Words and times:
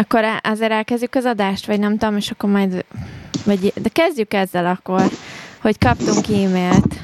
Akkor 0.00 0.24
azért 0.42 0.70
elkezdjük 0.70 1.14
az 1.14 1.24
adást, 1.24 1.66
vagy 1.66 1.78
nem 1.78 1.98
tudom, 1.98 2.16
és 2.16 2.30
akkor 2.30 2.50
majd... 2.50 2.84
Vagy, 3.44 3.72
de 3.76 3.88
kezdjük 3.88 4.34
ezzel 4.34 4.66
akkor, 4.66 5.02
hogy 5.60 5.78
kaptunk 5.78 6.26
e-mailt 6.28 6.94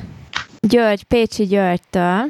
György, 0.60 1.02
Pécsi 1.02 1.44
Györgytől, 1.44 2.24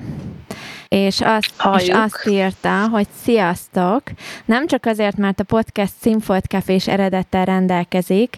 és 0.89 1.21
azt, 1.21 1.53
és 1.79 1.89
azt 1.89 2.27
írta, 2.27 2.89
hogy 2.89 3.07
sziasztok! 3.23 4.03
Nem 4.45 4.67
csak 4.67 4.87
azért, 4.87 5.17
mert 5.17 5.41
a 5.41 5.45
podcast 5.45 5.93
Színfolt 6.01 6.45
Cafés 6.45 6.87
eredettel 6.87 7.45
rendelkezik, 7.45 8.37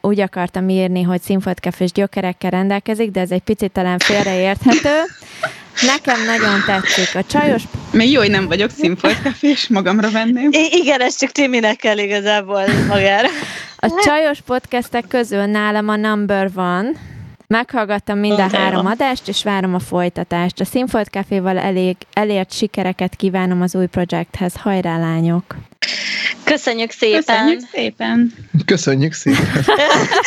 úgy 0.00 0.20
akartam 0.20 0.68
írni, 0.68 1.02
hogy 1.02 1.20
Színfolt 1.20 1.58
Cafés 1.58 1.92
gyökerekkel 1.92 2.50
rendelkezik, 2.50 3.10
de 3.10 3.20
ez 3.20 3.30
egy 3.30 3.42
picit 3.42 3.72
talán 3.72 3.98
félreérthető. 3.98 5.02
Nekem 5.82 6.24
nagyon 6.24 6.62
tetszik. 6.66 7.14
A 7.14 7.24
csajos... 7.24 7.62
Még 7.90 8.10
jó, 8.10 8.20
hogy 8.20 8.30
nem 8.30 8.46
vagyok 8.46 8.70
színfoltkafés, 8.70 9.68
magamra 9.68 10.10
venném. 10.10 10.48
I- 10.52 10.70
igen, 10.72 11.00
ez 11.00 11.16
csak 11.16 11.30
Timinek 11.30 11.76
kell 11.76 11.98
igazából 11.98 12.62
magára. 12.88 13.28
A 13.76 14.02
csajos 14.04 14.38
podcastek 14.46 15.04
közül 15.08 15.44
nálam 15.44 15.88
a 15.88 15.96
number 15.96 16.52
van, 16.52 16.96
Meghallgattam 17.48 18.18
mind 18.18 18.38
a 18.38 18.56
három 18.56 18.86
adást, 18.86 19.28
és 19.28 19.42
várom 19.42 19.74
a 19.74 19.78
folytatást. 19.78 20.60
A 20.60 20.64
Színfolt 20.64 21.08
Caféval 21.08 21.58
elég, 21.58 21.96
elért 22.12 22.52
sikereket 22.52 23.16
kívánom 23.16 23.62
az 23.62 23.74
új 23.74 23.86
projekthez. 23.86 24.54
Hajrá, 24.54 24.98
lányok! 24.98 25.56
Köszönjük 26.44 26.90
szépen! 26.90 27.22
Köszönjük 27.24 27.60
szépen! 27.72 28.32
Köszönjük 28.64 29.12
szépen! 29.12 29.44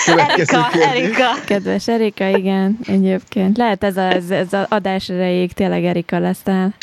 Erika, 0.17 0.69
Erika! 0.71 1.25
Kedves 1.45 1.87
Erika, 1.87 2.37
igen, 2.37 2.79
egyébként. 2.85 3.57
Lehet 3.57 3.83
ez, 3.83 3.97
a, 3.97 4.11
ez, 4.11 4.31
az 4.31 4.65
adás 4.69 5.09
erejéig 5.09 5.53
tényleg 5.53 5.85
Erika 5.85 6.19
lesz 6.19 6.41
el. 6.45 6.73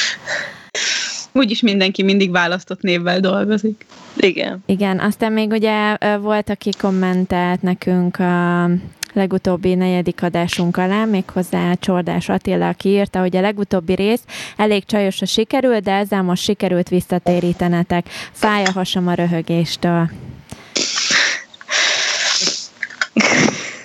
Úgyis 1.32 1.60
mindenki 1.60 2.02
mindig 2.02 2.30
választott 2.30 2.80
névvel 2.80 3.20
dolgozik. 3.20 3.87
Igen. 4.16 4.62
Igen, 4.66 4.98
aztán 4.98 5.32
még 5.32 5.50
ugye 5.50 5.96
volt, 6.16 6.50
aki 6.50 6.70
kommentelt 6.78 7.62
nekünk 7.62 8.18
a 8.18 8.70
legutóbbi 9.16 9.74
negyedik 9.74 10.22
adásunk 10.22 10.76
alá, 10.76 11.04
méghozzá 11.04 11.74
Csordás 11.74 12.28
Attila, 12.28 12.68
aki 12.68 12.88
írta, 12.88 13.20
hogy 13.20 13.36
a 13.36 13.40
legutóbbi 13.40 13.95
rész 13.95 14.20
elég 14.56 14.84
csajosra 14.84 15.26
sikerült, 15.26 15.82
de 15.82 15.92
ezzel 15.92 16.23
most 16.23 16.42
sikerült 16.42 16.88
visszatérítenetek. 16.88 18.06
Fáj 18.32 18.64
a 18.64 18.73
hasam 18.73 19.08
a 19.08 19.14
röhögéstől. 19.14 20.10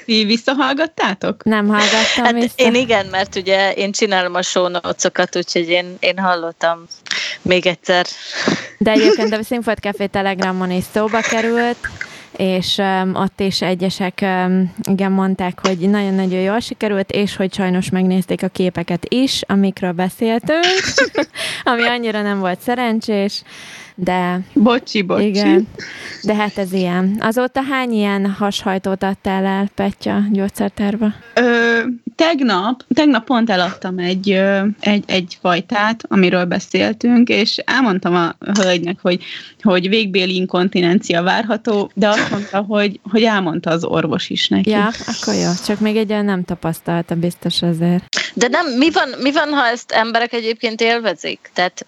Ti 0.06 0.24
visszahallgattátok? 0.24 1.44
Nem 1.44 1.68
hallgattam 1.68 2.24
hát 2.24 2.34
vissza. 2.34 2.54
Én 2.56 2.76
igen, 2.76 3.06
mert 3.06 3.36
ugye 3.36 3.74
én 3.74 3.92
csinálom 3.92 4.36
a 4.36 4.42
show 4.42 4.68
notes 4.68 5.06
úgyhogy 5.36 5.70
én, 5.70 5.96
én 6.00 6.18
hallottam 6.18 6.86
még 7.42 7.66
egyszer. 7.66 8.06
De 8.78 8.92
egyébként 8.92 9.34
a 9.34 9.44
Színfolt 9.44 9.80
Café 9.80 10.06
Telegramon 10.06 10.72
is 10.72 10.84
szóba 10.94 11.20
került, 11.20 11.78
és 12.38 12.78
um, 12.78 13.16
ott 13.16 13.40
is 13.40 13.62
egyesek 13.62 14.20
um, 14.22 14.74
igen 14.84 15.12
mondták, 15.12 15.60
hogy 15.68 15.78
nagyon-nagyon 15.78 16.40
jól 16.40 16.60
sikerült, 16.60 17.12
és 17.12 17.36
hogy 17.36 17.54
sajnos 17.54 17.90
megnézték 17.90 18.44
a 18.44 18.48
képeket 18.48 19.06
is, 19.10 19.42
amikről 19.48 19.92
beszéltünk, 19.92 20.64
ami 21.64 21.88
annyira 21.88 22.22
nem 22.22 22.40
volt 22.40 22.60
szerencsés, 22.60 23.44
de... 23.96 24.40
Bocsi, 24.54 25.02
bocsi. 25.02 25.26
Igen, 25.26 25.68
de 26.24 26.36
hát 26.36 26.58
ez 26.58 26.74
ilyen. 26.74 27.18
Azóta 27.20 27.62
hány 27.62 27.92
ilyen 27.92 28.32
hashajtót 28.32 29.04
adtál 29.04 29.46
el, 29.46 29.70
Petya, 29.76 30.20
gyógyszertárba? 30.32 31.14
Ö, 31.34 31.80
tegnap, 32.22 32.84
tegnap 32.94 33.26
pont 33.26 33.50
eladtam 33.50 33.98
egy, 33.98 34.42
egy, 34.80 35.04
egy 35.08 35.38
fajtát, 35.42 36.04
amiről 36.08 36.46
beszéltünk, 36.46 37.30
és 37.30 37.58
elmondtam 37.58 38.16
a 38.16 38.36
hölgynek, 38.62 38.98
hogy, 39.02 39.24
hogy 39.62 39.90
végbéli 39.90 40.36
inkontinencia 40.36 41.22
várható, 41.22 41.92
de 41.94 42.08
azt 42.08 42.30
mondta, 42.32 42.58
hogy, 42.58 43.00
hogy 43.12 43.24
elmondta 43.24 43.70
az 43.70 43.84
orvos 43.84 44.30
is 44.30 44.48
neki. 44.48 44.70
Ja, 44.70 44.90
akkor 45.06 45.34
jó. 45.34 45.50
Csak 45.66 45.80
még 45.80 45.96
egy 45.96 46.08
nem 46.24 46.44
tapasztalta 46.44 47.16
biztos 47.16 47.62
azért. 47.62 48.04
De 48.34 48.48
nem, 48.48 48.68
mi 48.78 48.92
van, 48.92 49.10
mi 49.22 49.32
van, 49.32 49.50
ha 49.50 49.66
ezt 49.66 49.92
emberek 49.92 50.34
egyébként 50.34 50.82
élvezik? 50.82 51.50
Tehát 51.54 51.86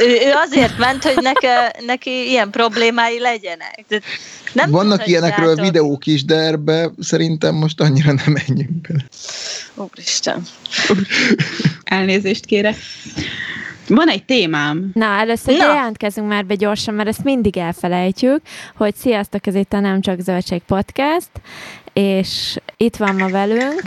ő, 0.00 0.32
azért 0.46 0.78
ment, 0.78 1.02
hogy 1.02 1.22
neke, 1.22 1.74
neki 1.86 2.10
ilyen 2.10 2.50
problémái 2.50 3.20
legyenek. 3.20 3.84
Tehát 3.88 4.04
nem 4.52 4.70
Vannak 4.70 5.06
ilyenekről 5.06 5.54
videók 5.54 6.06
is, 6.06 6.24
de 6.24 6.34
erbe 6.34 6.90
szerintem 7.00 7.54
most 7.54 7.80
annyira 7.80 8.12
nem 8.12 8.32
menjünk 8.46 8.80
bele. 8.80 9.04
Úristen. 9.74 10.42
Elnézést 11.84 12.46
kérek. 12.46 12.76
Van 13.88 14.08
egy 14.08 14.24
témám. 14.24 14.90
Na, 14.94 15.04
először 15.04 15.56
Na. 15.56 15.64
jelentkezünk 15.64 16.28
már 16.28 16.46
be 16.46 16.54
gyorsan, 16.54 16.94
mert 16.94 17.08
ezt 17.08 17.24
mindig 17.24 17.56
elfelejtjük, 17.56 18.40
hogy 18.76 18.94
sziasztok, 18.94 19.46
ez 19.46 19.54
itt 19.54 19.72
a 19.72 19.80
Nem 19.80 20.00
Csak 20.00 20.20
Zöldség 20.20 20.62
Podcast, 20.66 21.30
és 21.92 22.56
itt 22.76 22.96
van 22.96 23.14
ma 23.14 23.28
velünk 23.28 23.82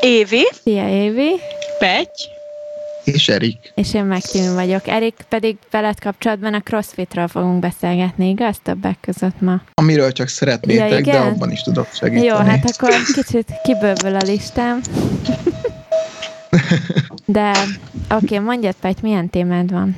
Évi. 0.00 0.48
Szia, 0.62 0.88
Évi. 0.88 1.40
Petty. 1.78 2.33
És 3.04 3.28
Erik. 3.28 3.72
És 3.74 3.94
én 3.94 4.04
meg 4.04 4.22
vagyok. 4.54 4.88
Erik 4.88 5.14
pedig 5.28 5.56
veled 5.70 5.98
kapcsolatban 5.98 6.54
a 6.54 6.60
crossfitről 6.60 7.28
fogunk 7.28 7.60
beszélgetni, 7.60 8.28
igaz? 8.28 8.56
Többek 8.62 8.96
között 9.00 9.40
ma. 9.40 9.62
Amiről 9.74 10.12
csak 10.12 10.28
szeretnétek, 10.28 11.06
ja, 11.06 11.12
de 11.12 11.18
abban 11.18 11.50
is 11.50 11.62
tudok 11.62 11.88
segíteni. 11.92 12.26
Jó, 12.26 12.36
hát 12.36 12.70
akkor 12.70 12.90
kicsit 13.14 13.52
kibővül 13.62 14.14
a 14.14 14.22
listám. 14.24 14.80
De 17.24 17.50
oké, 18.10 18.24
okay, 18.24 18.38
mondjad, 18.38 18.74
Petty, 18.80 19.02
milyen 19.02 19.30
témád 19.30 19.72
van? 19.72 19.96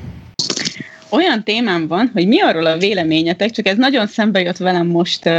Olyan 1.09 1.45
témám 1.45 1.87
van, 1.87 2.11
hogy 2.12 2.27
mi 2.27 2.41
arról 2.41 2.66
a 2.66 2.78
véleményetek, 2.78 3.50
csak 3.50 3.66
ez 3.66 3.77
nagyon 3.77 4.06
szembe 4.06 4.41
jött 4.41 4.56
velem 4.56 4.87
most 4.87 5.31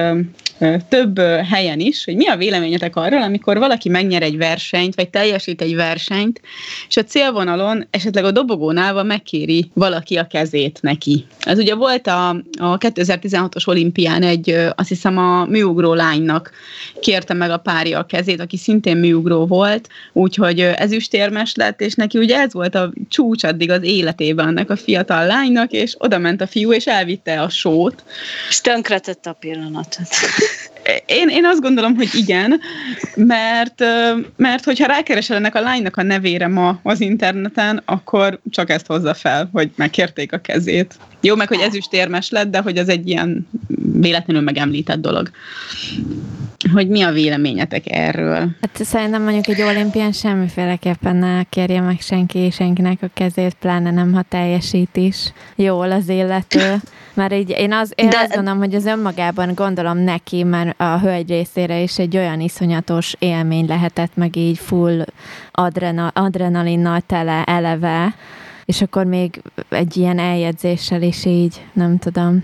több 0.90 1.20
helyen 1.50 1.80
is, 1.80 2.06
hogy 2.06 2.16
mi 2.16 2.28
a 2.28 2.38
véleményetek 2.38 2.96
arról, 2.96 3.22
amikor 3.22 3.58
valaki 3.58 3.90
megnyer 3.90 4.22
egy 4.22 4.38
versenyt, 4.38 4.96
vagy 4.96 5.10
teljesít 5.10 5.62
egy 5.62 5.76
versenyt, 5.76 6.42
és 6.88 6.98
a 6.98 7.04
célvonalon 7.04 7.88
esetleg 7.90 8.26
a 8.26 8.32
dobogónál 8.32 9.04
megkéri 9.04 9.72
valaki 9.74 10.18
a 10.18 10.28
kezét 10.28 10.80
neki. 10.82 11.26
Ez 11.40 11.58
ugye 11.58 11.76
volt 11.76 12.08
a, 12.08 12.30
a 12.60 12.78
2016-os 12.78 13.68
olimpián 13.68 14.24
egy, 14.24 14.50
azt 14.76 14.90
hiszem 14.90 15.18
a 15.18 15.46
műugró 15.46 15.94
lánynak 15.94 16.52
kérte 17.00 17.34
meg 17.34 17.50
a 17.50 17.58
párja 17.58 18.00
a 18.00 18.06
kezét, 18.06 18.42
aki 18.42 18.58
szintén 18.58 18.98
műugró 18.98 19.46
volt, 19.46 19.90
úgyhogy 20.14 20.60
ezüstérmes 20.60 21.56
lett, 21.56 21.82
és 21.82 21.94
neki 21.94 22.18
ugye 22.18 22.38
ez 22.38 22.54
volt 22.54 22.76
a 22.76 22.94
csúcs 23.10 23.44
addig 23.44 23.72
az 23.72 23.84
életében 23.84 24.48
ennek 24.48 24.70
a 24.70 24.76
fiatal 24.76 25.26
lánynak, 25.26 25.72
és 25.72 25.96
oda 25.98 26.18
ment 26.18 26.42
a 26.42 26.48
fiú, 26.48 26.74
és 26.74 26.86
elvitte 26.86 27.42
a 27.42 27.50
sót. 27.50 28.04
És 28.50 28.62
tönkretette 28.62 29.30
a 29.30 29.34
pillanatot. 29.34 30.08
Én, 31.06 31.30
én 31.30 31.46
azt 31.46 31.62
gondolom, 31.62 31.96
hogy 31.96 32.10
igen, 32.14 32.60
mert, 33.16 33.84
mert 34.36 34.64
hogyha 34.64 34.88
rákeresel 34.88 35.38
ennek 35.38 35.56
a 35.56 35.62
lánynak 35.62 35.98
a 35.98 36.04
nevére 36.04 36.48
ma 36.48 36.80
az 36.84 37.02
interneten, 37.02 37.82
akkor 37.86 38.40
csak 38.50 38.70
ezt 38.70 38.88
hozza 38.88 39.14
fel, 39.14 39.50
hogy 39.52 39.72
megkérték 39.76 40.34
a 40.34 40.38
kezét. 40.38 40.96
Jó, 41.22 41.36
meg 41.36 41.48
hogy 41.48 41.60
ezüstérmes 41.60 42.30
lett, 42.30 42.52
de 42.52 42.62
hogy 42.62 42.78
az 42.78 42.90
egy 42.90 43.08
ilyen 43.08 43.48
véletlenül 43.94 44.42
megemlített 44.42 45.00
dolog. 45.00 45.30
Hogy 46.74 46.88
mi 46.88 47.02
a 47.02 47.12
véleményetek 47.12 47.84
erről? 47.86 48.50
Hát 48.62 48.84
szerintem 48.84 49.24
mondjuk 49.24 49.48
egy 49.48 49.62
olimpián 49.62 50.12
semmiféleképpen 50.12 51.16
ne 51.16 51.44
kérje 51.44 51.82
meg 51.82 52.00
senki 52.00 52.50
senkinek 52.52 53.02
a 53.02 53.10
kezét, 53.14 53.54
pláne 53.60 53.92
nem, 53.92 54.14
ha 54.14 54.22
teljesít 54.30 54.98
is 54.98 55.34
jól 55.56 55.92
az 55.92 56.10
élető. 56.10 56.76
Mert 57.14 57.34
így 57.34 57.50
én, 57.50 57.74
az, 57.74 57.94
én 57.96 58.10
De... 58.10 58.18
azt 58.18 58.34
gondolom, 58.36 58.60
hogy 58.60 58.76
az 58.76 58.86
önmagában 58.86 59.54
gondolom 59.54 59.98
neki, 59.98 60.44
mert 60.44 60.80
a 60.80 61.00
hölgy 61.00 61.30
részére 61.30 61.80
is 61.80 62.00
egy 62.00 62.18
olyan 62.18 62.40
iszonyatos 62.40 63.16
élmény 63.20 63.66
lehetett, 63.68 64.16
meg 64.16 64.36
így 64.36 64.58
full 64.58 65.06
adrena, 65.52 66.08
adrenalinnal 66.08 67.02
tele 67.06 67.44
eleve, 67.44 68.16
és 68.68 68.82
akkor 68.82 69.06
még 69.06 69.42
egy 69.70 69.98
ilyen 69.98 70.20
eljegyzéssel 70.20 71.02
is 71.02 71.26
így, 71.26 71.66
nem 71.74 71.98
tudom 71.98 72.44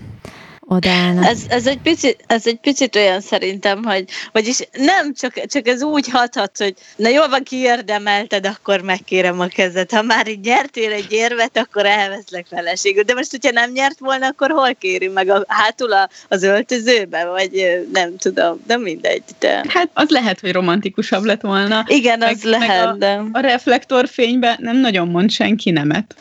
odállnak. 0.66 1.24
Ez, 1.24 1.40
ez, 1.48 1.66
egy 1.66 1.78
picit, 1.78 2.24
ez 2.26 2.46
egy 2.46 2.58
picit 2.60 2.96
olyan 2.96 3.20
szerintem, 3.20 3.84
hogy 3.84 4.04
vagyis 4.32 4.58
nem, 4.72 5.14
csak, 5.14 5.46
csak 5.46 5.68
ez 5.68 5.82
úgy 5.82 6.08
hathat, 6.08 6.56
hogy 6.58 6.74
na 6.96 7.08
jól 7.08 7.28
van, 7.28 7.42
kiérdemelted, 7.42 8.46
akkor 8.46 8.80
megkérem 8.80 9.40
a 9.40 9.46
kezed. 9.46 9.90
Ha 9.90 10.02
már 10.02 10.28
így 10.28 10.40
nyertél 10.40 10.92
egy 10.92 11.12
érvet, 11.12 11.56
akkor 11.56 11.86
elveszlek 11.86 12.46
feleségül. 12.46 13.02
De 13.02 13.14
most, 13.14 13.30
hogyha 13.30 13.50
nem 13.50 13.70
nyert 13.70 13.98
volna, 13.98 14.26
akkor 14.26 14.50
hol 14.50 14.74
kéri 14.74 15.08
meg? 15.08 15.28
A, 15.28 15.44
hátul 15.48 15.92
a, 15.92 16.08
az 16.28 16.42
öltözőbe? 16.42 17.24
Vagy 17.24 17.82
nem 17.92 18.16
tudom, 18.16 18.62
de 18.66 18.76
mindegy. 18.76 19.22
De... 19.38 19.64
Hát 19.68 19.90
az 19.92 20.08
lehet, 20.08 20.40
hogy 20.40 20.52
romantikusabb 20.52 21.24
lett 21.24 21.40
volna. 21.40 21.84
Igen, 21.86 22.18
meg, 22.18 22.34
az 22.34 22.42
lehet, 22.42 22.86
a, 22.86 22.92
de... 22.92 23.22
A 23.32 23.40
reflektorfényben 23.40 24.56
nem 24.60 24.76
nagyon 24.76 25.08
mond 25.08 25.30
senki 25.30 25.70
nemet. 25.70 26.14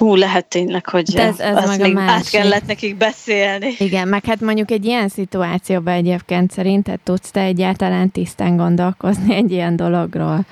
Hú, 0.00 0.14
lehet 0.14 0.46
tényleg, 0.46 0.88
hogy 0.88 1.16
ez, 1.16 1.38
ez 1.38 1.56
az 1.56 1.76
meg 1.78 1.96
a 1.96 2.00
át 2.00 2.30
kellett 2.30 2.66
nekik 2.66 2.96
beszélni. 2.96 3.74
Igen, 3.78 4.08
meg 4.08 4.24
hát 4.24 4.40
mondjuk 4.40 4.70
egy 4.70 4.84
ilyen 4.84 5.08
szituációban 5.08 5.94
egyébként 5.94 6.50
szerinted 6.50 7.00
tudsz 7.00 7.30
te 7.30 7.40
egyáltalán 7.40 8.10
tisztán 8.10 8.56
gondolkozni 8.56 9.34
egy 9.34 9.50
ilyen 9.50 9.76
dologról? 9.76 10.46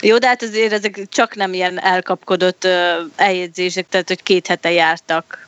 Jó, 0.00 0.18
de 0.18 0.26
hát 0.26 0.42
azért 0.42 0.72
ezek 0.72 1.06
csak 1.08 1.34
nem 1.34 1.52
ilyen 1.52 1.80
elkapkodott 1.80 2.64
uh, 2.64 2.72
eljegyzések, 3.16 3.86
tehát 3.88 4.08
hogy 4.08 4.22
két 4.22 4.46
hete 4.46 4.72
jártak 4.72 5.45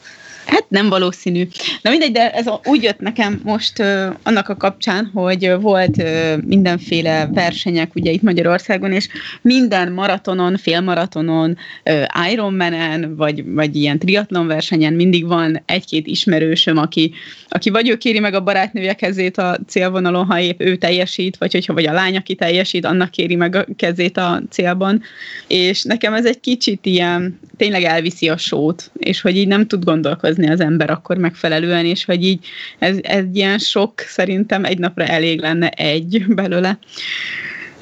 Hát 0.48 0.64
nem 0.68 0.88
valószínű. 0.88 1.48
Na 1.82 1.90
mindegy, 1.90 2.12
de 2.12 2.30
ez 2.30 2.46
úgy 2.64 2.82
jött 2.82 2.98
nekem 2.98 3.40
most 3.44 3.78
uh, 3.78 4.06
annak 4.22 4.48
a 4.48 4.56
kapcsán, 4.56 5.10
hogy 5.14 5.52
volt 5.60 5.96
uh, 5.96 6.42
mindenféle 6.46 7.28
versenyek 7.32 7.94
ugye 7.94 8.10
itt 8.10 8.22
Magyarországon, 8.22 8.92
és 8.92 9.08
minden 9.42 9.92
maratonon, 9.92 10.56
félmaratonon, 10.56 11.56
uh, 11.84 12.30
Ironmanen, 12.32 13.16
vagy, 13.16 13.52
vagy 13.52 13.76
ilyen 13.76 13.98
triatlon 13.98 14.46
versenyen 14.46 14.92
mindig 14.92 15.26
van 15.26 15.62
egy-két 15.66 16.06
ismerősöm, 16.06 16.76
aki, 16.76 17.12
aki 17.48 17.70
vagy 17.70 17.88
ő 17.88 17.96
kéri 17.96 18.18
meg 18.18 18.34
a 18.34 18.42
barátnője 18.42 18.94
kezét 18.94 19.38
a 19.38 19.58
célvonalon, 19.66 20.26
ha 20.26 20.40
épp 20.40 20.60
ő 20.60 20.76
teljesít, 20.76 21.36
vagy 21.36 21.52
hogyha 21.52 21.74
vagy 21.74 21.86
a 21.86 21.92
lány, 21.92 22.16
aki 22.16 22.34
teljesít, 22.34 22.84
annak 22.84 23.10
kéri 23.10 23.34
meg 23.34 23.54
a 23.54 23.66
kezét 23.76 24.16
a 24.16 24.42
célban. 24.50 25.02
És 25.46 25.82
nekem 25.82 26.14
ez 26.14 26.26
egy 26.26 26.40
kicsit 26.40 26.86
ilyen, 26.86 27.38
tényleg 27.58 27.82
elviszi 27.82 28.28
a 28.28 28.37
sót, 28.37 28.90
és 28.99 29.20
hogy 29.20 29.37
így 29.37 29.49
nem 29.49 29.66
tud 29.66 29.84
gondolkozni 29.84 30.49
az 30.49 30.60
ember 30.60 30.90
akkor 30.90 31.16
megfelelően, 31.16 31.84
és 31.84 32.05
hogy 32.05 32.25
így 32.25 32.46
ez, 32.78 32.99
ez 33.02 33.25
ilyen 33.32 33.58
sok 33.58 34.00
szerintem 34.00 34.64
egy 34.64 34.78
napra 34.78 35.05
elég 35.05 35.40
lenne 35.40 35.69
egy 35.69 36.25
belőle. 36.28 36.78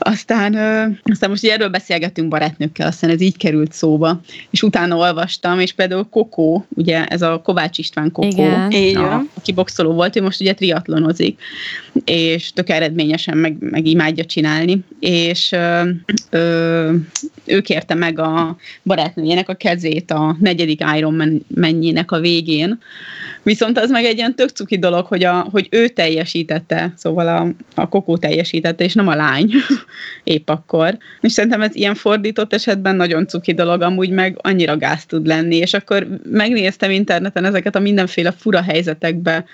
Aztán, 0.07 0.55
ö, 0.55 0.85
aztán 1.05 1.31
most 1.31 1.45
erről 1.45 1.69
beszélgettünk 1.69 2.29
barátnőkkel, 2.29 2.87
aztán 2.87 3.11
ez 3.11 3.21
így 3.21 3.37
került 3.37 3.73
szóba, 3.73 4.21
és 4.51 4.63
utána 4.63 4.97
olvastam, 4.97 5.61
és 5.61 5.73
például 5.73 6.09
Kokó, 6.11 6.67
ugye 6.69 7.05
ez 7.05 7.23
a 7.23 7.41
Kovács 7.45 7.79
István 7.79 8.13
Kokó, 8.13 8.29
Igen. 8.69 8.97
A, 8.97 9.25
aki 9.35 9.53
boxoló 9.53 9.93
volt, 9.93 10.17
ő 10.17 10.23
most 10.23 10.41
ugye 10.41 10.55
triatlonozik, 10.55 11.41
és 12.05 12.53
tök 12.53 12.69
eredményesen 12.69 13.37
meg, 13.37 13.57
meg 13.61 13.87
imádja 13.87 14.25
csinálni, 14.25 14.85
és 15.01 15.53
ö, 15.53 15.91
ö, 16.31 16.93
ő 17.45 17.61
kérte 17.61 17.95
meg 17.95 18.19
a 18.19 18.57
barátnőjének 18.83 19.49
a 19.49 19.55
kezét 19.55 20.11
a 20.11 20.37
negyedik 20.41 20.85
Iron 20.97 21.45
mennyének 21.55 22.11
a 22.13 22.21
végén, 22.21 22.79
Viszont 23.47 23.79
az 23.79 23.91
meg 23.91 24.05
egy 24.05 24.17
ilyen 24.17 24.35
tök 24.35 24.49
cuki 24.49 24.79
dolog, 24.79 25.07
hogy, 25.07 25.25
a, 25.25 25.47
hogy 25.51 25.69
ő 25.71 25.89
teljesítette, 25.89 26.93
szóval 26.97 27.29
a, 27.29 27.49
a 27.81 27.89
kokó 27.89 28.17
teljesítette, 28.17 28.85
és 28.85 28.95
nem 28.95 29.09
a 29.09 29.15
lány 29.15 29.51
épp 30.25 30.49
akkor. 30.49 30.97
És 31.21 31.33
szerintem 31.33 31.63
ez 31.63 31.75
ilyen 31.75 31.95
fordított 31.95 32.53
esetben 32.53 32.97
nagyon 32.97 33.27
cuki 33.27 33.55
dolog, 33.55 33.83
amúgy 33.83 34.11
meg 34.11 34.39
annyira 34.43 34.77
gáz 34.77 35.07
tud 35.07 35.27
lenni, 35.27 35.57
és 35.57 35.75
akkor 35.75 36.07
megnéztem 36.31 36.91
interneten 36.91 37.45
ezeket 37.45 37.77
a 37.77 37.81
mindenféle 37.81 38.33
fura 38.33 38.63
helyzetekbe 38.63 39.45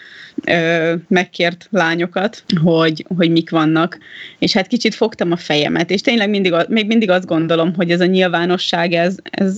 ö, 0.45 0.95
megkért 1.09 1.69
lányokat, 1.71 2.45
hogy, 2.63 3.05
hogy 3.17 3.31
mik 3.31 3.51
vannak, 3.51 3.99
és 4.39 4.53
hát 4.53 4.67
kicsit 4.67 4.95
fogtam 4.95 5.33
a 5.33 5.37
fejemet, 5.37 5.91
és 5.91 6.01
tényleg 6.01 6.31
mindig, 6.31 6.55
még 6.69 6.87
mindig 6.87 7.11
azt 7.11 7.27
gondolom, 7.27 7.75
hogy 7.75 7.91
ez 7.91 8.01
a 8.01 8.07
nyilvánosság, 8.07 8.93
ez, 8.93 9.17
ez 9.31 9.57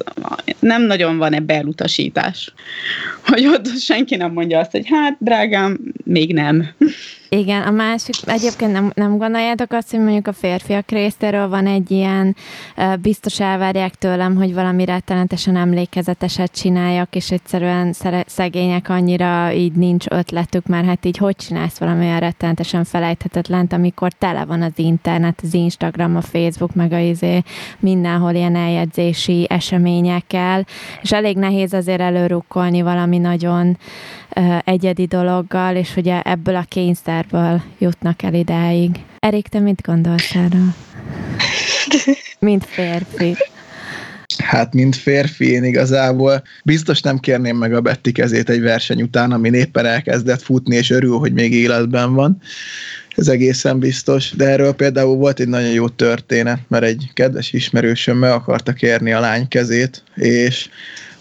nem 0.58 0.82
nagyon 0.82 1.18
van 1.18 1.34
ebbe 1.34 1.54
elutasítás. 1.54 2.52
Hogy 3.26 3.46
ott 3.46 3.78
senki 3.78 4.16
nem 4.16 4.23
mondja 4.32 4.58
azt, 4.58 4.70
hogy 4.70 4.86
hát, 4.88 5.16
drágám, 5.20 5.78
még 6.04 6.32
nem. 6.32 6.68
Igen, 7.38 7.62
a 7.62 7.70
másik, 7.70 8.14
egyébként 8.26 8.72
nem, 8.72 8.92
nem 8.94 9.18
gondoljátok 9.18 9.72
azt, 9.72 9.90
hogy 9.90 10.00
mondjuk 10.00 10.26
a 10.26 10.32
férfiak 10.32 10.90
részéről 10.90 11.48
van 11.48 11.66
egy 11.66 11.90
ilyen, 11.90 12.36
biztos 13.00 13.40
elvárják 13.40 13.94
tőlem, 13.94 14.36
hogy 14.36 14.54
valami 14.54 14.84
rettenetesen 14.84 15.56
emlékezeteset 15.56 16.52
csináljak, 16.52 17.14
és 17.14 17.30
egyszerűen 17.30 17.94
szegények 18.26 18.88
annyira 18.88 19.52
így 19.52 19.72
nincs 19.72 20.04
ötletük, 20.08 20.66
mert 20.66 20.86
hát 20.86 21.04
így 21.04 21.16
hogy 21.16 21.36
csinálsz 21.36 21.78
valami 21.78 22.04
olyan 22.04 22.18
rettenetesen 22.18 22.84
felejthetetlent, 22.84 23.72
amikor 23.72 24.12
tele 24.12 24.44
van 24.44 24.62
az 24.62 24.72
internet, 24.76 25.40
az 25.42 25.54
Instagram, 25.54 26.16
a 26.16 26.20
Facebook, 26.20 26.74
meg 26.74 26.92
a 26.92 26.98
izé, 26.98 27.42
mindenhol 27.78 28.34
ilyen 28.34 28.56
eljegyzési 28.56 29.46
eseményekkel, 29.48 30.66
és 31.02 31.12
elég 31.12 31.36
nehéz 31.36 31.72
azért 31.72 32.00
előrukkolni 32.00 32.82
valami 32.82 33.18
nagyon 33.18 33.76
egyedi 34.64 35.06
dologgal, 35.06 35.76
és 35.76 35.96
ugye 35.96 36.22
ebből 36.22 36.56
a 36.56 36.64
kényszerből 37.30 37.62
jutnak 37.78 38.22
el 38.22 38.34
idáig. 38.34 38.90
Erik, 39.18 39.48
te 39.48 39.58
mit 39.58 39.82
gondolsz 39.82 40.34
erről? 40.34 40.74
Mint 42.38 42.64
férfi. 42.66 43.36
Hát, 44.38 44.74
mint 44.74 44.96
férfi, 44.96 45.50
én 45.50 45.64
igazából 45.64 46.42
biztos 46.64 47.00
nem 47.00 47.18
kérném 47.18 47.56
meg 47.56 47.74
a 47.74 47.80
Betty 47.80 48.12
kezét 48.12 48.50
egy 48.50 48.60
verseny 48.60 49.02
után, 49.02 49.32
ami 49.32 49.50
éppen 49.50 49.86
elkezdett 49.86 50.42
futni, 50.42 50.76
és 50.76 50.90
örül, 50.90 51.18
hogy 51.18 51.32
még 51.32 51.52
életben 51.52 52.14
van. 52.14 52.40
Ez 53.16 53.28
egészen 53.28 53.78
biztos, 53.78 54.30
de 54.30 54.44
erről 54.48 54.72
például 54.72 55.16
volt 55.16 55.40
egy 55.40 55.48
nagyon 55.48 55.70
jó 55.70 55.88
történet, 55.88 56.60
mert 56.68 56.84
egy 56.84 57.10
kedves 57.14 57.52
ismerősöm 57.52 58.16
meg 58.16 58.30
akarta 58.30 58.72
kérni 58.72 59.12
a 59.12 59.20
lány 59.20 59.48
kezét, 59.48 60.02
és 60.14 60.68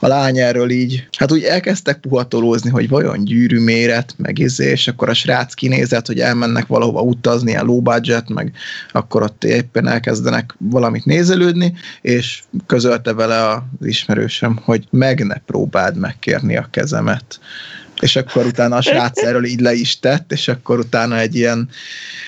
a 0.04 0.08
lány 0.08 0.38
erről 0.38 0.70
így, 0.70 1.08
hát 1.18 1.32
úgy 1.32 1.44
elkezdtek 1.44 2.00
puhatolózni, 2.00 2.70
hogy 2.70 2.90
vajon 2.90 3.24
gyűrű 3.24 3.60
méret, 3.60 4.14
meg 4.18 4.40
izé, 4.40 4.70
és 4.70 4.88
akkor 4.88 5.10
a 5.10 5.14
srác 5.14 5.54
kinézett, 5.54 6.08
hogy 6.08 6.20
elmennek 6.20 6.68
valahova 6.68 7.02
utazni, 7.02 7.52
ilyen 7.52 7.66
low 7.66 7.82
budget, 7.82 8.30
meg 8.30 8.52
akkor 8.92 9.22
ott 9.22 9.44
éppen 9.44 9.88
elkezdenek 9.88 10.56
valamit 10.58 11.06
nézelődni, 11.06 11.74
és 12.02 12.44
közölte 12.66 13.14
vele 13.14 13.48
az 13.48 13.62
ismerősöm, 13.86 14.60
hogy 14.64 14.88
meg 14.90 15.26
ne 15.26 15.36
próbáld 15.38 15.98
megkérni 15.98 16.58
a 16.58 16.68
kezemet 16.72 17.40
és 18.00 18.16
akkor 18.16 18.46
utána 18.46 18.76
a 18.76 18.82
srác 18.82 19.24
erről 19.24 19.46
így 19.46 19.60
le 19.60 19.74
is 19.74 20.00
tett, 20.00 20.32
és 20.32 20.48
akkor 20.48 20.80
utána 20.80 21.20
egy 21.20 21.36
ilyen 21.36 21.70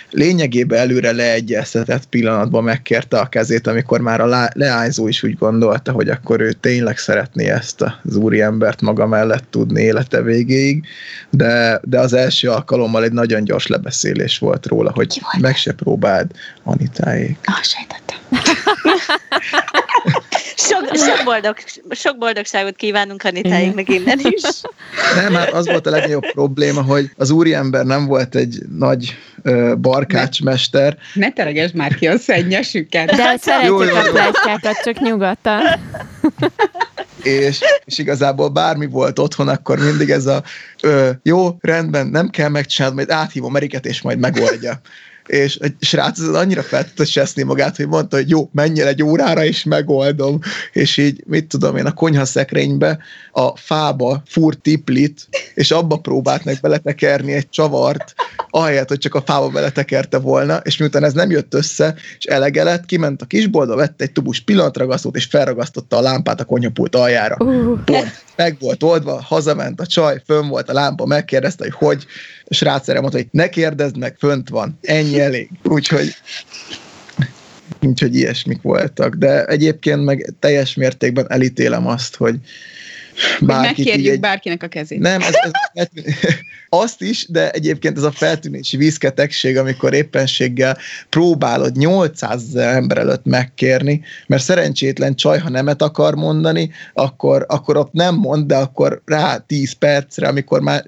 lényegében 0.09 0.79
előre 0.79 1.11
leegyeztetett 1.11 2.05
pillanatban 2.05 2.63
megkérte 2.63 3.19
a 3.19 3.25
kezét, 3.25 3.67
amikor 3.67 3.99
már 3.99 4.21
a 4.21 4.49
leányzó 4.53 5.07
is 5.07 5.23
úgy 5.23 5.37
gondolta, 5.37 5.91
hogy 5.91 6.09
akkor 6.09 6.41
ő 6.41 6.51
tényleg 6.51 6.97
szeretné 6.97 7.49
ezt 7.49 7.81
az 7.81 8.15
úriembert 8.15 8.81
maga 8.81 9.07
mellett 9.07 9.45
tudni 9.49 9.81
élete 9.81 10.21
végéig, 10.21 10.85
de, 11.29 11.79
de 11.83 11.99
az 11.99 12.13
első 12.13 12.49
alkalommal 12.49 13.03
egy 13.03 13.11
nagyon 13.11 13.43
gyors 13.43 13.67
lebeszélés 13.67 14.37
volt 14.37 14.65
róla, 14.65 14.91
hogy 14.93 15.21
meg 15.39 15.55
se 15.55 15.73
próbáld 15.73 16.31
Anitáék. 16.63 17.37
Ah, 17.43 17.61
sejtettem. 17.61 18.17
sok, 20.55 20.95
sok, 20.95 21.21
boldog, 21.23 21.55
sok 21.89 22.17
boldogságot 22.17 22.75
kívánunk 22.75 23.23
Anitáinknak 23.23 23.89
innen 23.89 24.19
is. 24.23 24.41
Nem, 25.15 25.31
már 25.31 25.53
az 25.53 25.67
volt 25.67 25.87
a 25.87 25.89
legnagyobb 25.89 26.31
probléma, 26.31 26.81
hogy 26.81 27.09
az 27.17 27.29
úriember 27.29 27.85
nem 27.85 28.05
volt 28.05 28.35
egy 28.35 28.57
nagy 28.77 29.17
uh, 29.43 29.75
barkácsmester. 29.75 30.97
Ne, 31.13 31.25
ne 31.25 31.33
teregesd 31.33 31.75
már 31.75 31.95
ki 31.95 32.07
a 32.07 32.17
szennyesüket. 32.17 33.09
De 33.09 33.37
szeretjük 33.37 33.95
a 33.95 34.09
plegykákat, 34.11 34.81
csak 34.83 34.99
nyugodtan. 34.99 35.61
és, 37.23 37.59
és 37.85 37.97
igazából 37.97 38.49
bármi 38.49 38.85
volt 38.85 39.19
otthon, 39.19 39.47
akkor 39.47 39.79
mindig 39.79 40.09
ez 40.09 40.25
a 40.25 40.43
ö, 40.81 41.09
jó, 41.23 41.57
rendben, 41.61 42.07
nem 42.07 42.29
kell 42.29 42.49
megcsinálni, 42.49 42.95
majd 42.95 43.09
áthívom 43.09 43.55
Eriket, 43.55 43.85
és 43.85 44.01
majd 44.01 44.19
megoldja 44.19 44.81
és 45.27 45.55
egy 45.55 45.75
srác 45.79 46.19
az 46.19 46.35
annyira 46.35 46.63
fel 46.63 46.83
tudta 46.83 47.05
cseszni 47.05 47.43
magát, 47.43 47.75
hogy 47.75 47.87
mondta, 47.87 48.15
hogy 48.15 48.29
jó, 48.29 48.49
menjél 48.51 48.87
egy 48.87 49.03
órára, 49.03 49.43
és 49.45 49.63
megoldom, 49.63 50.39
és 50.71 50.97
így, 50.97 51.23
mit 51.25 51.47
tudom 51.47 51.77
én, 51.77 51.85
a 51.85 51.93
konyhaszekrénybe 51.93 52.97
a 53.31 53.57
fába 53.57 54.21
fúr 54.27 54.55
tiplit, 54.55 55.27
és 55.53 55.71
abba 55.71 55.97
próbált 55.97 56.43
meg 56.43 56.57
beletekerni 56.61 57.33
egy 57.33 57.49
csavart, 57.49 58.13
ahelyett, 58.49 58.87
hogy 58.87 58.99
csak 58.99 59.15
a 59.15 59.23
fába 59.25 59.49
beletekerte 59.49 60.17
volna, 60.17 60.57
és 60.57 60.77
miután 60.77 61.03
ez 61.03 61.13
nem 61.13 61.31
jött 61.31 61.53
össze, 61.53 61.95
és 62.17 62.25
elege 62.25 62.63
lett, 62.63 62.85
kiment 62.85 63.21
a 63.21 63.25
kisboltba, 63.25 63.75
vette 63.75 64.03
egy 64.03 64.11
tubus 64.11 64.39
pillanatragasztót, 64.39 65.15
és 65.15 65.25
felragasztotta 65.25 65.97
a 65.97 66.01
lámpát 66.01 66.39
a 66.39 66.45
konyhapult 66.45 66.95
aljára. 66.95 67.35
Uh. 67.39 67.83
Pont. 67.83 68.23
Meg 68.35 68.57
volt 68.59 68.83
oldva, 68.83 69.21
hazament 69.21 69.81
a 69.81 69.85
csaj, 69.85 70.21
fönn 70.25 70.47
volt 70.47 70.69
a 70.69 70.73
lámpa, 70.73 71.05
megkérdezte, 71.05 71.63
hogy 71.63 71.73
hogy, 71.85 72.05
srác 72.49 72.87
erre 72.87 72.99
mondta, 72.99 73.17
hogy 73.17 73.27
ne 73.31 73.49
kérdezd 73.49 73.97
meg, 73.97 74.15
fönt 74.17 74.49
van, 74.49 74.79
ennyi 74.81 75.19
elég. 75.19 75.49
Úgyhogy 75.63 76.15
úgyhogy 77.81 78.15
ilyesmik 78.15 78.61
voltak, 78.61 79.15
de 79.15 79.45
egyébként 79.45 80.03
meg 80.03 80.33
teljes 80.39 80.73
mértékben 80.73 81.31
elítélem 81.31 81.87
azt, 81.87 82.15
hogy 82.15 82.35
bárki 83.41 83.81
megkérjük 83.81 84.13
egy... 84.13 84.19
bárkinek 84.19 84.63
a 84.63 84.67
kezét. 84.67 84.99
Nem, 84.99 85.21
ez, 85.21 85.33
ez, 85.73 85.87
azt 86.69 87.01
is, 87.01 87.25
de 87.29 87.51
egyébként 87.51 87.97
ez 87.97 88.03
a 88.03 88.11
feltűnési 88.11 88.77
vízketegség, 88.77 89.57
amikor 89.57 89.93
éppenséggel 89.93 90.77
próbálod 91.09 91.75
800 91.75 92.55
ember 92.55 92.97
előtt 92.97 93.25
megkérni, 93.25 94.01
mert 94.27 94.43
szerencsétlen 94.43 95.15
csaj, 95.15 95.39
ha 95.39 95.49
nemet 95.49 95.81
akar 95.81 96.15
mondani, 96.15 96.71
akkor, 96.93 97.45
akkor 97.47 97.77
ott 97.77 97.91
nem 97.91 98.15
mond, 98.15 98.45
de 98.47 98.55
akkor 98.55 99.01
rá 99.05 99.37
10 99.37 99.71
percre, 99.71 100.27
amikor 100.27 100.61
már 100.61 100.85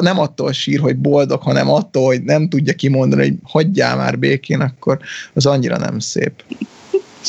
nem 0.00 0.18
attól 0.18 0.52
sír, 0.52 0.80
hogy 0.80 0.96
boldog, 0.96 1.42
hanem 1.42 1.70
attól, 1.70 2.04
hogy 2.04 2.22
nem 2.22 2.48
tudja 2.48 2.72
kimondani, 2.72 3.22
hogy 3.22 3.34
hagyjál 3.42 3.96
már 3.96 4.18
békén, 4.18 4.60
akkor 4.60 4.98
az 5.34 5.46
annyira 5.46 5.78
nem 5.78 5.98
szép. 5.98 6.32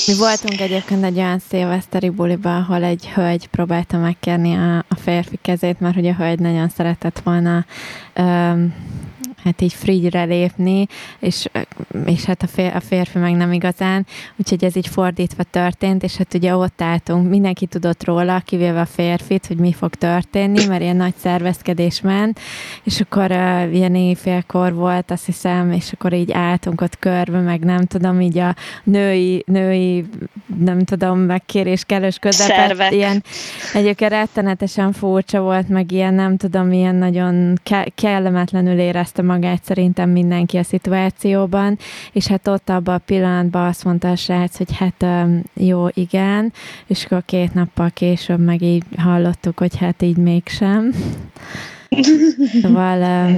Mi 0.06 0.16
voltunk 0.16 0.60
egyébként 0.60 1.04
egy 1.04 1.18
olyan 1.18 1.40
szilveszteri 1.50 2.10
buliba, 2.10 2.56
ahol 2.58 2.84
egy 2.84 3.08
hölgy 3.08 3.48
próbálta 3.48 3.98
megkérni 3.98 4.54
a, 4.54 4.78
a 4.78 4.96
férfi 4.96 5.40
kezét, 5.42 5.80
mert 5.80 5.96
hogy 5.96 6.08
a 6.08 6.14
hölgy 6.14 6.40
nagyon 6.40 6.70
szeretett 6.70 7.20
volna 7.20 7.66
um, 8.18 8.74
hát 9.48 9.62
így 9.62 9.74
free 9.74 10.26
lépni, 10.26 10.88
és, 11.20 11.50
és 12.06 12.24
hát 12.24 12.44
a, 12.44 12.48
fér, 12.48 12.76
a 12.76 12.80
férfi 12.80 13.18
meg 13.20 13.36
nem 13.36 13.52
igazán, 13.52 14.06
úgyhogy 14.36 14.64
ez 14.64 14.76
így 14.76 14.88
fordítva 14.88 15.44
történt, 15.44 16.04
és 16.04 16.16
hát 16.16 16.34
ugye 16.34 16.56
ott 16.56 16.82
álltunk, 16.82 17.30
mindenki 17.30 17.66
tudott 17.66 18.04
róla, 18.04 18.42
kivéve 18.46 18.80
a 18.80 18.86
férfit, 18.86 19.48
hogy 19.48 19.58
mi 19.58 19.74
fog 19.74 19.96
történni, 19.96 20.66
mert 20.66 20.82
ilyen 20.82 20.96
nagy 20.96 21.14
szervezkedés 21.18 22.02
ment, 22.02 22.40
és 22.84 23.00
akkor 23.00 23.32
uh, 23.32 23.76
ilyen 23.76 23.96
éjfélkor 23.96 24.74
volt, 24.74 25.12
azt 25.12 25.26
hiszem, 25.26 25.72
és 25.72 25.92
akkor 25.92 26.14
így 26.14 26.32
álltunk 26.32 26.82
ott 26.82 27.00
körbe, 27.00 27.40
meg 27.40 27.60
nem 27.60 27.86
tudom, 27.86 28.22
így 28.22 28.38
a 28.38 28.56
női, 28.84 29.44
női 29.48 30.06
nem 30.60 30.84
tudom, 30.84 31.20
megkérés 31.20 31.84
kellős 31.84 32.18
közepet, 32.20 32.92
ilyen 32.92 33.24
egyébként 33.74 34.12
rettenetesen 34.12 34.92
furcsa 34.92 35.42
volt, 35.42 35.70
meg 35.70 35.92
ilyen 35.92 36.14
nem 36.14 36.38
tudom, 36.38 36.72
ilyen 36.72 36.96
nagyon 36.96 37.60
ke- 37.64 37.92
kellemetlenül 37.96 38.80
érezte 38.80 39.22
magát 39.38 39.64
szerintem 39.64 40.10
mindenki 40.10 40.58
a 40.58 40.64
szituációban, 40.64 41.78
és 42.12 42.28
hát 42.28 42.48
ott 42.48 42.70
abban 42.70 42.96
a 42.96 42.98
pillanatban 43.06 43.68
azt 43.68 43.84
mondta 43.84 44.12
a 44.12 44.16
srác, 44.16 44.58
hogy 44.58 44.78
hát 44.78 45.06
jó, 45.54 45.88
igen, 45.94 46.54
és 46.88 47.06
akkor 47.06 47.24
két 47.26 47.54
nappal 47.54 47.90
később 47.94 48.40
meg 48.40 48.62
így 48.62 48.84
hallottuk, 48.98 49.60
hogy 49.60 49.78
hát 49.78 50.02
így 50.02 50.18
mégsem. 50.18 50.94
Szóval 52.62 53.30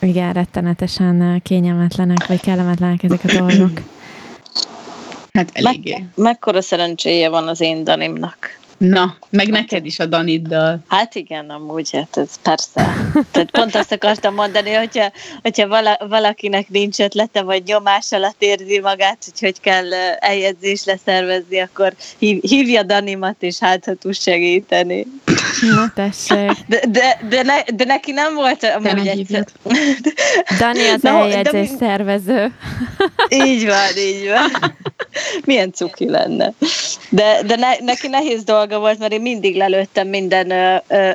igen, 0.00 0.32
rettenetesen 0.32 1.40
kényelmetlenek, 1.42 2.26
vagy 2.26 2.40
kellemetlenek 2.40 3.02
ezek 3.02 3.20
a 3.24 3.32
dolgok. 3.38 3.80
Hát 5.32 5.50
eléggé. 5.52 5.92
Meg, 5.92 6.08
mekkora 6.14 6.60
szerencséje 6.60 7.28
van 7.28 7.48
az 7.48 7.60
én 7.60 7.84
Danimnak. 7.84 8.58
Na, 8.78 9.16
meg 9.30 9.48
neked 9.48 9.86
is 9.86 9.98
a 9.98 10.06
Daniddal. 10.06 10.78
Hát 10.88 11.14
igen, 11.14 11.50
amúgy, 11.50 11.90
hát 11.92 12.16
ez 12.16 12.30
persze. 12.42 12.94
Tehát 13.30 13.50
pont 13.50 13.74
azt 13.74 13.92
akartam 13.92 14.34
mondani, 14.34 14.72
hogyha, 14.72 15.12
hogyha 15.42 15.68
vala, 15.68 15.96
valakinek 16.08 16.68
nincs 16.68 16.98
ötlete, 16.98 17.42
vagy 17.42 17.62
nyomás 17.66 18.12
alatt 18.12 18.36
érzi 18.38 18.80
magát, 18.80 19.18
hogy 19.24 19.40
hogy 19.40 19.60
kell 19.60 19.92
eljegyzés 20.18 20.84
leszervezni, 20.84 21.60
akkor 21.60 21.92
hív, 22.18 22.40
hívja 22.42 22.82
Danimat, 22.82 23.36
és 23.38 23.58
hát 23.58 23.84
ha 23.84 23.94
tud 23.94 24.14
segíteni. 24.14 25.06
Na 25.60 25.92
tessék. 25.94 26.50
De, 26.66 26.80
de, 26.88 27.20
de, 27.28 27.42
ne, 27.42 27.62
de 27.74 27.84
neki 27.84 28.12
nem 28.12 28.34
volt 28.34 28.64
amúgy 28.64 29.06
egyszer. 29.06 29.44
Dani 30.58 30.88
az 30.88 31.02
Na, 31.02 31.10
de 31.10 31.18
eljegyzés 31.18 31.70
mi- 31.70 31.76
szervező. 31.78 32.52
Így 33.28 33.66
van, 33.66 33.96
így 33.96 34.28
van. 34.28 34.76
Milyen 35.44 35.72
cuki 35.72 36.10
lenne. 36.10 36.52
De, 37.10 37.42
de 37.46 37.56
ne, 37.56 37.68
neki 37.80 38.08
nehéz 38.08 38.44
dolga 38.44 38.78
volt, 38.78 38.98
mert 38.98 39.12
én 39.12 39.20
mindig 39.20 39.56
lelőttem 39.56 40.08
minden 40.08 40.52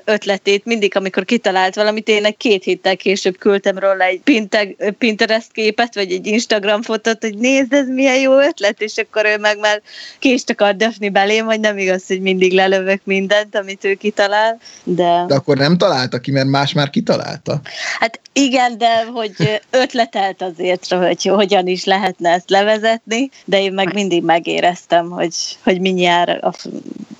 ötletét, 0.05 0.65
mindig, 0.65 0.95
amikor 0.95 1.25
kitalált 1.25 1.75
valamit, 1.75 2.07
én 2.07 2.25
egy 2.25 2.37
két 2.37 2.63
héttel 2.63 2.95
később 2.95 3.37
küldtem 3.37 3.77
róla 3.77 4.03
egy 4.03 4.21
Pinte- 4.23 4.93
Pinterest 4.97 5.51
képet, 5.51 5.95
vagy 5.95 6.11
egy 6.11 6.27
Instagram 6.27 6.81
fotót, 6.81 7.17
hogy 7.21 7.37
nézd, 7.37 7.73
ez 7.73 7.87
milyen 7.87 8.19
jó 8.19 8.39
ötlet, 8.39 8.81
és 8.81 8.97
akkor 8.97 9.25
ő 9.25 9.37
meg 9.37 9.59
már 9.59 9.81
kést 10.19 10.49
akar 10.49 10.75
döfni 10.75 11.09
belém, 11.09 11.45
hogy 11.45 11.59
nem 11.59 11.77
igaz, 11.77 12.07
hogy 12.07 12.21
mindig 12.21 12.51
lelövök 12.51 13.01
mindent, 13.03 13.55
amit 13.55 13.83
ő 13.83 13.93
kitalál, 13.93 14.59
de... 14.83 15.25
De 15.27 15.35
akkor 15.35 15.57
nem 15.57 15.77
találta 15.77 16.19
ki, 16.19 16.31
mert 16.31 16.47
más 16.47 16.73
már 16.73 16.89
kitalálta. 16.89 17.61
Hát 17.99 18.19
igen, 18.33 18.77
de 18.77 19.03
hogy 19.13 19.61
ötletelt 19.69 20.41
azért, 20.41 20.87
hogy 20.87 21.25
hogyan 21.25 21.67
is 21.67 21.83
lehetne 21.83 22.29
ezt 22.29 22.49
levezetni, 22.49 23.29
de 23.45 23.61
én 23.61 23.73
meg 23.73 23.92
mindig 23.93 24.23
megéreztem, 24.23 25.09
hogy, 25.09 25.35
hogy 25.63 25.79
mi 25.79 26.01
jár 26.01 26.39
a 26.41 26.51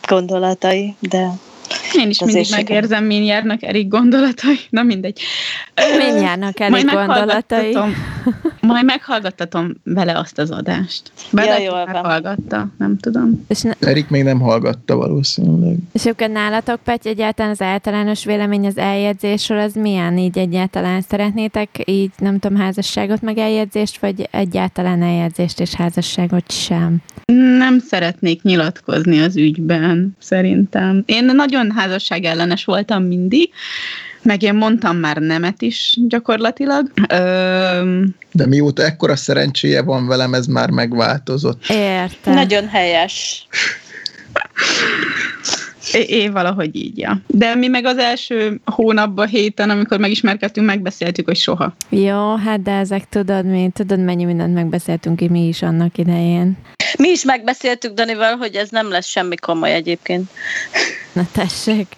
gondolatai, 0.07 0.95
de 0.99 1.29
Én 1.95 2.09
is 2.09 2.19
mindig 2.19 2.47
megérzem, 2.51 3.03
min 3.05 3.23
járnak 3.23 3.63
Erik 3.63 3.87
gondolatai. 3.87 4.59
Na 4.69 4.83
mindegy. 4.83 5.19
Mind 5.97 6.15
Ö, 6.17 6.21
járnak 6.21 6.59
elég 6.59 6.71
majd 6.71 6.95
gondolatai. 6.95 7.73
meghallgattatom- 7.73 7.95
Majd 8.61 8.85
meghallgattatom 8.85 9.73
vele 9.83 10.17
azt 10.17 10.39
az 10.39 10.51
adást. 10.51 11.11
Bár 11.31 11.45
Ja, 11.45 11.57
jól 11.57 11.73
van. 11.85 11.89
meghallgatta, 11.91 12.67
nem 12.77 12.97
tudom. 12.97 13.45
És, 13.47 13.61
ne, 13.61 13.71
Erik 13.79 14.09
még 14.09 14.23
nem 14.23 14.39
hallgatta 14.39 14.95
valószínűleg. 14.95 15.75
és 15.91 16.05
akkor 16.05 16.29
nálatok, 16.29 16.79
Pety, 16.83 17.07
egyáltalán 17.07 17.51
az 17.51 17.61
általános 17.61 18.25
vélemény 18.25 18.65
az 18.65 18.77
eljegyzésről, 18.77 19.59
az 19.59 19.73
milyen 19.73 20.17
így 20.17 20.37
egyáltalán? 20.37 21.01
Szeretnétek 21.01 21.69
így, 21.85 22.11
nem 22.17 22.39
tudom, 22.39 22.57
házasságot 22.57 23.21
meg 23.21 23.37
eljegyzést, 23.37 23.99
vagy 23.99 24.27
egyáltalán 24.31 25.01
eljegyzést 25.01 25.59
és 25.59 25.73
házasságot 25.73 26.51
sem? 26.51 26.97
Nem 27.57 27.79
szeretnék 27.79 28.41
nyilatkozni 28.41 29.19
az 29.19 29.37
ügyben, 29.37 30.15
szerintem. 30.19 31.03
Én 31.05 31.25
nagyon 31.25 31.62
házasság 31.71 32.23
ellenes 32.23 32.65
voltam 32.65 33.03
mindig, 33.03 33.49
meg 34.21 34.41
én 34.41 34.53
mondtam 34.53 34.97
már 34.97 35.17
nemet 35.17 35.61
is 35.61 35.97
gyakorlatilag. 36.07 36.91
Ö, 37.09 38.01
De 38.31 38.47
mióta 38.47 38.83
ekkora 38.83 39.15
szerencséje 39.15 39.81
van 39.81 40.07
velem, 40.07 40.33
ez 40.33 40.45
már 40.45 40.69
megváltozott. 40.69 41.65
Értem. 41.69 42.33
nagyon 42.33 42.67
helyes. 42.67 43.47
É, 45.93 46.05
é, 46.07 46.27
valahogy 46.29 46.75
így, 46.75 46.97
ja. 46.97 47.21
De 47.27 47.55
mi 47.55 47.67
meg 47.67 47.85
az 47.85 47.97
első 47.97 48.61
hónapban, 48.65 49.27
héten, 49.27 49.69
amikor 49.69 49.97
megismerkedtünk, 49.99 50.67
megbeszéltük, 50.67 51.25
hogy 51.25 51.35
soha. 51.35 51.75
Jó, 51.89 52.35
hát 52.35 52.61
de 52.61 52.71
ezek 52.71 53.09
tudod 53.09 53.45
mi, 53.45 53.69
tudod 53.73 53.99
mennyi 53.99 54.23
mindent 54.23 54.53
megbeszéltünk 54.53 55.15
ki 55.15 55.27
mi 55.27 55.47
is 55.47 55.61
annak 55.61 55.97
idején. 55.97 56.57
Mi 56.97 57.09
is 57.09 57.23
megbeszéltük 57.23 57.93
Danival, 57.93 58.35
hogy 58.35 58.55
ez 58.55 58.69
nem 58.69 58.89
lesz 58.89 59.07
semmi 59.07 59.35
komoly 59.35 59.73
egyébként. 59.73 60.29
Na 61.11 61.27
tessék. 61.31 61.87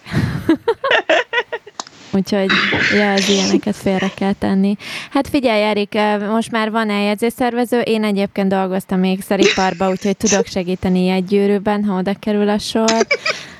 Úgyhogy, 2.10 2.50
ja, 2.94 3.12
az 3.12 3.28
ilyeneket 3.28 3.76
félre 3.76 4.10
kell 4.16 4.32
tenni. 4.32 4.76
Hát 5.10 5.28
figyelj, 5.28 5.62
Erik, 5.62 5.98
most 6.30 6.50
már 6.50 6.70
van 6.70 6.90
eljegyzésszervező, 6.90 7.80
én 7.80 8.04
egyébként 8.04 8.48
dolgoztam 8.48 8.98
még 8.98 9.22
szeriparba, 9.22 9.90
úgyhogy 9.90 10.16
tudok 10.16 10.46
segíteni 10.46 11.08
egy 11.08 11.24
gyűrűben, 11.24 11.84
ha 11.84 11.98
oda 11.98 12.14
kerül 12.20 12.48
a 12.48 12.58
sor. 12.58 13.06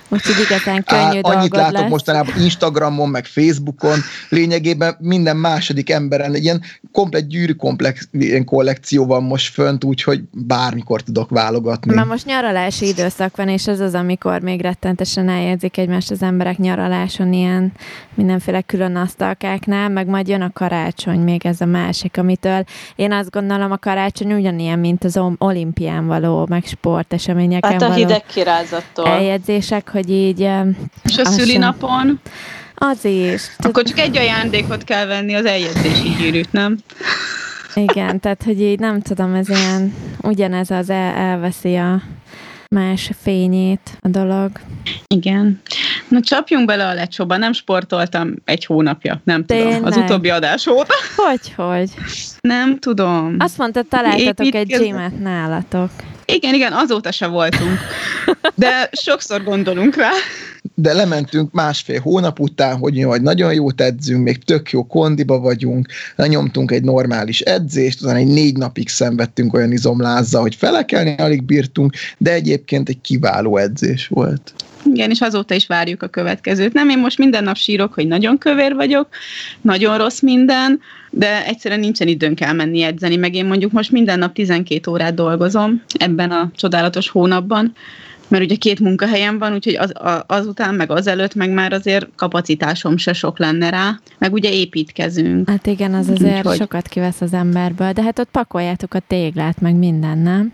Úgyhogy 0.09 0.35
igazán 0.51 0.85
könnyű 0.85 1.21
Á, 1.23 1.37
annyit 1.37 1.57
látok 1.57 1.81
lesz. 1.81 1.91
mostanában 1.91 2.35
Instagramon, 2.43 3.09
meg 3.09 3.25
Facebookon, 3.25 3.99
lényegében 4.29 4.97
minden 5.01 5.37
második 5.37 5.91
emberen 5.91 6.35
egy 6.35 6.45
ilyen 6.45 6.63
komplet 6.93 7.29
gyűrű 7.29 7.53
komplex, 7.53 8.09
ilyen 8.13 8.45
kollekció 8.45 9.07
van 9.07 9.23
most 9.23 9.53
fönt, 9.53 9.85
úgyhogy 9.85 10.21
bármikor 10.33 11.01
tudok 11.01 11.31
válogatni. 11.31 11.95
Már 11.95 12.05
most 12.05 12.27
nyaralási 12.27 12.87
időszak 12.87 13.37
van, 13.37 13.49
és 13.49 13.67
ez 13.67 13.81
az, 13.81 13.95
amikor 13.95 14.41
még 14.41 14.61
rettentesen 14.61 15.29
eljegyzik 15.29 15.77
egymást 15.77 16.11
az 16.11 16.23
emberek 16.23 16.59
nyaraláson 16.59 17.33
ilyen 17.33 17.73
mindenféle 18.15 18.61
külön 18.61 18.97
asztalkáknál, 18.97 19.89
meg 19.89 20.07
majd 20.07 20.29
jön 20.29 20.43
a 20.43 20.51
karácsony, 20.53 21.19
még 21.19 21.47
ez 21.47 21.61
a 21.61 21.67
másik, 21.67 22.19
amitől 22.19 22.65
én 22.97 23.13
azt 23.13 23.31
gondolom 23.31 23.73
a 23.73 23.77
karácsony 23.77 24.33
ugyanilyen, 24.33 24.79
mint 24.79 25.05
az 25.05 25.21
olimpián 25.39 26.07
való, 26.07 26.47
meg 26.49 26.65
sporteseményeken 26.65 27.73
Hát 27.73 27.83
a 27.83 27.87
való 27.87 27.99
hideg 27.99 28.23
kirázattól. 28.27 29.07
eljegyzések, 29.07 29.89
hogy 29.97 30.11
így 30.11 30.43
em, 30.43 30.77
És 31.05 31.19
a 31.19 31.25
szülinapon, 31.25 32.21
az 32.75 33.05
is. 33.05 33.43
akkor 33.59 33.83
csak 33.83 33.99
egy 33.99 34.17
ajándékot 34.17 34.85
kell 34.85 35.07
venni, 35.07 35.35
az 35.35 35.45
eljegyzési 35.45 36.09
gyűrűt, 36.19 36.53
nem? 36.53 36.77
Igen, 37.75 38.21
tehát, 38.21 38.43
hogy 38.43 38.61
így 38.61 38.79
nem 38.79 39.01
tudom, 39.01 39.35
ez 39.35 39.49
ilyen, 39.49 39.95
ugyanez 40.23 40.71
az 40.71 40.91
el, 40.91 41.15
elveszi 41.15 41.77
a 41.77 42.03
más 42.69 43.11
fényét 43.23 43.91
a 44.01 44.09
dolog. 44.09 44.51
Igen. 45.07 45.61
Na 46.09 46.21
csapjunk 46.21 46.67
bele 46.67 46.87
a 46.87 46.95
lecsóba, 46.95 47.37
nem 47.37 47.53
sportoltam 47.53 48.35
egy 48.45 48.65
hónapja, 48.65 49.21
nem 49.25 49.45
tudom, 49.45 49.67
az 49.67 49.73
Tényleg? 49.93 50.05
utóbbi 50.05 50.31
adás 50.31 50.67
óta. 50.67 50.95
Hogy, 51.17 51.53
hogy? 51.57 51.91
Nem 52.41 52.79
tudom. 52.79 53.37
Azt 53.39 53.59
mondta, 53.59 53.83
találtatok 53.83 54.47
egy 54.47 54.55
Építkeznek. 54.55 54.89
gymet 54.89 55.21
nálatok. 55.21 55.91
Igen, 56.27 56.55
igen, 56.55 56.73
azóta 56.73 57.13
se 57.13 57.27
voltunk. 57.27 57.79
De 58.55 58.91
sokszor 58.93 59.45
gondolunk 59.45 59.97
rá. 59.97 60.11
De 60.75 60.93
lementünk 60.93 61.53
másfél 61.53 62.01
hónap 62.01 62.41
után, 62.41 62.77
hogy 62.77 62.97
jaj, 62.97 63.19
nagyon 63.19 63.55
jót 63.55 63.81
edzünk, 63.81 64.23
még 64.23 64.45
tök 64.45 64.71
jó 64.71 64.87
kondiba 64.87 65.39
vagyunk, 65.39 65.89
lenyomtunk 66.17 66.71
egy 66.71 66.83
normális 66.83 67.41
edzést, 67.41 68.01
aztán 68.01 68.17
egy 68.17 68.27
négy 68.27 68.57
napig 68.57 68.89
szenvedtünk 68.89 69.55
olyan 69.55 69.73
izomlázzal, 69.73 70.41
hogy 70.41 70.55
felekelni 70.55 71.15
alig 71.17 71.43
bírtunk, 71.43 71.93
de 72.19 72.33
egyébként 72.33 72.89
egy 72.89 73.01
kiváló 73.01 73.57
edzés 73.57 74.07
volt. 74.09 74.55
Igen, 74.93 75.11
és 75.11 75.21
azóta 75.21 75.55
is 75.55 75.67
várjuk 75.67 76.03
a 76.03 76.09
következőt. 76.09 76.73
Nem, 76.73 76.89
én 76.89 76.99
most 76.99 77.19
minden 77.19 77.45
nap 77.45 77.57
sírok, 77.57 77.95
hogy 77.95 78.07
nagyon 78.07 78.39
kövér 78.39 78.75
vagyok, 78.75 79.09
nagyon 79.61 79.99
rossz 79.99 80.21
minden, 80.21 80.81
de 81.11 81.47
egyszerűen 81.47 81.81
nincsen 81.81 82.09
időnk 82.09 82.41
elmenni 82.41 82.83
edzeni, 82.83 83.17
meg 83.17 83.35
én 83.35 83.47
mondjuk 83.47 83.73
most 83.73 83.91
minden 83.91 84.19
nap 84.19 84.33
12 84.33 84.91
órát 84.91 85.15
dolgozom 85.15 85.83
ebben 85.99 86.31
a 86.31 86.51
csodálatos 86.57 87.09
hónapban, 87.09 87.75
mert 88.29 88.45
ugye 88.45 88.55
két 88.55 88.81
munkahelyem 88.81 89.39
van, 89.39 89.53
úgyhogy 89.53 89.75
az, 89.75 89.95
a, 89.95 90.25
azután, 90.27 90.75
meg 90.75 90.91
azelőtt, 90.91 91.35
meg 91.35 91.51
már 91.51 91.73
azért 91.73 92.07
kapacitásom 92.17 92.97
se 92.97 93.13
sok 93.13 93.39
lenne 93.39 93.71
rá, 93.71 94.01
meg 94.19 94.33
ugye 94.33 94.53
építkezünk. 94.53 95.49
Hát 95.49 95.67
igen, 95.67 95.95
az 95.95 96.09
azért 96.09 96.37
Úgyhogy- 96.37 96.57
sokat 96.57 96.89
kivesz 96.89 97.21
az 97.21 97.33
emberből, 97.33 97.93
de 97.93 98.03
hát 98.03 98.19
ott 98.19 98.31
pakoljátok 98.31 98.95
a 98.95 99.01
téglát, 99.07 99.61
meg 99.61 99.75
minden, 99.75 100.19
nem? 100.19 100.53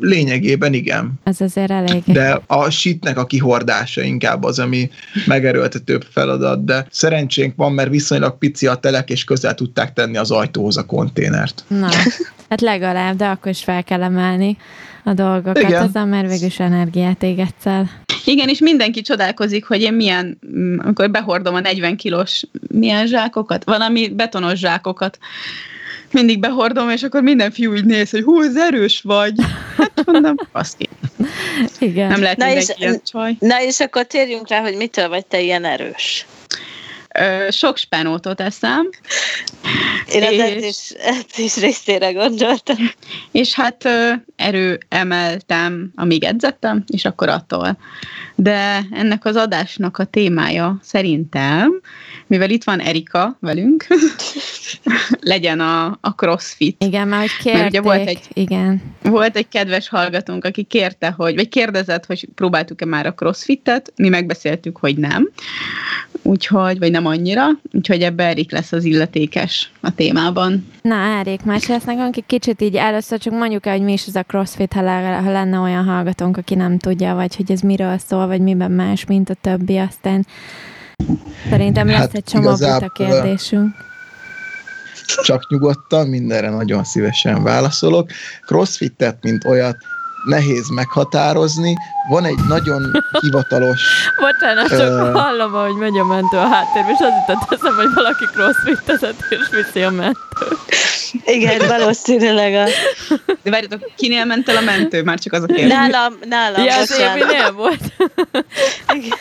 Lényegében 0.00 0.72
igen. 0.72 1.12
Ez 1.24 1.40
azért 1.40 1.70
elég. 1.70 2.02
De 2.06 2.40
a 2.46 2.70
shitnek 2.70 3.18
a 3.18 3.26
kihordása 3.26 4.02
inkább 4.02 4.44
az, 4.44 4.58
ami 4.58 4.90
megerőltetőbb 5.26 6.06
feladat, 6.10 6.64
de 6.64 6.86
szerencsénk 6.90 7.56
van, 7.56 7.72
mert 7.72 7.90
viszonylag 7.90 8.38
pici 8.38 8.66
a 8.66 8.74
telek, 8.74 9.10
és 9.10 9.24
közel 9.24 9.54
tudták 9.54 9.92
tenni 9.92 10.16
az 10.16 10.30
ajtóhoz 10.30 10.76
a 10.76 10.86
konténert. 10.86 11.64
Na, 11.68 11.88
hát 12.48 12.60
legalább, 12.60 13.16
de 13.16 13.26
akkor 13.26 13.50
is 13.50 13.62
fel 13.62 13.84
kell 13.84 14.02
emelni 14.02 14.56
a 15.04 15.12
dolgokat, 15.12 15.58
Igen. 15.58 15.82
ezzel 15.82 16.06
mert 16.06 16.28
végül 16.28 16.46
is 16.46 16.60
energiát 16.60 17.22
égetsz 17.22 17.66
el. 17.66 17.90
Igen, 18.24 18.48
és 18.48 18.58
mindenki 18.58 19.00
csodálkozik, 19.00 19.64
hogy 19.64 19.80
én 19.80 19.94
milyen, 19.94 20.38
mm, 20.56 20.78
amikor 20.78 21.10
behordom 21.10 21.54
a 21.54 21.60
40 21.60 21.96
kilós 21.96 22.44
milyen 22.68 23.06
zsákokat, 23.06 23.64
valami 23.64 24.08
betonos 24.08 24.58
zsákokat, 24.58 25.18
mindig 26.16 26.40
behordom, 26.40 26.90
és 26.90 27.02
akkor 27.02 27.22
minden 27.22 27.50
fiú 27.50 27.74
így 27.74 27.84
néz, 27.84 28.10
hogy 28.10 28.22
hú, 28.22 28.42
ez 28.42 28.56
erős 28.56 29.00
vagy. 29.00 29.32
Hát 29.76 30.04
mondom, 30.04 30.34
baszki. 30.52 30.88
Igen. 31.78 32.08
Nem 32.08 32.20
lehet 32.22 32.36
Na 32.36 32.50
és- 32.52 32.72
ilyen 32.76 33.00
csaj. 33.10 33.36
Na 33.38 33.62
és 33.62 33.80
akkor 33.80 34.04
térjünk 34.04 34.48
rá, 34.48 34.60
hogy 34.60 34.76
mitől 34.76 35.08
vagy 35.08 35.26
te 35.26 35.40
ilyen 35.40 35.64
erős. 35.64 36.26
Ö, 37.18 37.50
sok 37.50 37.76
spenótot 37.76 38.40
eszem, 38.40 38.88
Én 40.12 40.22
az 40.22 40.32
És- 40.32 40.40
edzés, 40.40 40.92
edzés 40.98 41.56
részére 41.56 42.12
gondoltam. 42.12 42.76
és 43.32 43.54
hát 43.54 43.84
ö, 43.84 44.12
erő 44.36 44.78
emeltem, 44.88 45.90
amíg 45.94 46.24
edzettem, 46.24 46.84
és 46.86 47.04
akkor 47.04 47.28
attól. 47.28 47.78
De 48.34 48.82
ennek 48.92 49.24
az 49.24 49.36
adásnak 49.36 49.98
a 49.98 50.04
témája 50.04 50.78
szerintem, 50.82 51.80
mivel 52.26 52.50
itt 52.50 52.64
van 52.64 52.80
Erika 52.80 53.36
velünk, 53.40 53.86
legyen 55.20 55.60
a, 55.60 55.84
a 56.00 56.10
crossfit. 56.16 56.82
Igen, 56.84 57.08
mert 57.08 57.30
hogy 57.30 57.52
Mert 57.52 57.56
kérték. 57.56 57.68
ugye 57.68 57.80
volt 57.80 58.08
egy- 58.08 58.28
Igen. 58.32 58.82
Volt 59.02 59.36
egy 59.36 59.48
kedves 59.48 59.88
hallgatónk, 59.88 60.44
aki 60.44 60.62
kérte, 60.62 61.10
hogy, 61.16 61.34
vagy 61.34 61.48
kérdezett, 61.48 62.06
hogy 62.06 62.28
próbáltuk-e 62.34 62.84
már 62.84 63.06
a 63.06 63.14
crossfitet, 63.14 63.92
mi 63.96 64.08
megbeszéltük, 64.08 64.76
hogy 64.78 64.96
nem, 64.96 65.30
úgyhogy, 66.22 66.78
vagy 66.78 66.90
nem 66.90 67.05
annyira, 67.06 67.46
úgyhogy 67.72 68.02
ebbe 68.02 68.24
Erik 68.24 68.52
lesz 68.52 68.72
az 68.72 68.84
illetékes 68.84 69.70
a 69.80 69.94
témában. 69.94 70.66
Na, 70.82 70.94
Erik, 70.94 71.42
mesélsz 71.42 71.84
nekünk 71.84 72.16
egy 72.16 72.26
kicsit 72.26 72.60
így 72.60 72.76
először 72.76 73.18
csak 73.18 73.32
mondjuk 73.32 73.66
el, 73.66 73.72
hogy 73.72 73.84
mi 73.84 73.92
is 73.92 74.06
ez 74.06 74.14
a 74.14 74.22
crossfit, 74.22 74.72
ha, 74.72 74.82
le, 74.82 75.20
ha 75.24 75.32
lenne 75.32 75.58
olyan 75.58 75.84
hallgatónk, 75.84 76.36
aki 76.36 76.54
nem 76.54 76.78
tudja, 76.78 77.14
vagy 77.14 77.36
hogy 77.36 77.50
ez 77.50 77.60
miről 77.60 77.98
szól, 77.98 78.26
vagy 78.26 78.40
miben 78.40 78.70
más, 78.70 79.04
mint 79.04 79.30
a 79.30 79.34
többi, 79.40 79.76
aztán 79.76 80.26
szerintem 81.50 81.86
lesz 81.86 81.98
Hát 81.98 82.14
egy 82.14 82.24
csomó 82.24 82.50
buta 82.50 82.92
kérdésünk. 82.94 83.74
Csak 85.22 85.50
nyugodtan, 85.50 86.08
mindenre 86.08 86.50
nagyon 86.50 86.84
szívesen 86.84 87.42
válaszolok. 87.42 88.10
Crossfitet, 88.46 89.22
mint 89.22 89.44
olyat, 89.44 89.76
nehéz 90.26 90.68
meghatározni. 90.68 91.74
Van 92.08 92.24
egy 92.24 92.38
nagyon 92.48 93.04
hivatalos 93.20 93.80
Bocsánat, 94.20 94.68
csak 94.68 94.80
Ö. 94.80 95.10
hallom, 95.12 95.52
hogy 95.52 95.74
megy 95.74 95.98
a 95.98 96.04
mentő 96.04 96.36
a 96.36 96.48
háttérbe, 96.48 96.90
és 96.90 96.98
az 96.98 97.12
jutott 97.26 97.52
eszembe, 97.52 97.82
hogy 97.82 97.94
valaki 97.94 98.24
crossfitezett, 98.24 99.24
és 99.28 99.38
viszi 99.50 99.82
a 99.82 99.90
mentő. 99.90 100.18
Igen, 101.24 101.68
valószínűleg 101.68 102.54
a... 102.54 102.64
De 103.42 103.50
várjatok, 103.50 103.90
kinél 103.96 104.24
ment 104.24 104.48
el 104.48 104.56
a 104.56 104.60
mentő? 104.60 105.02
Már 105.02 105.18
csak 105.18 105.32
az 105.32 105.42
a 105.42 105.46
kérdés. 105.46 105.68
Nálam, 105.68 106.14
nálam. 106.28 106.64
Ja, 106.64 106.78
az. 106.78 106.98
Évinél 106.98 107.52
volt. 107.52 107.92
Igen. 108.94 109.18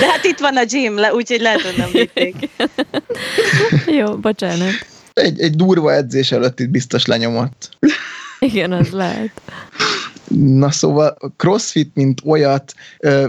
De 0.00 0.06
hát 0.06 0.24
itt 0.24 0.38
van 0.38 0.56
a 0.56 0.64
gym, 0.64 0.98
le, 0.98 1.14
úgyhogy 1.14 1.40
lehet, 1.40 1.60
hogy 1.60 1.74
nem 1.76 1.88
vitték. 1.92 2.48
Jó, 3.86 4.16
bocsánat. 4.16 4.86
egy, 5.12 5.40
egy 5.40 5.54
durva 5.54 5.92
edzés 5.92 6.32
előtt 6.32 6.60
itt 6.60 6.70
biztos 6.70 7.06
lenyomott. 7.06 7.68
Igen, 8.46 8.72
az 8.72 8.90
lehet. 8.90 9.30
Na 10.34 10.70
szóval 10.70 11.16
a 11.18 11.26
crossfit, 11.36 11.90
mint 11.94 12.20
olyat 12.24 12.74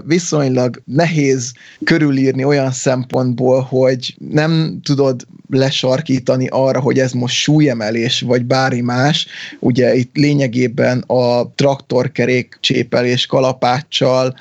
viszonylag 0.05 0.81
nehéz 0.85 1.53
körülírni 1.83 2.43
olyan 2.43 2.71
szempontból, 2.71 3.61
hogy 3.61 4.15
nem 4.31 4.79
tudod 4.83 5.27
lesarkítani 5.49 6.47
arra, 6.47 6.79
hogy 6.79 6.99
ez 6.99 7.11
most 7.11 7.35
súlyemelés, 7.35 8.21
vagy 8.21 8.45
bármi 8.45 8.81
más. 8.81 9.27
Ugye 9.59 9.95
itt 9.95 10.15
lényegében 10.15 10.99
a 10.99 11.53
traktorkerék 11.55 12.57
csépelés 12.59 13.25
kalapáccsal, 13.25 14.35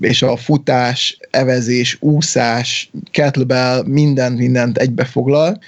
és 0.00 0.22
a 0.22 0.36
futás, 0.36 1.18
evezés, 1.30 1.96
úszás, 2.00 2.90
kettlebell, 3.10 3.82
mindent, 3.86 4.38
mindent 4.38 4.78
egybefoglal. 4.78 5.58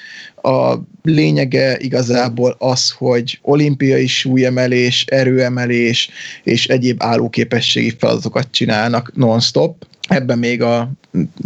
A 0.42 0.74
lényege 1.02 1.78
igazából 1.78 2.56
az, 2.58 2.90
hogy 2.90 3.38
olimpiai 3.42 4.06
súlyemelés, 4.06 5.04
erőemelés 5.04 6.10
és 6.44 6.66
egyéb 6.66 7.02
állóképességi 7.02 7.94
feladatokat 7.98 8.46
csinálnak 8.50 9.12
non-stop. 9.14 9.86
Ebben 10.08 10.38
még 10.38 10.62
a 10.62 10.90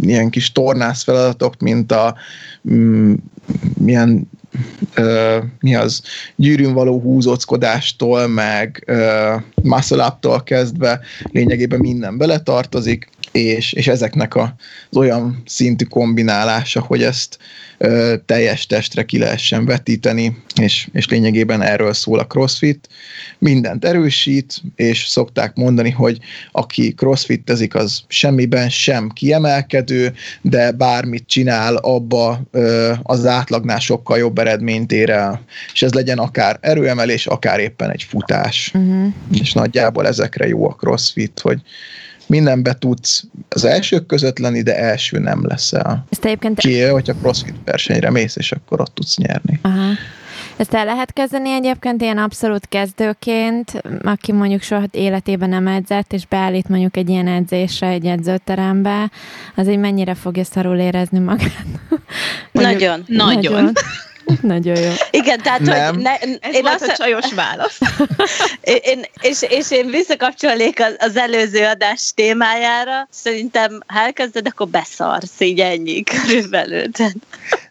ilyen 0.01 0.29
kis 0.29 0.51
tornász 0.51 1.03
feladatok, 1.03 1.59
mint 1.59 1.91
a 1.91 2.15
mm, 2.69 3.13
milyen 3.77 4.29
ö, 4.93 5.37
mi 5.59 5.75
az, 5.75 6.01
gyűrűn 6.35 6.73
való 6.73 6.99
húzóckodástól, 6.99 8.27
meg 8.27 8.83
ö, 8.85 9.35
muscle 9.63 10.05
up-tól 10.05 10.43
kezdve 10.43 10.99
lényegében 11.31 11.79
minden 11.79 12.17
beletartozik, 12.17 13.09
és, 13.31 13.73
és 13.73 13.87
ezeknek 13.87 14.35
a, 14.35 14.55
az 14.89 14.97
olyan 14.97 15.41
szintű 15.45 15.85
kombinálása, 15.85 16.81
hogy 16.81 17.03
ezt 17.03 17.37
teljes 18.25 18.65
testre 18.65 19.03
ki 19.03 19.17
lehessen 19.17 19.65
vetíteni, 19.65 20.37
és, 20.61 20.87
és 20.93 21.07
lényegében 21.07 21.61
erről 21.61 21.93
szól 21.93 22.19
a 22.19 22.25
crossfit. 22.25 22.89
Mindent 23.37 23.85
erősít, 23.85 24.61
és 24.75 25.05
szokták 25.07 25.55
mondani, 25.55 25.89
hogy 25.89 26.17
aki 26.51 26.93
crossfitezik, 26.93 27.75
az 27.75 28.03
semmiben 28.07 28.69
sem 28.69 29.09
kiemelkedő, 29.09 30.13
de 30.41 30.71
bármit 30.71 31.27
csinál, 31.27 31.75
abba 31.75 32.41
az 33.03 33.25
átlagnál 33.25 33.79
sokkal 33.79 34.17
jobb 34.17 34.37
eredményt 34.37 34.91
ér 34.91 35.09
el. 35.09 35.41
És 35.73 35.81
ez 35.81 35.93
legyen 35.93 36.17
akár 36.17 36.57
erőemelés, 36.61 37.27
akár 37.27 37.59
éppen 37.59 37.91
egy 37.91 38.03
futás. 38.03 38.71
Uh-huh. 38.73 39.13
És 39.31 39.53
nagyjából 39.53 40.07
ezekre 40.07 40.47
jó 40.47 40.69
a 40.69 40.73
crossfit, 40.73 41.39
hogy 41.39 41.61
mindenbe 42.27 42.73
tudsz 42.73 43.23
az 43.49 43.65
elsők 43.65 44.05
között 44.05 44.39
lenni, 44.39 44.61
de 44.61 44.77
első 44.77 45.19
nem 45.19 45.47
leszel. 45.47 46.05
Ezt 46.09 46.25
egyébként 46.25 46.59
Kivéve, 46.59 46.89
hogyha 46.89 47.13
crossfit 47.13 47.55
versenyre 47.65 48.09
mész, 48.11 48.35
és 48.35 48.51
akkor 48.51 48.81
ott 48.81 48.93
tudsz 48.95 49.17
nyerni. 49.17 49.59
Aha. 49.61 49.91
Ezt 50.57 50.73
el 50.73 50.85
lehet 50.85 51.13
kezdeni 51.13 51.49
egyébként 51.51 52.01
ilyen 52.01 52.17
abszolút 52.17 52.67
kezdőként, 52.69 53.83
aki 54.03 54.31
mondjuk 54.31 54.61
soha 54.61 54.83
életében 54.91 55.49
nem 55.49 55.67
edzett, 55.67 56.13
és 56.13 56.25
beállít 56.25 56.67
mondjuk 56.69 56.97
egy 56.97 57.09
ilyen 57.09 57.27
edzésre, 57.27 57.87
egy 57.87 58.05
edzőterembe, 58.05 59.11
az 59.55 59.67
így 59.69 59.77
mennyire 59.77 60.13
fogja 60.13 60.43
szarul 60.43 60.77
érezni 60.77 61.19
magát? 61.19 61.65
Mondjuk- 62.51 62.79
Nagyon. 62.79 63.03
Nagyon. 63.07 63.53
Nagyon 63.53 63.73
jó. 64.63 64.73
Igen, 65.11 65.41
tehát, 65.41 65.59
Nem. 65.59 65.93
hogy 65.93 66.03
ne, 66.03 66.17
Ez 66.17 66.55
én 66.55 66.61
volt 66.61 66.81
azt, 66.81 66.91
a 66.91 66.95
csajos 66.95 67.33
válasz. 67.33 67.79
én, 68.61 69.05
és, 69.21 69.41
és 69.41 69.71
én 69.71 69.87
visszakapcsolnék 69.87 70.79
az, 70.79 70.95
az 70.97 71.17
előző 71.17 71.65
adás 71.65 72.11
témájára. 72.15 73.07
Szerintem, 73.11 73.79
ha 73.87 73.99
elkezded, 73.99 74.47
akkor 74.47 74.67
beszarsz, 74.67 75.39
így 75.39 75.59
ennyi 75.59 76.03
körülbelül. 76.03 76.85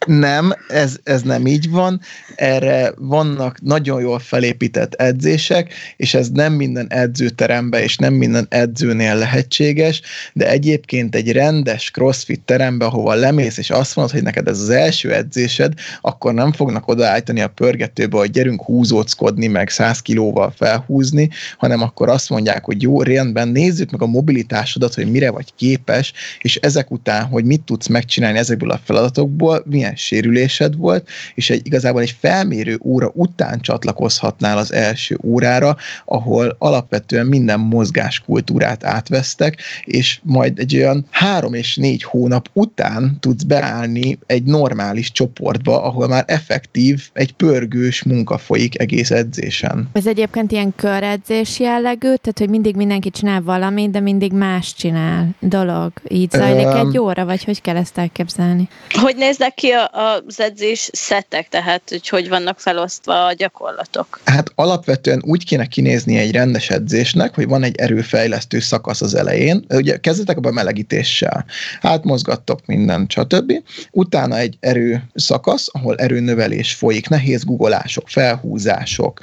Nem, 0.05 0.53
ez, 0.67 0.97
ez 1.03 1.21
nem 1.21 1.45
így 1.45 1.69
van. 1.69 1.99
Erre 2.35 2.93
vannak 2.97 3.61
nagyon 3.61 4.01
jól 4.01 4.19
felépített 4.19 4.93
edzések, 4.93 5.73
és 5.97 6.13
ez 6.13 6.29
nem 6.29 6.53
minden 6.53 6.87
edzőteremben 6.89 7.81
és 7.81 7.97
nem 7.97 8.13
minden 8.13 8.45
edzőnél 8.49 9.15
lehetséges, 9.15 10.01
de 10.33 10.49
egyébként 10.49 11.15
egy 11.15 11.31
rendes 11.31 11.91
crossfit 11.91 12.41
terembe, 12.41 12.85
ahova 12.85 13.13
lemész, 13.13 13.57
és 13.57 13.69
azt 13.69 13.95
mondod, 13.95 14.13
hogy 14.13 14.23
neked 14.23 14.47
ez 14.47 14.59
az 14.59 14.69
első 14.69 15.13
edzésed, 15.13 15.73
akkor 16.01 16.33
nem 16.33 16.51
fognak 16.51 16.87
odaállítani 16.87 17.41
a 17.41 17.47
pörgetőbe, 17.47 18.17
hogy 18.17 18.31
gyerünk 18.31 18.61
húzóckodni, 18.61 19.47
meg 19.47 19.69
100 19.69 19.99
kilóval 19.99 20.53
felhúzni, 20.57 21.29
hanem 21.57 21.81
akkor 21.81 22.09
azt 22.09 22.29
mondják, 22.29 22.65
hogy 22.65 22.81
jó, 22.81 23.01
rendben, 23.01 23.47
nézzük 23.47 23.91
meg 23.91 24.01
a 24.01 24.05
mobilitásodat, 24.05 24.93
hogy 24.93 25.11
mire 25.11 25.31
vagy 25.31 25.53
képes, 25.55 26.13
és 26.41 26.55
ezek 26.55 26.91
után, 26.91 27.25
hogy 27.25 27.45
mit 27.45 27.61
tudsz 27.61 27.87
megcsinálni 27.87 28.37
ezekből 28.37 28.71
a 28.71 28.79
feladatokból, 28.83 29.63
milyen 29.65 29.92
sérülésed 29.97 30.77
volt, 30.77 31.09
és 31.35 31.49
egy 31.49 31.65
igazából 31.65 32.01
egy 32.01 32.15
felmérő 32.19 32.79
óra 32.83 33.11
után 33.13 33.59
csatlakozhatnál 33.59 34.57
az 34.57 34.73
első 34.73 35.19
órára, 35.23 35.77
ahol 36.05 36.55
alapvetően 36.59 37.25
minden 37.25 37.59
mozgáskultúrát 37.59 38.83
átvesztek, 38.85 39.57
és 39.85 40.19
majd 40.23 40.59
egy 40.59 40.75
olyan 40.75 41.05
három 41.09 41.53
és 41.53 41.75
négy 41.75 42.03
hónap 42.03 42.49
után 42.53 43.17
tudsz 43.19 43.43
beállni 43.43 44.19
egy 44.25 44.43
normális 44.43 45.11
csoportba, 45.11 45.83
ahol 45.83 46.07
már 46.07 46.23
effektív 46.27 47.09
egy 47.13 47.31
pörgős 47.31 48.03
munka 48.03 48.37
folyik 48.37 48.79
egész 48.79 49.11
edzésen. 49.11 49.89
Ez 49.93 50.07
egyébként 50.07 50.51
ilyen 50.51 50.73
köredzés 50.75 51.59
jellegű, 51.59 51.99
tehát 51.99 52.39
hogy 52.39 52.49
mindig 52.49 52.75
mindenki 52.75 53.09
csinál 53.09 53.41
valamit, 53.41 53.91
de 53.91 53.99
mindig 53.99 54.31
más 54.31 54.73
csinál 54.73 55.35
dolog. 55.39 55.91
Így 56.07 56.31
zajlik 56.31 56.65
Öm. 56.65 56.87
egy 56.87 56.97
óra, 56.97 57.25
vagy 57.25 57.43
hogy 57.43 57.61
kell 57.61 57.75
ezt 57.75 57.97
elképzelni? 57.97 58.67
hogy 59.01 59.15
néznek 59.15 59.53
ki 59.53 59.69
a, 59.69 59.82
a, 59.85 60.23
az 60.27 60.39
edzés 60.39 60.89
szettek, 60.93 61.49
tehát 61.49 61.81
hogy 61.89 62.09
hogy 62.09 62.29
vannak 62.29 62.59
felosztva 62.59 63.25
a 63.25 63.33
gyakorlatok? 63.33 64.19
Hát 64.25 64.51
alapvetően 64.55 65.21
úgy 65.25 65.45
kéne 65.45 65.65
kinézni 65.65 66.17
egy 66.17 66.31
rendes 66.31 66.69
edzésnek, 66.69 67.35
hogy 67.35 67.47
van 67.47 67.63
egy 67.63 67.75
erőfejlesztő 67.75 68.59
szakasz 68.59 69.01
az 69.01 69.15
elején. 69.15 69.65
Ugye 69.69 69.97
kezdetek 69.97 70.37
a 70.41 70.51
melegítéssel, 70.51 71.45
átmozgattok 71.81 72.65
minden, 72.65 73.05
stb. 73.09 73.53
Utána 73.91 74.37
egy 74.37 74.57
erő 74.59 75.03
szakasz, 75.13 75.67
ahol 75.71 75.95
erőnövelés 75.95 76.73
folyik, 76.73 77.09
nehéz 77.09 77.43
guggolások, 77.43 78.09
felhúzások, 78.09 79.19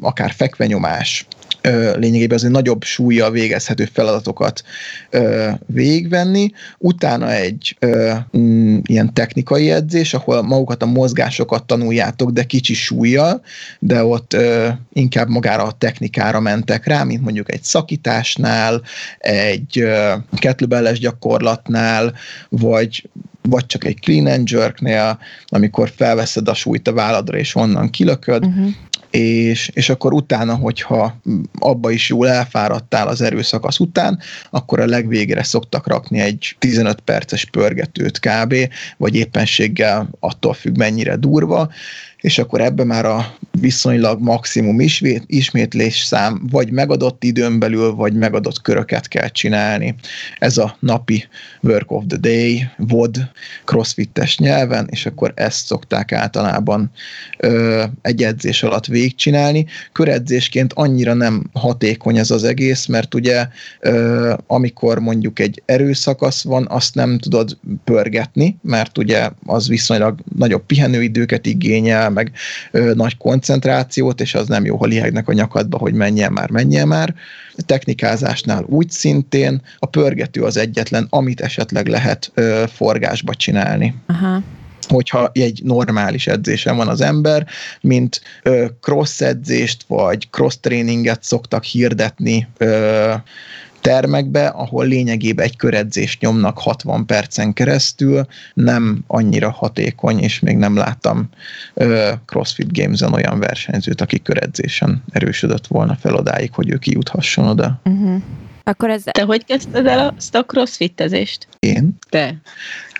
akár 0.00 0.32
fekvenyomás, 0.36 1.26
lényegében 1.96 2.36
azért 2.36 2.52
nagyobb 2.52 2.82
súlya 2.82 3.30
végezhető 3.30 3.88
feladatokat 3.92 4.62
végigvenni, 5.66 6.52
utána 6.78 7.32
egy 7.32 7.76
mm, 8.36 8.78
ilyen 8.82 9.14
technikai 9.14 9.70
edzés, 9.70 10.14
ahol 10.14 10.42
magukat 10.42 10.82
a 10.82 10.86
mozgásokat 10.86 11.64
tanuljátok, 11.64 12.30
de 12.30 12.44
kicsi 12.44 12.74
súlyjal, 12.74 13.42
de 13.78 14.04
ott 14.04 14.36
inkább 14.92 15.28
magára 15.28 15.62
a 15.62 15.72
technikára 15.78 16.40
mentek 16.40 16.86
rá, 16.86 17.02
mint 17.02 17.22
mondjuk 17.22 17.52
egy 17.52 17.62
szakításnál, 17.62 18.82
egy 19.18 19.84
kettlebelles 20.38 20.98
gyakorlatnál, 20.98 22.14
vagy 22.48 23.08
vagy 23.48 23.66
csak 23.66 23.84
egy 23.84 24.00
clean 24.00 24.26
and 24.26 24.50
jerknél, 24.50 25.18
amikor 25.46 25.92
felveszed 25.96 26.48
a 26.48 26.54
súlyt 26.54 26.88
a 26.88 26.92
válladra, 26.92 27.38
és 27.38 27.54
onnan 27.54 27.90
kilököd, 27.90 28.46
uh-huh 28.46 28.68
és, 29.16 29.70
és 29.74 29.88
akkor 29.88 30.12
utána, 30.12 30.54
hogyha 30.54 31.20
abba 31.58 31.90
is 31.90 32.08
jól 32.08 32.28
elfáradtál 32.28 33.08
az 33.08 33.20
erőszakasz 33.20 33.78
után, 33.78 34.18
akkor 34.50 34.80
a 34.80 34.86
legvégére 34.86 35.42
szoktak 35.42 35.86
rakni 35.86 36.20
egy 36.20 36.56
15 36.58 37.00
perces 37.00 37.44
pörgetőt 37.44 38.18
kb., 38.18 38.54
vagy 38.96 39.14
éppenséggel 39.14 40.08
attól 40.20 40.54
függ 40.54 40.76
mennyire 40.76 41.16
durva, 41.16 41.70
és 42.20 42.38
akkor 42.38 42.60
ebbe 42.60 42.84
már 42.84 43.04
a 43.04 43.34
viszonylag 43.60 44.20
maximum 44.20 44.80
ismétlés 45.26 45.96
szám 45.96 46.46
vagy 46.50 46.70
megadott 46.70 47.24
időn 47.24 47.58
belül, 47.58 47.94
vagy 47.94 48.14
megadott 48.14 48.62
köröket 48.62 49.08
kell 49.08 49.28
csinálni. 49.28 49.94
Ez 50.38 50.58
a 50.58 50.76
napi 50.80 51.28
work 51.62 51.90
of 51.90 52.04
the 52.08 52.16
day, 52.18 52.68
VOD, 52.76 53.30
crossfittes 53.64 54.38
nyelven, 54.38 54.86
és 54.90 55.06
akkor 55.06 55.32
ezt 55.34 55.66
szokták 55.66 56.12
általában 56.12 56.90
ö, 57.38 57.84
egy 58.02 58.22
edzés 58.22 58.62
alatt 58.62 58.86
végigcsinálni. 58.86 59.66
Köredzésként 59.92 60.72
annyira 60.72 61.14
nem 61.14 61.44
hatékony 61.52 62.18
ez 62.18 62.30
az 62.30 62.44
egész, 62.44 62.86
mert 62.86 63.14
ugye 63.14 63.46
ö, 63.80 64.34
amikor 64.46 64.98
mondjuk 64.98 65.38
egy 65.38 65.62
erőszakasz 65.64 66.42
van, 66.42 66.66
azt 66.68 66.94
nem 66.94 67.18
tudod 67.18 67.58
pörgetni, 67.84 68.56
mert 68.62 68.98
ugye 68.98 69.30
az 69.46 69.68
viszonylag 69.68 70.18
nagyobb 70.36 70.66
pihenőidőket 70.66 71.46
igényel, 71.46 72.10
meg 72.16 72.32
ö, 72.70 72.94
nagy 72.94 73.16
koncentrációt, 73.16 74.20
és 74.20 74.34
az 74.34 74.48
nem 74.48 74.64
jó, 74.64 74.76
ha 74.76 74.86
lihegnek 74.86 75.28
a 75.28 75.32
nyakadba, 75.32 75.78
hogy 75.78 75.94
menjen 75.94 76.32
már, 76.32 76.50
menjen 76.50 76.88
már. 76.88 77.14
A 77.56 77.62
technikázásnál 77.62 78.64
úgy 78.66 78.90
szintén 78.90 79.62
a 79.78 79.86
pörgető 79.86 80.42
az 80.42 80.56
egyetlen, 80.56 81.06
amit 81.10 81.40
esetleg 81.40 81.86
lehet 81.86 82.30
ö, 82.34 82.64
forgásba 82.68 83.34
csinálni. 83.34 83.94
Aha 84.06 84.42
hogyha 84.88 85.30
egy 85.32 85.60
normális 85.64 86.26
edzésen 86.26 86.76
van 86.76 86.88
az 86.88 87.00
ember, 87.00 87.46
mint 87.80 88.20
ö, 88.42 88.66
cross 88.80 89.20
edzést 89.20 89.84
vagy 89.86 90.28
cross 90.30 90.56
tréninget 90.60 91.22
szoktak 91.22 91.64
hirdetni 91.64 92.48
ö, 92.56 93.12
termekbe, 93.86 94.46
ahol 94.46 94.86
lényegében 94.86 95.44
egy 95.44 95.56
köredzést 95.56 96.20
nyomnak 96.20 96.58
60 96.58 97.06
percen 97.06 97.52
keresztül, 97.52 98.26
nem 98.54 99.04
annyira 99.06 99.50
hatékony, 99.50 100.18
és 100.18 100.40
még 100.40 100.56
nem 100.56 100.76
láttam 100.76 101.28
uh, 101.74 102.08
CrossFit 102.24 102.78
Games-en 102.78 103.12
olyan 103.12 103.38
versenyzőt, 103.38 104.00
aki 104.00 104.22
köredzésen 104.22 105.04
erősödött 105.10 105.66
volna 105.66 105.94
fel 105.94 106.14
odáig, 106.14 106.52
hogy 106.52 106.70
ő 106.70 106.76
kijuthasson 106.76 107.46
oda. 107.46 107.80
Uh-huh. 107.84 108.22
Akkor 108.64 108.90
ez... 108.90 109.02
Te 109.02 109.22
hogy 109.22 109.44
kezdted 109.44 109.86
el 109.86 110.14
azt 110.16 110.34
a 110.34 110.42
crossfitezést? 110.42 111.48
Én? 111.58 111.96
Te. 112.08 112.34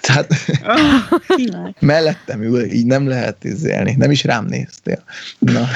Tehát 0.00 0.34
oh, 0.66 1.70
mellettem 1.80 2.42
ül, 2.42 2.64
így 2.64 2.86
nem 2.86 3.08
lehet 3.08 3.44
izélni. 3.44 3.94
Nem 3.98 4.10
is 4.10 4.24
rám 4.24 4.44
néztél. 4.44 5.02
Na. 5.38 5.68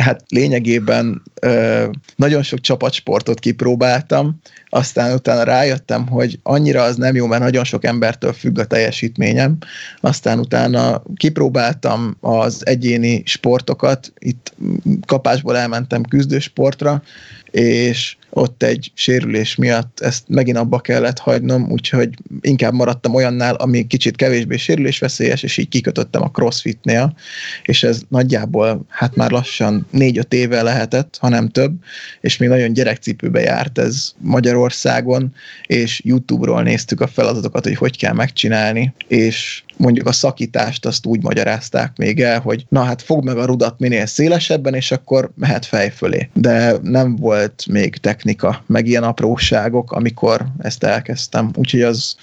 hát 0.00 0.22
lényegében 0.28 1.22
ö, 1.40 1.84
nagyon 2.16 2.42
sok 2.42 2.60
csapatsportot 2.60 3.38
kipróbáltam, 3.38 4.40
aztán 4.68 5.14
utána 5.14 5.42
rájöttem, 5.42 6.06
hogy 6.06 6.38
annyira 6.42 6.82
az 6.82 6.96
nem 6.96 7.14
jó, 7.14 7.26
mert 7.26 7.42
nagyon 7.42 7.64
sok 7.64 7.84
embertől 7.84 8.32
függ 8.32 8.58
a 8.58 8.66
teljesítményem, 8.66 9.56
aztán 10.00 10.38
utána 10.38 11.02
kipróbáltam 11.16 12.16
az 12.20 12.66
egyéni 12.66 13.22
sportokat, 13.26 14.12
itt 14.18 14.54
kapásból 15.06 15.56
elmentem 15.56 16.02
küzdősportra, 16.02 17.02
és 17.50 18.16
ott 18.30 18.62
egy 18.62 18.90
sérülés 18.94 19.54
miatt 19.54 20.00
ezt 20.00 20.24
megint 20.28 20.56
abba 20.56 20.78
kellett 20.78 21.18
hagynom, 21.18 21.70
úgyhogy 21.70 22.08
inkább 22.40 22.72
maradtam 22.72 23.14
olyannál, 23.14 23.54
ami 23.54 23.86
kicsit 23.86 24.16
kevésbé 24.16 24.56
sérülésveszélyes, 24.56 25.42
és 25.42 25.56
így 25.56 25.68
kikötöttem 25.68 26.22
a 26.22 26.30
crossfitnél, 26.30 27.16
és 27.62 27.82
ez 27.82 28.00
nagyjából 28.08 28.84
hát 28.88 29.16
már 29.16 29.30
lassan 29.30 29.86
négy-öt 29.90 30.32
éve 30.32 30.62
lehetett, 30.62 31.16
hanem 31.20 31.48
több, 31.48 31.72
és 32.20 32.36
még 32.36 32.48
nagyon 32.48 32.72
gyerekcipőbe 32.72 33.40
járt 33.40 33.78
ez 33.78 34.12
Magyarországon, 34.18 35.34
és 35.66 36.00
YouTube-ról 36.04 36.62
néztük 36.62 37.00
a 37.00 37.06
feladatokat, 37.06 37.64
hogy 37.64 37.76
hogy 37.76 37.98
kell 37.98 38.12
megcsinálni, 38.12 38.94
és 39.08 39.62
mondjuk 39.78 40.06
a 40.06 40.12
szakítást 40.12 40.86
azt 40.86 41.06
úgy 41.06 41.22
magyarázták 41.22 41.96
még 41.96 42.20
el, 42.20 42.40
hogy 42.40 42.66
na 42.68 42.82
hát 42.82 43.02
fog 43.02 43.24
meg 43.24 43.36
a 43.36 43.44
rudat 43.44 43.78
minél 43.78 44.06
szélesebben, 44.06 44.74
és 44.74 44.90
akkor 44.90 45.30
mehet 45.34 45.66
fej 45.66 45.90
fölé. 45.90 46.28
De 46.32 46.76
nem 46.82 47.16
volt 47.16 47.66
még 47.66 47.96
technika, 47.96 48.62
meg 48.66 48.86
ilyen 48.86 49.02
apróságok, 49.02 49.92
amikor 49.92 50.46
ezt 50.58 50.84
elkezdtem. 50.84 51.50
Úgyhogy 51.54 51.82
az, 51.82 52.16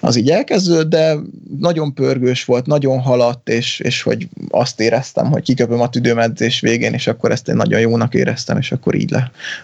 az 0.00 0.16
így 0.16 0.30
elkezdődött, 0.30 0.88
de 0.88 1.16
nagyon 1.58 1.94
pörgős 1.94 2.44
volt, 2.44 2.66
nagyon 2.66 3.00
haladt, 3.00 3.48
és, 3.48 3.80
és 3.80 4.02
hogy 4.02 4.28
azt 4.48 4.80
éreztem, 4.80 5.30
hogy 5.30 5.42
kiköpöm 5.42 5.80
a 5.80 5.88
tüdőmedzés 5.88 6.60
végén, 6.60 6.92
és 6.92 7.06
akkor 7.06 7.30
ezt 7.30 7.48
én 7.48 7.56
nagyon 7.56 7.80
jónak 7.80 8.14
éreztem, 8.14 8.58
és 8.58 8.72
akkor 8.72 8.94
így 8.94 9.14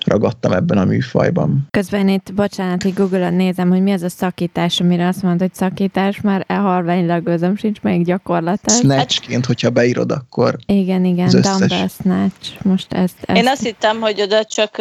leragadtam 0.04 0.52
ebben 0.52 0.78
a 0.78 0.84
műfajban. 0.84 1.66
Közben 1.70 2.08
itt, 2.08 2.32
bocsánat, 2.34 2.82
hogy 2.82 2.94
Google-on 2.94 3.34
nézem, 3.34 3.68
hogy 3.68 3.82
mi 3.82 3.92
az 3.92 4.02
a 4.02 4.08
szakítás, 4.08 4.80
amire 4.80 5.06
azt 5.06 5.22
mondod, 5.22 5.40
hogy 5.40 5.54
szakítás, 5.54 6.20
már 6.20 6.44
e 6.48 6.54
halványlag 6.54 7.22
gözöm 7.22 7.56
sincs 7.56 7.80
még 7.80 8.04
gyakorlata. 8.04 8.72
Snatchként, 8.72 9.46
hogyha 9.46 9.70
beírod, 9.70 10.10
akkor 10.10 10.56
Igen, 10.66 11.04
igen, 11.04 11.28
dumbbell 11.28 11.88
snatch. 11.88 12.62
Most 12.62 12.92
ezt, 12.92 13.14
ezt... 13.20 13.38
Én 13.38 13.48
azt 13.48 13.62
hittem, 13.62 14.00
hogy 14.00 14.20
oda 14.20 14.44
csak 14.44 14.76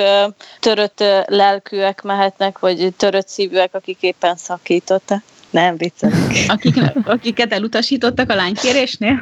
törött 0.59 1.03
lelkűek 1.25 2.01
mehetnek, 2.01 2.59
vagy 2.59 2.93
törött 2.97 3.27
szívűek, 3.27 3.73
akik 3.73 3.97
éppen 4.01 4.35
szakítottak. 4.35 5.23
Nem, 5.55 5.77
viccelek. 5.77 6.45
Akik, 6.47 6.81
akiket 7.05 7.53
elutasítottak 7.53 8.29
a 8.29 8.35
lánykérésnél? 8.35 9.19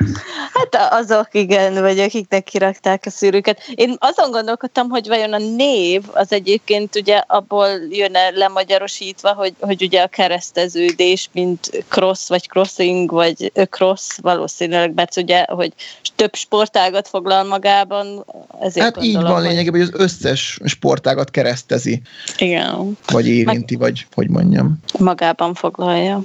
Hát 0.53 0.93
azok 0.93 1.27
igen, 1.31 1.81
vagy 1.81 1.99
akiknek 1.99 2.43
kirakták 2.43 3.03
a 3.05 3.09
szűrűket. 3.09 3.59
Én 3.75 3.95
azon 3.99 4.31
gondolkodtam, 4.31 4.89
hogy 4.89 5.07
vajon 5.07 5.33
a 5.33 5.37
név 5.37 6.03
az 6.13 6.31
egyébként 6.31 6.95
ugye 6.95 7.23
abból 7.27 7.67
jön-e 7.89 8.29
lemagyarosítva, 8.29 9.33
hogy, 9.33 9.53
hogy 9.59 9.83
ugye 9.83 10.01
a 10.01 10.07
kereszteződés, 10.07 11.29
mint 11.31 11.85
cross, 11.87 12.27
vagy 12.27 12.47
crossing, 12.47 13.11
vagy 13.11 13.51
cross 13.69 14.17
valószínűleg, 14.21 14.93
mert 14.93 15.17
ugye, 15.17 15.45
hogy 15.47 15.73
több 16.15 16.35
sportágat 16.35 17.07
foglal 17.07 17.43
magában, 17.43 18.25
ezért 18.61 18.85
Hát 18.85 18.95
gondolom, 18.95 19.21
így 19.21 19.27
van 19.27 19.41
hogy... 19.41 19.49
lényegében, 19.49 19.79
hogy 19.79 19.89
az 19.93 19.99
összes 20.01 20.59
sportágat 20.65 21.31
keresztezi. 21.31 22.01
Igen. 22.37 22.97
Vagy 23.07 23.27
érinti, 23.27 23.75
Meg... 23.75 23.87
vagy 23.87 24.05
hogy 24.13 24.29
mondjam. 24.29 24.79
Magában 24.99 25.53
foglalja. 25.53 26.22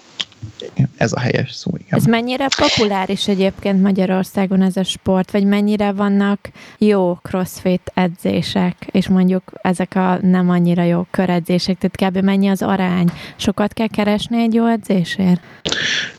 Ez 0.97 1.13
a 1.13 1.21
helyes 1.21 1.53
szó, 1.53 1.71
igen. 1.75 1.99
Ez 1.99 2.05
mennyire 2.05 2.47
populáris 2.57 3.29
egyébként 3.29 3.83
Magyarországon 3.83 4.63
ez 4.63 4.77
a 4.77 4.83
sport, 4.85 5.31
vagy 5.31 5.45
mennyire 5.45 5.93
vannak 5.93 6.51
jó 6.79 7.15
crossfit 7.15 7.93
edzések, 7.95 8.75
és 8.91 9.09
mondjuk 9.09 9.53
ezek 9.63 9.95
a 9.95 10.19
nem 10.23 10.51
annyira 10.51 10.83
jó 10.83 11.07
köredzések, 11.11 11.79
tehát 11.79 12.13
kb. 12.15 12.25
mennyi 12.25 12.49
az 12.49 12.63
arány? 12.63 13.11
Sokat 13.37 13.73
kell 13.73 13.87
keresni 13.87 14.43
egy 14.43 14.55
jó 14.55 14.67
edzésért? 14.67 15.41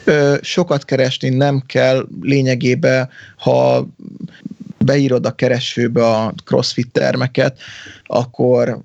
Ö, 0.03 0.35
sokat 0.41 0.85
keresni 0.85 1.29
nem 1.29 1.63
kell, 1.65 2.07
lényegében, 2.21 3.09
ha 3.37 3.87
beírod 4.85 5.25
a 5.25 5.31
keresőbe 5.31 6.05
a 6.05 6.33
crossfit 6.45 6.91
termeket, 6.91 7.59
akkor 8.11 8.79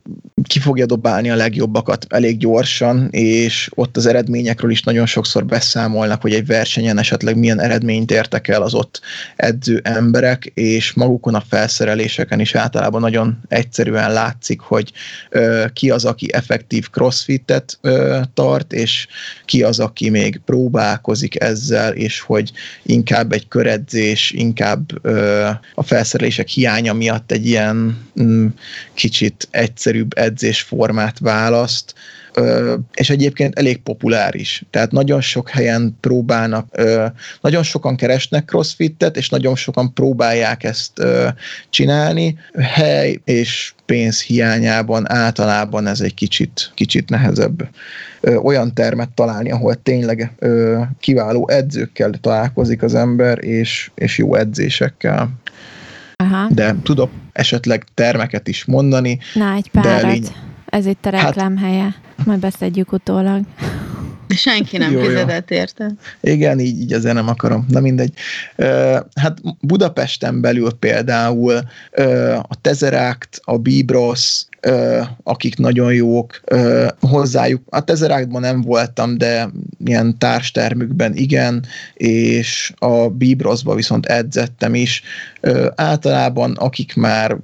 ki 0.48 0.58
fogja 0.58 0.86
dobálni 0.86 1.30
a 1.30 1.36
legjobbakat 1.36 2.06
elég 2.08 2.38
gyorsan, 2.38 3.08
és 3.10 3.70
ott 3.74 3.96
az 3.96 4.06
eredményekről 4.06 4.70
is 4.70 4.82
nagyon 4.82 5.06
sokszor 5.06 5.44
beszámolnak, 5.44 6.22
hogy 6.22 6.32
egy 6.32 6.46
versenyen 6.46 6.98
esetleg 6.98 7.38
milyen 7.38 7.60
eredményt 7.60 8.10
értek 8.10 8.48
el 8.48 8.62
az 8.62 8.74
ott 8.74 9.00
edző 9.36 9.80
emberek, 9.84 10.44
és 10.44 10.92
magukon 10.92 11.34
a 11.34 11.42
felszereléseken 11.48 12.40
is 12.40 12.54
általában 12.54 13.00
nagyon 13.00 13.38
egyszerűen 13.48 14.12
látszik, 14.12 14.60
hogy 14.60 14.92
ö, 15.30 15.64
ki 15.72 15.90
az, 15.90 16.04
aki 16.04 16.32
effektív 16.32 16.88
crossfitet 16.90 17.78
ö, 17.80 18.20
tart, 18.34 18.72
és 18.72 19.06
ki 19.44 19.62
az, 19.62 19.80
aki 19.80 20.10
még 20.10 20.40
próbálkozik 20.44 21.40
ezzel, 21.40 21.92
és 21.92 22.20
hogy 22.20 22.52
inkább 22.82 23.32
egy 23.32 23.48
köredzés, 23.48 24.30
inkább 24.30 25.04
ö, 25.04 25.48
a 25.74 25.82
felszerelések 25.84 26.48
hiánya 26.48 26.92
miatt 26.92 27.32
egy 27.32 27.46
ilyen 27.46 27.98
mm, 28.22 28.46
kicsit 28.94 29.48
egyszerűbb 29.50 30.18
edzésformát 30.18 31.18
választ, 31.18 31.94
és 32.94 33.10
egyébként 33.10 33.58
elég 33.58 33.82
populáris. 33.82 34.64
Tehát 34.70 34.90
nagyon 34.90 35.20
sok 35.20 35.48
helyen 35.48 35.96
próbálnak, 36.00 36.80
nagyon 37.40 37.62
sokan 37.62 37.96
keresnek 37.96 38.44
crossfittet, 38.44 39.16
és 39.16 39.28
nagyon 39.28 39.56
sokan 39.56 39.92
próbálják 39.92 40.64
ezt 40.64 40.92
csinálni. 41.70 42.38
Hely 42.58 43.20
és 43.24 43.74
pénz 43.86 44.22
hiányában 44.22 45.10
általában 45.12 45.86
ez 45.86 46.00
egy 46.00 46.14
kicsit, 46.14 46.72
kicsit 46.74 47.08
nehezebb 47.08 47.68
olyan 48.42 48.74
termet 48.74 49.10
találni, 49.10 49.50
ahol 49.50 49.82
tényleg 49.82 50.32
kiváló 51.00 51.48
edzőkkel 51.48 52.10
találkozik 52.20 52.82
az 52.82 52.94
ember, 52.94 53.44
és, 53.44 53.90
és 53.94 54.18
jó 54.18 54.34
edzésekkel. 54.34 55.30
Aha. 56.16 56.48
De 56.50 56.76
tudok 56.82 57.10
esetleg 57.32 57.84
termeket 57.94 58.48
is 58.48 58.64
mondani. 58.64 59.18
Na, 59.34 59.52
egy 59.52 59.70
párat. 59.70 60.00
De 60.00 60.06
lény... 60.06 60.26
Ez 60.66 60.86
itt 60.86 61.06
a 61.06 61.16
hát- 61.16 61.24
reklám 61.24 61.56
hát, 61.56 61.66
helye. 61.66 61.94
Majd 62.24 62.38
beszedjük 62.38 62.92
utólag. 62.92 63.42
De 64.26 64.34
senki 64.34 64.76
nem 64.76 64.92
jó, 64.92 65.00
fizetett 65.00 65.50
érte. 65.50 65.90
Igen, 66.20 66.58
így, 66.60 66.80
így 66.80 66.92
azért 66.92 67.14
nem 67.14 67.28
akarom. 67.28 67.66
Na 67.68 67.80
mindegy. 67.80 68.12
Hát 69.14 69.38
Budapesten 69.60 70.40
belül 70.40 70.72
például 70.72 71.60
a 72.42 72.60
Tezerakt, 72.60 73.40
a 73.42 73.58
Bibros, 73.58 74.44
uh, 74.66 75.06
akik 75.22 75.56
nagyon 75.56 75.92
jók, 75.92 76.40
hozzájuk. 77.00 77.62
A 77.68 77.84
Tezeraktban 77.84 78.40
nem 78.40 78.60
voltam, 78.60 79.18
de 79.18 79.48
ilyen 79.84 80.18
társtermükben 80.18 81.16
igen, 81.16 81.64
és 81.94 82.72
a 82.78 83.08
Bibrosba 83.08 83.74
viszont 83.74 84.06
edzettem 84.06 84.74
is. 84.74 85.02
Általában 85.74 86.52
akik 86.52 86.94
már 86.94 87.36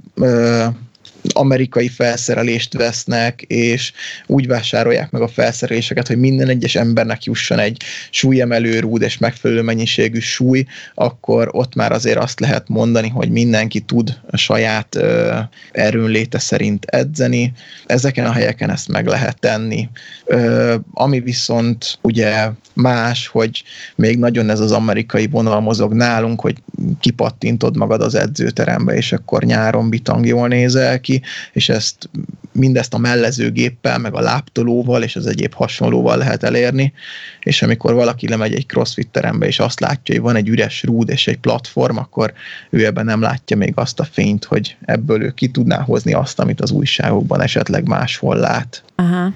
amerikai 1.33 1.89
felszerelést 1.89 2.75
vesznek, 2.75 3.43
és 3.43 3.93
úgy 4.27 4.47
vásárolják 4.47 5.11
meg 5.11 5.23
a 5.23 5.29
felszereléseket, 5.29 6.07
hogy 6.07 6.19
minden 6.19 6.49
egyes 6.49 6.75
embernek 6.75 7.25
jusson 7.25 7.59
egy 7.59 7.83
súlyemelő 8.11 8.81
rúd 8.81 9.03
és 9.03 9.19
megfelelő 9.19 9.63
mennyiségű 9.63 10.19
súly, 10.19 10.67
akkor 10.95 11.49
ott 11.53 11.75
már 11.75 11.93
azért 11.93 12.19
azt 12.19 12.41
lehet 12.41 12.69
mondani, 12.69 13.09
hogy 13.09 13.31
mindenki 13.31 13.81
tud 13.81 14.19
a 14.31 14.37
saját 14.37 14.95
ö, 14.95 15.39
erőnléte 15.73 16.39
szerint 16.39 16.85
edzeni. 16.85 17.53
Ezeken 17.87 18.27
a 18.27 18.33
helyeken 18.33 18.71
ezt 18.71 18.89
meg 18.89 19.07
lehet 19.07 19.41
tenni. 19.41 19.89
Ö, 20.25 20.75
ami 20.93 21.21
viszont 21.21 21.99
ugye 22.03 22.49
más, 22.75 23.27
hogy 23.27 23.63
még 23.97 24.19
nagyon 24.19 24.51
ez 24.51 24.61
az 24.61 24.73
amerikai 24.73 25.27
vonal 25.27 25.61
mozog 25.61 25.93
nálunk, 25.93 26.41
hogy 26.41 26.57
kipattintod 27.01 27.77
magad 27.77 28.03
az 28.03 28.15
edzőterembe, 28.15 28.95
és 28.95 29.13
akkor 29.13 29.43
nyáron 29.43 29.91
bitang 29.91 30.27
jól 30.27 30.49
nézel 30.49 31.01
ki, 31.01 31.10
és 31.53 31.69
ezt 31.69 32.11
mindezt 32.53 32.95
a 32.95 32.99
mellezőgéppel, 32.99 33.99
meg 33.99 34.15
a 34.15 34.21
láptolóval 34.21 35.03
és 35.03 35.17
az 35.17 35.27
egyéb 35.27 35.55
hasonlóval 35.55 36.17
lehet 36.17 36.43
elérni, 36.43 36.93
és 37.41 37.63
amikor 37.63 37.95
valaki 37.95 38.29
lemegy 38.29 38.55
egy 38.55 38.67
crossfit 38.67 39.09
terembe, 39.09 39.47
és 39.47 39.59
azt 39.59 39.81
látja, 39.81 40.15
hogy 40.15 40.25
van 40.25 40.37
egy 40.37 40.49
üres 40.49 40.83
rúd 40.83 41.09
és 41.09 41.27
egy 41.27 41.39
platform, 41.39 41.97
akkor 41.97 42.33
ő 42.71 42.87
ebben 42.87 43.05
nem 43.05 43.21
látja 43.21 43.57
még 43.57 43.73
azt 43.75 44.01
a 44.01 44.05
fényt, 44.05 44.45
hogy 44.45 44.77
ebből 44.85 45.23
ő 45.23 45.31
ki 45.31 45.49
tudná 45.49 45.81
hozni 45.81 46.13
azt, 46.13 46.41
amit 46.41 46.61
az 46.61 46.71
újságokban 46.71 47.41
esetleg 47.41 47.87
máshol 47.87 48.37
lát. 48.37 48.83
Aha 48.95 49.33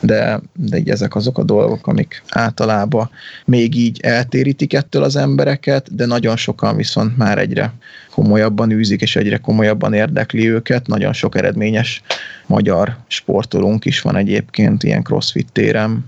de, 0.00 0.40
de 0.52 0.76
így 0.76 0.90
ezek 0.90 1.14
azok 1.14 1.38
a 1.38 1.42
dolgok, 1.42 1.86
amik 1.86 2.22
általában 2.28 3.10
még 3.44 3.76
így 3.76 4.00
eltérítik 4.02 4.74
ettől 4.74 5.02
az 5.02 5.16
embereket, 5.16 5.94
de 5.94 6.06
nagyon 6.06 6.36
sokan 6.36 6.76
viszont 6.76 7.16
már 7.16 7.38
egyre 7.38 7.72
komolyabban 8.10 8.70
űzik, 8.70 9.00
és 9.00 9.16
egyre 9.16 9.36
komolyabban 9.36 9.92
érdekli 9.92 10.50
őket. 10.50 10.86
Nagyon 10.86 11.12
sok 11.12 11.36
eredményes 11.36 12.02
magyar 12.46 12.96
sportolónk 13.06 13.84
is 13.84 14.00
van 14.00 14.16
egyébként 14.16 14.82
ilyen 14.82 15.02
crossfit 15.02 15.52
téren, 15.52 16.04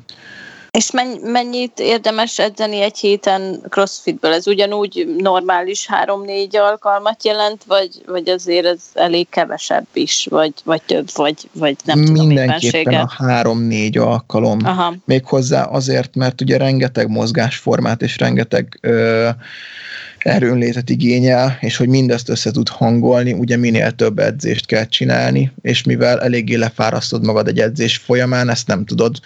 és 0.71 0.91
mennyit 1.23 1.79
érdemes 1.79 2.39
edzeni 2.39 2.81
egy 2.81 2.99
héten 2.99 3.61
crossfitből? 3.69 4.33
Ez 4.33 4.47
ugyanúgy 4.47 5.15
normális 5.19 5.89
3-4 6.05 6.61
alkalmat 6.61 7.25
jelent, 7.25 7.65
vagy, 7.65 8.03
vagy 8.07 8.29
azért 8.29 8.67
ez 8.67 8.81
elég 8.95 9.29
kevesebb 9.29 9.87
is, 9.93 10.27
vagy, 10.31 10.53
vagy 10.65 10.83
több, 10.83 11.09
vagy, 11.15 11.49
vagy 11.53 11.77
nem 11.85 12.05
tudom 12.05 12.27
Mindenképpen 12.27 12.95
a 12.95 13.25
3-4 13.25 14.01
alkalom. 14.01 14.59
Aha. 14.65 14.95
Méghozzá 15.05 15.65
azért, 15.65 16.17
mert 16.17 16.41
ugye 16.41 16.57
rengeteg 16.57 17.09
mozgásformát 17.09 18.03
és 18.03 18.19
rengeteg 18.19 18.79
ö, 18.81 19.29
erőnlétet 20.19 20.91
igényel, 20.91 21.59
és 21.61 21.77
hogy 21.77 21.89
mindezt 21.89 22.29
össze 22.29 22.51
tud 22.51 22.69
hangolni, 22.69 23.33
ugye 23.33 23.57
minél 23.57 23.91
több 23.91 24.19
edzést 24.19 24.67
kell 24.67 24.85
csinálni, 24.85 25.53
és 25.61 25.83
mivel 25.83 26.21
eléggé 26.21 26.55
lefárasztod 26.55 27.25
magad 27.25 27.49
egy 27.49 27.59
edzés 27.59 27.97
folyamán, 27.97 28.51
ezt 28.51 28.67
nem 28.67 28.85
tudod 28.85 29.21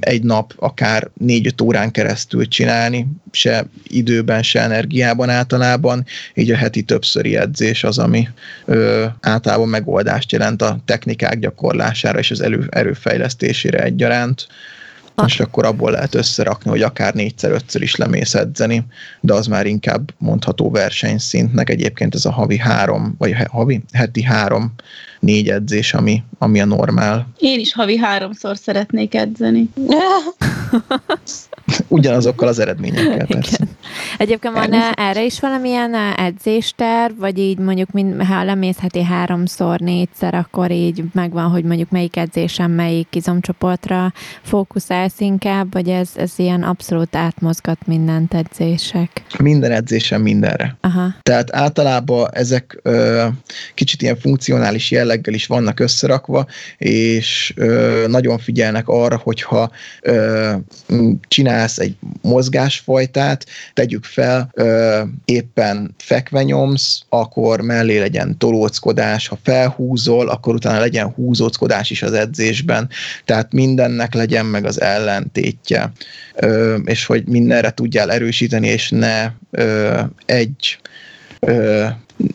egy 0.00 0.22
nap 0.22 0.52
akár 0.56 1.10
négy-öt 1.18 1.60
órán 1.60 1.90
keresztül 1.90 2.48
csinálni, 2.48 3.06
se 3.30 3.66
időben, 3.88 4.42
se 4.42 4.60
energiában 4.60 5.28
általában, 5.28 6.04
így 6.34 6.50
a 6.50 6.56
heti 6.56 6.82
többszöri 6.82 7.36
edzés 7.36 7.84
az, 7.84 7.98
ami 7.98 8.28
ö, 8.64 9.04
általában 9.20 9.68
megoldást 9.68 10.32
jelent 10.32 10.62
a 10.62 10.78
technikák 10.84 11.38
gyakorlására 11.38 12.18
és 12.18 12.30
az 12.30 12.40
elő, 12.40 12.66
erőfejlesztésére 12.70 13.82
egyaránt 13.82 14.46
és 15.26 15.40
akkor 15.40 15.64
abból 15.64 15.90
lehet 15.90 16.14
összerakni, 16.14 16.70
hogy 16.70 16.82
akár 16.82 17.14
négyszer-ötször 17.14 17.82
is 17.82 17.96
lemész 17.96 18.34
edzeni, 18.34 18.84
de 19.20 19.34
az 19.34 19.46
már 19.46 19.66
inkább 19.66 20.10
mondható 20.18 20.70
versenyszintnek. 20.70 21.70
Egyébként 21.70 22.14
ez 22.14 22.24
a 22.24 22.32
havi 22.32 22.58
három, 22.58 23.14
vagy 23.18 23.34
havi, 23.50 23.82
heti 23.92 24.22
három 24.22 24.72
négy 25.20 25.48
edzés, 25.48 25.94
ami, 25.94 26.22
ami 26.38 26.60
a 26.60 26.64
normál. 26.64 27.26
Én 27.38 27.60
is 27.60 27.72
havi 27.72 27.96
háromszor 27.96 28.56
szeretnék 28.56 29.14
edzeni. 29.14 29.68
Ugyanazokkal 31.88 32.48
az 32.48 32.58
eredményekkel, 32.58 33.26
persze. 33.26 33.56
Igen. 33.60 33.74
Egyébként 34.18 34.54
van 34.54 34.72
-e 34.72 34.92
erre 34.96 35.24
is 35.24 35.40
valamilyen 35.40 35.94
edzésterv, 36.16 37.18
vagy 37.18 37.38
így 37.38 37.58
mondjuk, 37.58 37.90
mind, 37.90 38.22
ha 38.22 38.44
lemész 38.44 38.78
heti 38.78 39.02
háromszor, 39.02 39.80
négyszer, 39.80 40.34
akkor 40.34 40.70
így 40.70 41.02
megvan, 41.12 41.50
hogy 41.50 41.64
mondjuk 41.64 41.90
melyik 41.90 42.16
edzésem, 42.16 42.70
melyik 42.70 43.08
izomcsoportra 43.14 44.12
fókuszálsz 45.06 45.20
inkább, 45.20 45.72
vagy 45.72 45.88
ez, 45.88 46.08
ez 46.16 46.32
ilyen 46.36 46.62
abszolút 46.62 47.16
átmozgat 47.16 47.86
mindent 47.86 48.34
edzések? 48.34 49.24
Minden 49.38 49.72
edzésem 49.72 50.22
mindenre. 50.22 50.76
Aha. 50.80 51.14
Tehát 51.22 51.54
általában 51.54 52.28
ezek 52.32 52.78
ö, 52.82 53.26
kicsit 53.74 54.02
ilyen 54.02 54.18
funkcionális 54.18 54.90
jelleggel 54.90 55.34
is 55.34 55.46
vannak 55.46 55.80
összerakva, 55.80 56.46
és 56.78 57.52
ö, 57.56 58.04
nagyon 58.08 58.38
figyelnek 58.38 58.88
arra, 58.88 59.20
hogyha 59.22 59.70
ö, 60.02 60.52
csinálsz 61.28 61.78
egy 61.78 61.96
mozgásfajtát, 62.22 63.46
tegyük 63.74 64.04
fel, 64.04 64.50
ö, 64.52 65.02
éppen 65.24 65.94
fekve 65.98 66.42
nyomsz, 66.42 67.00
akkor 67.08 67.60
mellé 67.60 67.98
legyen 67.98 68.38
tolóckodás, 68.38 69.28
ha 69.28 69.38
felhúzol, 69.42 70.28
akkor 70.28 70.54
utána 70.54 70.78
legyen 70.78 71.08
húzóckodás 71.08 71.90
is 71.90 72.02
az 72.02 72.12
edzésben, 72.12 72.88
tehát 73.24 73.52
mindennek 73.52 74.14
legyen 74.14 74.46
meg 74.46 74.64
az 74.64 74.80
ellentétje, 74.96 75.92
ö, 76.34 76.76
és 76.84 77.06
hogy 77.06 77.26
mindenre 77.26 77.70
tudjál 77.70 78.12
erősíteni, 78.12 78.68
és 78.68 78.90
ne 78.90 79.30
ö, 79.50 80.00
egy 80.26 80.78
ö, 81.40 81.86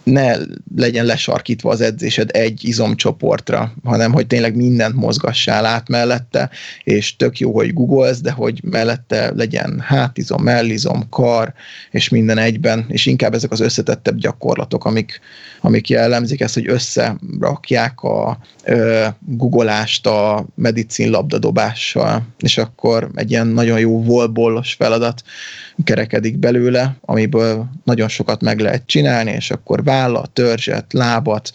ne 0.03 0.35
legyen 0.75 1.05
lesarkítva 1.05 1.69
az 1.69 1.81
edzésed 1.81 2.29
egy 2.33 2.65
izomcsoportra, 2.65 3.73
hanem 3.83 4.11
hogy 4.11 4.27
tényleg 4.27 4.55
mindent 4.55 4.95
mozgassál 4.95 5.65
át 5.65 5.89
mellette, 5.89 6.49
és 6.83 7.15
tök 7.15 7.39
jó, 7.39 7.53
hogy 7.53 7.73
googolsz, 7.73 8.21
de 8.21 8.31
hogy 8.31 8.59
mellette 8.63 9.31
legyen 9.35 9.79
hátizom, 9.79 10.43
mellizom, 10.43 11.09
kar, 11.09 11.53
és 11.91 12.09
minden 12.09 12.37
egyben, 12.37 12.85
és 12.87 13.05
inkább 13.05 13.33
ezek 13.33 13.51
az 13.51 13.59
összetettebb 13.59 14.17
gyakorlatok, 14.17 14.85
amik, 14.85 15.19
amik 15.61 15.89
jellemzik 15.89 16.41
ezt, 16.41 16.53
hogy 16.53 16.69
összerakják 16.69 18.01
a 18.01 18.37
ö, 18.63 19.05
googolást 19.19 20.07
a 20.07 20.45
medicin 20.55 21.09
labdadobással, 21.09 22.21
és 22.39 22.57
akkor 22.57 23.09
egy 23.15 23.31
ilyen 23.31 23.47
nagyon 23.47 23.79
jó 23.79 24.03
volbollos 24.03 24.73
feladat 24.73 25.23
kerekedik 25.83 26.37
belőle, 26.37 26.95
amiből 27.01 27.69
nagyon 27.83 28.07
sokat 28.07 28.41
meg 28.41 28.59
lehet 28.59 28.83
csinálni, 28.85 29.31
és 29.31 29.51
akkor 29.51 29.70
akkor 29.71 29.83
vállat, 29.83 30.29
törzset, 30.31 30.93
lábat, 30.93 31.53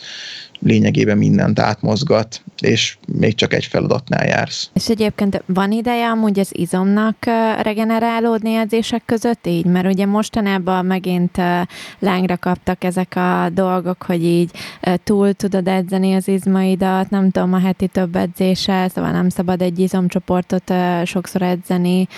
lényegében 0.61 1.19
mindent 1.19 1.59
átmozgat, 1.59 2.43
és 2.61 2.97
még 3.13 3.35
csak 3.35 3.53
egy 3.55 3.65
feladatnál 3.65 4.27
jársz. 4.27 4.71
És 4.73 4.89
egyébként 4.89 5.43
van 5.47 5.73
ideje 5.73 6.09
amúgy 6.09 6.39
az 6.39 6.51
izomnak 6.53 7.17
regenerálódni 7.63 8.55
edzések 8.55 9.03
között 9.07 9.47
így? 9.47 9.65
Mert 9.65 9.87
ugye 9.87 10.07
mostanában 10.07 10.87
megint 10.87 11.37
lángra 11.99 12.37
kaptak 12.37 12.85
ezek 12.85 13.17
a 13.17 13.49
dolgok, 13.53 14.03
hogy 14.03 14.25
így 14.25 14.51
túl 15.05 15.33
tudod 15.33 15.69
edzeni 15.69 16.15
az 16.15 16.29
izmaidat, 16.29 17.11
nem 17.11 17.31
tudom, 17.31 17.53
a 17.53 17.59
heti 17.59 17.87
több 17.87 18.17
edzéssel, 18.17 18.89
szóval 18.89 19.11
nem 19.11 19.29
szabad 19.29 19.63
egy 19.63 19.79
izomcsoportot 19.79 20.73
sokszor 21.05 21.43
edzeni, 21.43 22.09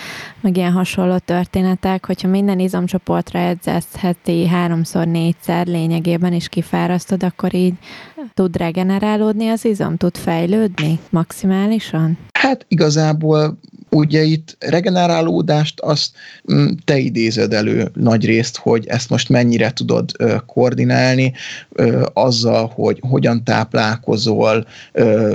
meg 0.41 0.57
ilyen 0.57 0.71
hasonló 0.71 1.17
történetek, 1.17 2.05
hogyha 2.05 2.27
minden 2.27 2.59
izomcsoportra 2.59 3.39
edzesz 3.39 3.95
heti 3.95 4.47
háromszor, 4.47 5.07
négyszer 5.07 5.67
lényegében 5.67 6.33
is 6.33 6.49
kifárasztod, 6.49 7.23
akkor 7.23 7.53
így 7.53 7.73
tud 8.33 8.57
regenerálódni 8.57 9.47
az 9.47 9.65
izom, 9.65 9.97
tud 9.97 10.17
fejlődni 10.17 10.99
maximálisan? 11.09 12.17
Hát 12.31 12.65
igazából 12.67 13.59
ugye 13.89 14.21
itt 14.23 14.55
regenerálódást 14.59 15.79
azt 15.79 16.11
mm, 16.53 16.67
te 16.85 16.97
idézed 16.97 17.53
elő 17.53 17.91
nagy 17.93 18.25
részt, 18.25 18.57
hogy 18.57 18.87
ezt 18.87 19.09
most 19.09 19.29
mennyire 19.29 19.71
tudod 19.71 20.11
koordinálni 20.45 21.33
azzal, 22.13 22.71
hogy 22.75 22.99
hogyan 23.09 23.43
táplálkozol, 23.43 24.67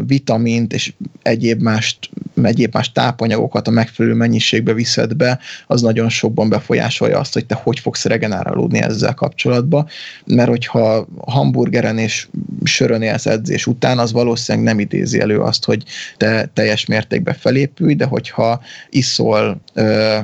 vitamint 0.06 0.72
és 0.72 0.92
egyéb 1.22 1.62
mást 1.62 2.10
egyéb 2.42 2.74
más 2.74 2.92
tápanyagokat 2.92 3.68
a 3.68 3.70
megfelelő 3.70 4.14
mennyiségbe 4.14 4.72
viszed 4.72 5.14
be, 5.14 5.38
az 5.66 5.82
nagyon 5.82 6.08
sokban 6.08 6.48
befolyásolja 6.48 7.18
azt, 7.18 7.32
hogy 7.32 7.46
te 7.46 7.54
hogy 7.54 7.78
fogsz 7.78 8.04
regenerálódni 8.04 8.82
ezzel 8.82 9.14
kapcsolatban, 9.14 9.86
mert 10.26 10.48
hogyha 10.48 11.06
hamburgeren 11.26 11.98
és 11.98 12.28
sörön 12.64 13.02
élsz 13.02 13.26
edzés 13.26 13.66
után, 13.66 13.98
az 13.98 14.12
valószínűleg 14.12 14.66
nem 14.66 14.78
idézi 14.78 15.20
elő 15.20 15.40
azt, 15.40 15.64
hogy 15.64 15.82
te 16.16 16.50
teljes 16.54 16.86
mértékben 16.86 17.34
felépülj, 17.34 17.94
de 17.94 18.04
hogyha 18.04 18.60
iszol 18.90 19.60
ö, 19.74 20.18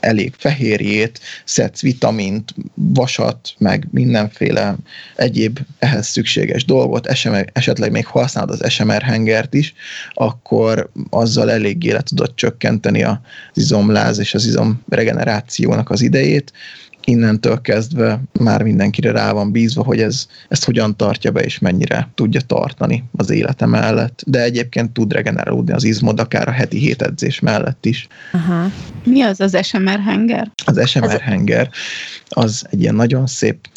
elég 0.00 0.34
fehérjét, 0.38 1.20
szedsz 1.44 1.80
vitamint, 1.80 2.54
vasat, 2.74 3.54
meg 3.58 3.88
mindenféle 3.90 4.76
egyéb 5.16 5.58
ehhez 5.78 6.06
szükséges 6.06 6.64
dolgot, 6.64 7.06
esetleg 7.52 7.90
még 7.90 8.06
használod 8.06 8.50
az 8.50 8.72
SMR 8.72 9.02
hengert 9.02 9.54
is, 9.54 9.74
akkor 10.12 10.90
azzal 11.30 11.50
eléggé 11.50 11.90
le 11.90 12.00
tudod 12.00 12.34
csökkenteni 12.34 13.02
az 13.02 13.18
izomláz 13.54 14.18
és 14.18 14.34
az 14.34 14.46
izom 14.46 14.82
regenerációnak 14.88 15.90
az 15.90 16.00
idejét, 16.00 16.52
innentől 17.04 17.60
kezdve 17.60 18.20
már 18.32 18.62
mindenkire 18.62 19.10
rá 19.10 19.32
van 19.32 19.52
bízva, 19.52 19.82
hogy 19.82 20.00
ez, 20.00 20.26
ezt 20.48 20.64
hogyan 20.64 20.96
tartja 20.96 21.30
be, 21.30 21.40
és 21.40 21.58
mennyire 21.58 22.08
tudja 22.14 22.40
tartani 22.40 23.04
az 23.16 23.30
élete 23.30 23.66
mellett. 23.66 24.22
De 24.26 24.42
egyébként 24.42 24.92
tud 24.92 25.12
regenerálódni 25.12 25.72
az 25.72 25.84
izmod, 25.84 26.20
akár 26.20 26.48
a 26.48 26.50
heti 26.50 26.78
hét 26.78 27.02
edzés 27.02 27.40
mellett 27.40 27.86
is. 27.86 28.06
Aha. 28.32 28.70
Mi 29.04 29.22
az 29.22 29.40
az 29.40 29.58
SMR 29.62 30.00
henger? 30.00 30.50
Az 30.64 30.88
SMR 30.88 31.20
henger 31.20 31.70
az 32.28 32.66
egy 32.70 32.80
ilyen 32.80 32.94
nagyon 32.94 33.26
szép 33.26 33.68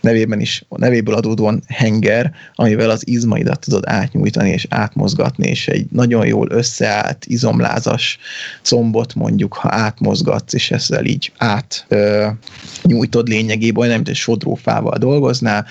nevében 0.00 0.40
is, 0.40 0.64
a 0.68 0.78
nevéből 0.78 1.14
adódóan 1.14 1.62
henger, 1.68 2.32
amivel 2.54 2.90
az 2.90 3.08
izmaidat 3.08 3.60
tudod 3.60 3.82
átnyújtani 3.86 4.50
és 4.50 4.66
átmozgatni, 4.68 5.48
és 5.48 5.68
egy 5.68 5.86
nagyon 5.90 6.26
jól 6.26 6.50
összeállt, 6.50 7.24
izomlázas 7.26 8.18
combot 8.62 9.14
mondjuk, 9.14 9.54
ha 9.54 9.68
átmozgatsz, 9.72 10.52
és 10.52 10.70
ezzel 10.70 11.04
így 11.04 11.32
át 11.36 11.84
ö, 11.88 12.26
nyújtod 12.82 13.28
lényegében, 13.28 13.82
olyan, 13.82 13.94
mint 13.94 14.08
egy 14.08 14.14
sodrófával 14.14 14.98
dolgoznál, 14.98 15.66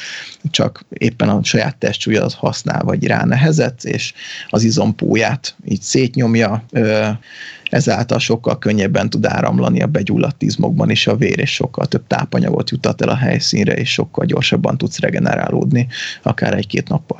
csak 0.51 0.85
éppen 0.89 1.29
a 1.29 1.43
saját 1.43 1.77
testsúlyodat 1.77 2.33
használ, 2.33 2.83
vagy 2.83 3.07
rá 3.07 3.23
nehezet, 3.23 3.83
és 3.83 4.13
az 4.49 4.63
izompóját 4.63 5.55
így 5.65 5.81
szétnyomja, 5.81 6.63
ö, 6.71 7.07
ezáltal 7.75 8.19
sokkal 8.19 8.57
könnyebben 8.57 9.09
tud 9.09 9.25
áramlani 9.25 9.81
a 9.81 9.87
begyulladt 9.87 10.41
izmokban 10.41 10.89
is 10.89 11.07
a 11.07 11.15
vér, 11.15 11.39
és 11.39 11.53
sokkal 11.53 11.85
több 11.85 12.07
tápanyagot 12.07 12.69
jutat 12.69 13.01
el 13.01 13.09
a 13.09 13.15
helyszínre, 13.15 13.73
és 13.73 13.91
sokkal 13.91 14.25
gyorsabban 14.25 14.77
tudsz 14.77 14.99
regenerálódni, 14.99 15.87
akár 16.23 16.53
egy-két 16.53 16.89
nappal 16.89 17.17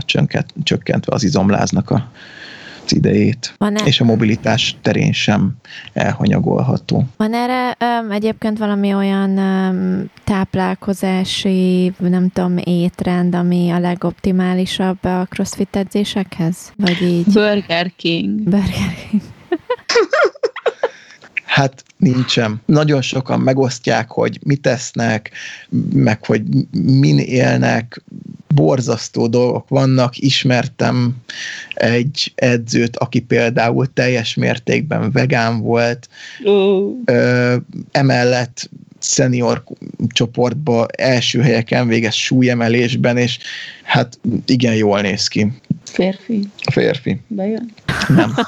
csökkentve 0.64 1.14
az 1.14 1.24
izomláznak 1.24 1.90
a 1.90 2.12
az 2.86 2.96
idejét, 2.96 3.54
Van-e? 3.58 3.84
és 3.86 4.00
a 4.00 4.04
mobilitás 4.04 4.76
terén 4.82 5.12
sem 5.12 5.56
elhanyagolható. 5.94 7.04
Van 7.18 7.34
erre 7.34 7.78
um, 8.02 8.12
egyébként 8.12 8.58
valami 8.58 8.94
olyan 8.94 9.38
um, 9.38 10.06
táplálkozási, 10.24 11.94
nem 11.98 12.30
tudom, 12.30 12.58
étrend, 12.64 13.36
ami 13.36 13.70
a 13.70 13.80
legoptimálisabb 13.80 15.04
a 15.04 15.26
crossfit 15.30 15.76
edzésekhez? 15.76 16.74
Vagy 16.76 17.02
így? 17.02 17.26
Burger 17.34 17.92
King. 17.96 18.42
Burger 18.44 18.96
King. 19.10 19.22
Hát 21.56 21.84
nincsen. 21.98 22.62
Nagyon 22.66 23.02
sokan 23.02 23.40
megosztják, 23.40 24.10
hogy 24.10 24.40
mit 24.44 24.62
tesznek, 24.62 25.32
meg 25.94 26.26
hogy 26.26 26.42
min 26.82 27.20
élnek, 27.20 28.04
borzasztó 28.48 29.28
dolgok 29.28 29.70
vannak. 29.70 30.18
Ismertem 30.18 31.16
egy 31.74 32.32
edzőt, 32.36 32.98
aki 32.98 33.20
például 33.20 33.94
teljes 33.94 34.34
mértékben 34.34 35.12
vegán 35.12 35.60
volt. 35.60 36.10
Ö, 37.06 37.56
emellett 37.92 38.70
szenior 39.00 39.64
csoportba 40.08 40.86
első 40.98 41.42
helyeken 41.42 41.88
végez 41.88 42.14
súlyemelésben, 42.14 43.18
és 43.18 43.38
hát 43.84 44.20
igen 44.46 44.76
jól 44.76 45.02
néz 45.02 45.28
ki. 45.28 45.52
Férfi? 45.84 46.40
Férfi. 46.72 47.22
Bejön? 47.28 47.74
Nem. 48.08 48.34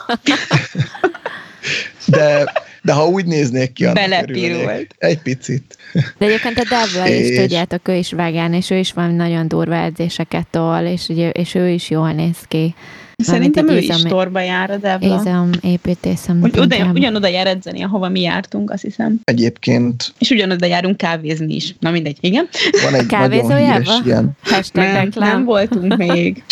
De, 2.08 2.52
de 2.88 2.94
ha 2.94 3.08
úgy 3.08 3.26
néznék 3.26 3.74
ki, 3.74 3.86
Belepirult. 3.94 4.96
Egy 4.98 5.22
picit. 5.22 5.78
De 6.18 6.26
egyébként 6.26 6.58
a 6.58 6.64
Devla 6.70 7.08
is, 7.08 7.38
tudjátok, 7.38 7.88
ő 7.88 7.96
is 7.96 8.12
vágán, 8.12 8.54
és 8.54 8.70
ő 8.70 8.78
is 8.78 8.94
van 8.94 9.14
nagyon 9.14 9.48
durva 9.48 9.76
edzéseket 9.76 10.48
tol, 10.48 10.80
és, 10.80 11.08
ugye, 11.08 11.30
és 11.30 11.56
ő 11.56 11.70
is 11.70 11.90
jól 11.90 12.12
néz 12.12 12.38
ki. 12.48 12.76
Szerintem 13.24 13.70
ő 13.70 13.78
is 13.78 14.02
torba 14.02 14.40
jár 14.40 14.72
a 14.72 14.78
Devla. 14.78 15.20
Izom 15.22 15.50
építészem. 15.62 16.44
Oda, 16.44 16.92
ugyanoda 16.94 17.28
jár 17.28 17.48
edzeni, 17.48 17.84
ahova 17.84 18.10
mi 18.10 18.22
jártunk, 18.22 18.72
azt 18.72 18.82
hiszem. 18.82 19.20
Egyébként. 19.24 20.14
És 20.20 20.30
ugyanoda 20.30 20.66
járunk 20.66 20.98
kávézni 20.98 21.56
is. 21.56 21.76
Na 21.80 21.92
mindegy, 21.92 22.18
igen. 22.20 22.48
Van 22.84 22.94
egy 22.94 23.12
nagyon 23.12 23.58
híres 23.58 23.90
ilyen. 24.06 24.32
Nem, 24.74 25.10
nem 25.16 25.44
voltunk 25.44 25.98
még. 25.98 26.44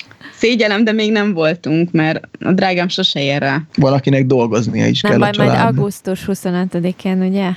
Szégyelem, 0.45 0.83
de 0.83 0.91
még 0.91 1.11
nem 1.11 1.33
voltunk, 1.33 1.91
mert 1.91 2.27
a 2.39 2.51
drágám 2.51 2.87
sose 2.87 3.23
ér 3.23 3.39
rá. 3.39 3.61
Valakinek 3.75 4.25
dolgoznia 4.25 4.87
is 4.87 5.01
nem 5.01 5.11
kell 5.11 5.19
baj, 5.19 5.29
a 5.29 5.33
családnak. 5.33 5.63
majd 5.63 5.75
augusztus 5.75 6.25
25-én, 6.27 7.21
ugye? 7.21 7.49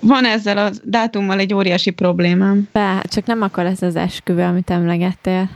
Van 0.00 0.24
ezzel 0.24 0.58
a 0.58 0.70
dátummal 0.84 1.38
egy 1.38 1.54
óriási 1.54 1.90
problémám. 1.90 2.68
Be, 2.72 3.02
csak 3.10 3.26
nem 3.26 3.42
akkor 3.42 3.64
lesz 3.64 3.82
az 3.82 3.96
esküvő, 3.96 4.42
amit 4.42 4.70
emlegettél. 4.70 5.50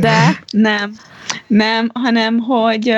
De? 0.00 0.42
Nem. 0.50 0.92
Nem, 1.46 1.90
hanem 1.94 2.38
hogy 2.38 2.88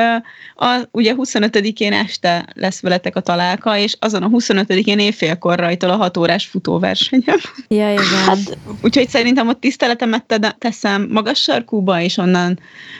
a, 0.54 0.82
ugye 0.90 1.14
25-én 1.16 1.92
este 1.92 2.46
lesz 2.54 2.80
veletek 2.80 3.16
a 3.16 3.20
találka, 3.20 3.76
és 3.76 3.96
azon 4.00 4.22
a 4.22 4.28
25-én 4.28 4.98
éjfélkor 4.98 5.58
rajtol 5.58 5.90
a 5.90 5.96
6 5.96 6.16
órás 6.16 6.46
futóversenyem. 6.46 7.36
Ja, 7.68 7.92
igen. 7.92 8.04
Hát, 8.26 8.58
úgyhogy 8.82 9.08
szerintem 9.08 9.48
ott 9.48 9.60
tiszteletemet 9.60 10.40
teszem 10.58 11.08
magas 11.10 11.42
sarkúba, 11.42 12.00
és 12.00 12.16
onnan 12.16 12.58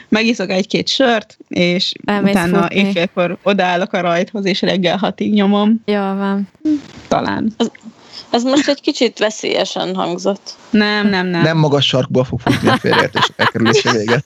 megiszok 0.09 0.51
egy-két 0.51 0.89
sört, 0.89 1.39
és 1.49 1.93
Elmész 2.05 2.33
utána 2.33 2.61
futni. 2.61 2.79
éjfélkor 2.79 3.39
odaállok 3.43 3.93
a 3.93 4.01
rajthoz, 4.01 4.45
és 4.45 4.61
reggel 4.61 4.97
hatig 4.97 5.33
nyomom. 5.33 5.83
Jó 5.85 6.01
van. 6.01 6.49
Talán. 7.09 7.53
Az, 7.57 7.71
ez 8.31 8.43
most 8.43 8.69
egy 8.69 8.81
kicsit 8.81 9.19
veszélyesen 9.19 9.95
hangzott. 9.95 10.55
Nem, 10.71 11.09
nem, 11.09 11.27
nem. 11.27 11.43
Nem 11.43 11.57
magas 11.57 11.87
sarkból 11.87 12.25
fog 12.25 12.41
futni 12.41 12.69
a 12.69 12.77
félreértés 12.77 13.31
elkerülése 13.37 13.93
véget. 13.99 14.25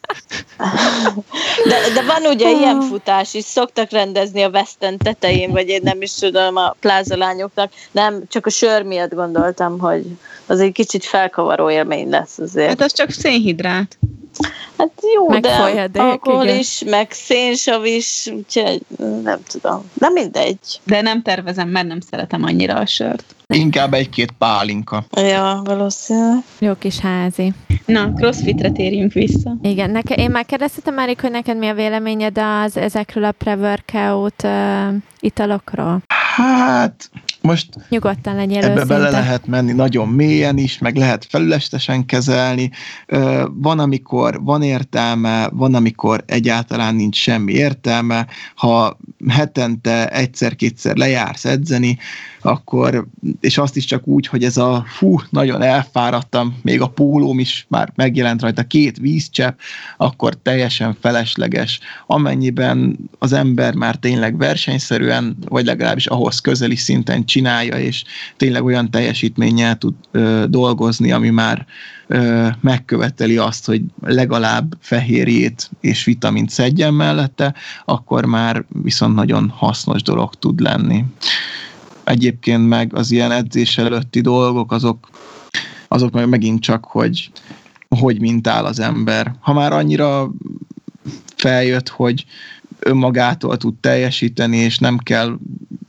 De, 1.65 1.77
de 1.95 2.03
van 2.03 2.33
ugye 2.33 2.47
oh. 2.47 2.61
ilyen 2.61 2.81
futás 2.81 3.35
is, 3.35 3.45
szoktak 3.45 3.91
rendezni 3.91 4.43
a 4.43 4.49
Western 4.49 4.99
tetején, 4.99 5.51
vagy 5.51 5.69
én 5.69 5.81
nem 5.83 6.03
is 6.03 6.15
tudom 6.15 6.57
a 6.57 6.75
plázalányoknak. 6.81 7.73
Nem, 7.91 8.23
csak 8.29 8.47
a 8.47 8.51
sör 8.51 8.83
miatt 8.83 9.15
gondoltam, 9.15 9.79
hogy 9.79 10.05
az 10.47 10.61
egy 10.61 10.73
kicsit 10.73 11.05
felkavaró 11.05 11.71
élmény 11.71 12.09
lesz 12.09 12.39
azért. 12.39 12.69
Hát 12.69 12.81
az 12.81 12.93
csak 12.93 13.11
szénhidrát. 13.11 13.99
Hát 14.79 14.91
jó, 15.15 15.29
meg 15.29 15.41
de 15.41 15.57
folyadék, 15.57 16.03
alkohol 16.03 16.45
igen. 16.45 16.59
is, 16.59 16.83
meg 16.87 17.13
szénsav 17.13 17.85
is, 17.85 18.27
úgyhogy 18.27 18.81
nem 19.23 19.39
tudom. 19.47 19.91
Nem 19.95 20.13
mindegy. 20.13 20.81
De 20.85 21.01
nem 21.01 21.23
tervezem, 21.23 21.69
mert 21.69 21.87
nem 21.87 22.01
szeretem 22.01 22.45
annyira 22.45 22.75
a 22.75 22.87
sört. 22.87 23.35
Inkább 23.53 23.95
egy-két 23.95 24.31
pálinka. 24.39 25.05
Ja, 25.17 25.61
valószínűleg. 25.65 26.39
Jó 26.59 26.75
kis 26.75 26.99
házi. 26.99 27.53
Na, 27.87 28.13
crossfitre 28.13 28.71
térjünk 28.71 29.13
vissza. 29.13 29.57
Igen, 29.63 29.91
neke, 29.91 30.15
én 30.15 30.31
már 30.31 30.45
kérdeztem 30.45 30.95
már, 30.95 31.17
hogy 31.21 31.31
neked 31.31 31.59
mi 31.59 31.69
a 31.69 31.75
véleményed 31.75 32.39
az 32.39 32.77
ezekről 32.77 33.25
a 33.25 33.33
pre-workout 33.33 34.43
uh, 34.43 34.95
italokról? 35.21 36.03
Hát, 36.37 37.11
Most 37.41 37.69
Nyugodtan 37.89 38.35
legyél 38.35 38.57
ebbe 38.57 38.73
őszinte. 38.73 38.95
bele 38.95 39.11
lehet 39.11 39.47
menni 39.47 39.73
nagyon 39.73 40.09
mélyen 40.09 40.59
is, 40.59 40.79
meg 40.79 40.97
lehet 40.97 41.27
felületesen 41.29 42.07
kezelni. 42.07 42.71
Van, 43.53 43.79
amikor 43.79 44.43
van 44.43 44.63
értelme, 44.63 45.49
van, 45.53 45.75
amikor 45.75 46.23
egyáltalán 46.27 46.95
nincs 46.95 47.17
semmi 47.17 47.53
értelme. 47.53 48.27
Ha 48.55 48.99
hetente 49.29 50.09
egyszer-kétszer 50.09 50.97
lejársz 50.97 51.45
edzeni, 51.45 51.99
akkor, 52.43 53.07
és 53.41 53.59
azt 53.59 53.77
is 53.77 53.85
csak 53.85 54.07
úgy, 54.07 54.27
hogy 54.27 54.45
ez 54.45 54.57
a 54.57 54.85
fú, 54.87 55.21
nagyon 55.31 55.63
elfáradtam, 55.63 56.59
még 56.63 56.81
a 56.81 56.87
pólóm 56.87 57.39
is 57.39 57.67
már 57.69 57.93
megjelent 57.95 58.43
rajta 58.43 58.63
két 58.63 58.99
vízcsepp, 58.99 59.59
akkor 59.97 60.35
teljesen 60.43 60.97
felesleges. 61.01 61.81
Amennyiben 62.07 62.97
az 63.19 63.33
ember 63.33 63.75
már 63.75 63.97
tényleg 63.97 64.37
versenyszerűen, 64.37 65.37
vagy 65.49 65.65
legalábbis 65.65 66.07
ahhoz 66.07 66.41
közeli 66.41 66.77
szinten 66.77 67.25
csinálja, 67.25 67.79
és 67.79 68.05
tényleg 68.37 68.65
olyan 68.65 68.91
teljesítménnyel 68.91 69.79
tud 69.79 69.95
ö, 70.11 70.45
dolgozni, 70.49 71.13
ami 71.13 71.31
már 71.31 71.67
megköveteli 72.61 73.37
azt, 73.37 73.67
hogy 73.67 73.83
legalább 74.05 74.77
fehérjét 74.81 75.71
és 75.81 76.05
vitamint 76.05 76.51
szedjen 76.51 76.95
mellette, 76.95 77.55
akkor 77.85 78.25
már 78.25 78.65
viszont 78.83 79.15
nagyon 79.15 79.49
hasznos 79.57 80.03
dolog 80.03 80.35
tud 80.35 80.61
lenni. 80.61 81.05
Egyébként 82.05 82.69
meg 82.69 82.95
az 82.95 83.11
ilyen 83.11 83.31
edzés 83.31 83.79
előtti 83.79 84.21
dolgok, 84.21 84.73
azok, 84.73 85.09
azok 85.89 86.13
meg 86.13 86.29
megint 86.29 86.61
csak, 86.61 86.85
hogy 86.85 87.31
hogy 87.99 88.21
mintál 88.21 88.65
az 88.65 88.81
ember. 88.81 89.35
Ha 89.41 89.53
már 89.53 89.73
annyira 89.73 90.31
feljött, 91.37 91.89
hogy 91.89 92.25
önmagától 92.85 93.57
tud 93.57 93.75
teljesíteni, 93.75 94.57
és 94.57 94.79
nem 94.79 94.99
kell 94.99 95.39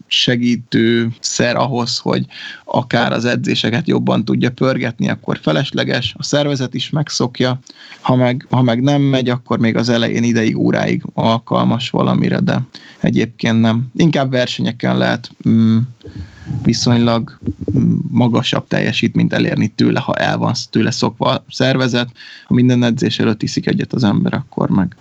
segítő 0.08 1.10
szer 1.20 1.56
ahhoz, 1.56 1.98
hogy 1.98 2.26
akár 2.64 3.12
az 3.12 3.26
edzéseket 3.26 3.88
jobban 3.88 4.26
tudja 4.26 4.52
pörgetni, 4.52 5.10
akkor 5.10 5.40
felesleges, 5.42 6.14
a 6.18 6.24
szervezet 6.24 6.74
is 6.74 6.90
megszokja, 6.90 7.60
ha 8.02 8.16
meg, 8.16 8.48
ha 8.50 8.62
meg 8.62 8.82
nem 8.82 9.02
megy, 9.02 9.30
akkor 9.30 9.60
még 9.60 9.76
az 9.76 9.90
elején 9.90 10.24
ideig, 10.24 10.58
óráig 10.58 11.04
alkalmas 11.14 11.90
valamire, 11.90 12.40
de 12.40 12.62
egyébként 13.00 13.62
nem. 13.62 13.92
Inkább 13.96 14.32
versenyeken 14.32 14.98
lehet 14.98 15.32
mm, 15.50 15.78
viszonylag 16.64 17.40
magasabb 18.10 18.68
teljesítményt 18.68 19.34
elérni 19.34 19.68
tőle, 19.68 20.00
ha 20.00 20.14
el 20.14 20.38
van 20.38 20.54
tőle 20.70 20.92
szokva 20.92 21.30
a 21.30 21.44
szervezet. 21.50 22.10
Ha 22.46 22.54
minden 22.54 22.84
edzés 22.84 23.20
előtt 23.20 23.44
iszik 23.44 23.68
egyet 23.68 23.94
az 23.94 24.04
ember, 24.04 24.34
akkor 24.34 24.70
meg 24.70 24.96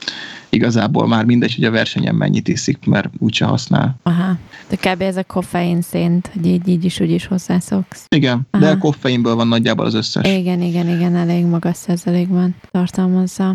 igazából 0.52 1.06
már 1.06 1.24
mindegy, 1.24 1.54
hogy 1.54 1.64
a 1.64 1.70
versenyen 1.70 2.14
mennyit 2.14 2.48
iszik, 2.48 2.86
mert 2.86 3.08
úgyse 3.18 3.44
használ. 3.44 3.96
Aha. 4.02 4.38
De 4.68 4.76
kb. 4.76 5.02
ez 5.02 5.16
a 5.16 5.24
koffein 5.24 5.82
szint, 5.82 6.30
hogy 6.32 6.46
így, 6.46 6.68
így 6.68 6.84
is 6.84 7.00
úgy 7.00 7.10
is 7.10 7.26
hozzászoksz. 7.26 8.04
Igen, 8.08 8.46
de 8.50 8.58
Aha. 8.58 8.70
a 8.70 8.78
koffeinből 8.78 9.34
van 9.34 9.48
nagyjából 9.48 9.86
az 9.86 9.94
összes. 9.94 10.38
Igen, 10.38 10.60
igen, 10.60 10.88
igen, 10.88 11.16
elég 11.16 11.44
magas 11.44 11.76
százalékban 11.76 12.54
tartalmazza. 12.70 13.54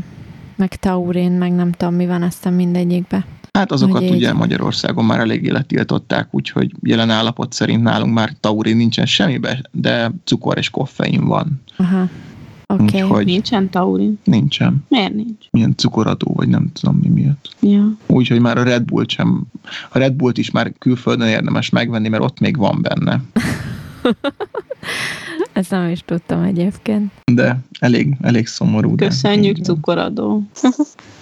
Meg 0.55 0.75
taurin, 0.75 1.31
meg 1.31 1.51
nem 1.51 1.71
tudom, 1.71 1.93
mi 1.93 2.05
van 2.05 2.21
aztán 2.21 2.53
mindegyikbe. 2.53 3.25
Hát 3.57 3.71
azokat 3.71 4.01
így. 4.01 4.11
ugye 4.11 4.33
Magyarországon 4.33 5.05
már 5.05 5.19
eléggé 5.19 5.49
letiltották, 5.49 6.27
úgyhogy 6.31 6.71
jelen 6.81 7.09
állapot 7.09 7.53
szerint 7.53 7.83
nálunk 7.83 8.13
már 8.13 8.31
taurin 8.39 8.77
nincsen 8.77 9.05
semmibe, 9.05 9.61
de 9.71 10.11
cukor 10.23 10.57
és 10.57 10.69
koffein 10.69 11.25
van. 11.25 11.61
Aha. 11.77 12.09
Oké. 12.73 12.83
Okay. 12.83 13.01
Úgyhogy 13.01 13.25
Nincsen 13.25 13.69
taurin. 13.69 14.19
nincsen. 14.23 14.85
Miért 14.87 15.13
nincs? 15.13 15.45
Milyen 15.51 15.73
cukoradó, 15.75 16.33
vagy 16.35 16.47
nem 16.47 16.71
tudom 16.73 16.99
mi 17.01 17.07
miatt. 17.07 17.49
Ja. 17.59 17.97
Úgyhogy 18.07 18.39
már 18.39 18.57
a 18.57 18.63
Red 18.63 18.83
Bull 18.83 19.05
sem, 19.07 19.43
a 19.89 19.97
Red 19.97 20.13
Bullt 20.13 20.37
is 20.37 20.51
már 20.51 20.73
külföldön 20.79 21.27
érdemes 21.27 21.69
megvenni, 21.69 22.07
mert 22.07 22.23
ott 22.23 22.39
még 22.39 22.57
van 22.57 22.81
benne. 22.81 23.21
Ezt 25.53 25.71
nem 25.71 25.89
is 25.89 26.01
tudtam 26.05 26.43
egyébként. 26.43 27.11
De 27.31 27.59
elég, 27.79 28.17
elég 28.21 28.47
szomorú. 28.47 28.95
de 28.95 29.05
Köszönjük, 29.05 29.57
igen. 29.57 29.63
cukoradó. 29.63 30.43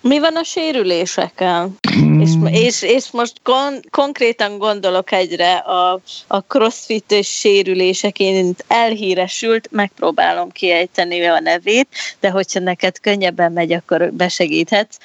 Mi 0.00 0.18
van 0.18 0.36
a 0.36 0.42
sérülésekkel? 0.42 1.70
Mm, 1.96 2.20
És, 2.20 2.30
és, 2.50 2.82
és 2.82 3.10
most 3.10 3.32
kon- 3.42 3.90
konkrétan 3.90 4.58
gondolok 4.58 5.12
egyre 5.12 5.54
a, 5.54 6.00
a 6.26 6.40
crossfit 6.40 7.10
és 7.10 7.28
sérüléseként 7.28 8.64
elhíresült, 8.68 9.68
megpróbálom 9.70 10.50
kiejteni 10.50 11.26
a 11.26 11.40
nevét, 11.40 11.88
de 12.20 12.30
hogyha 12.30 12.60
neked 12.60 13.00
könnyebben 13.00 13.52
megy, 13.52 13.72
akkor 13.72 14.12
besegíthetsz. 14.12 14.96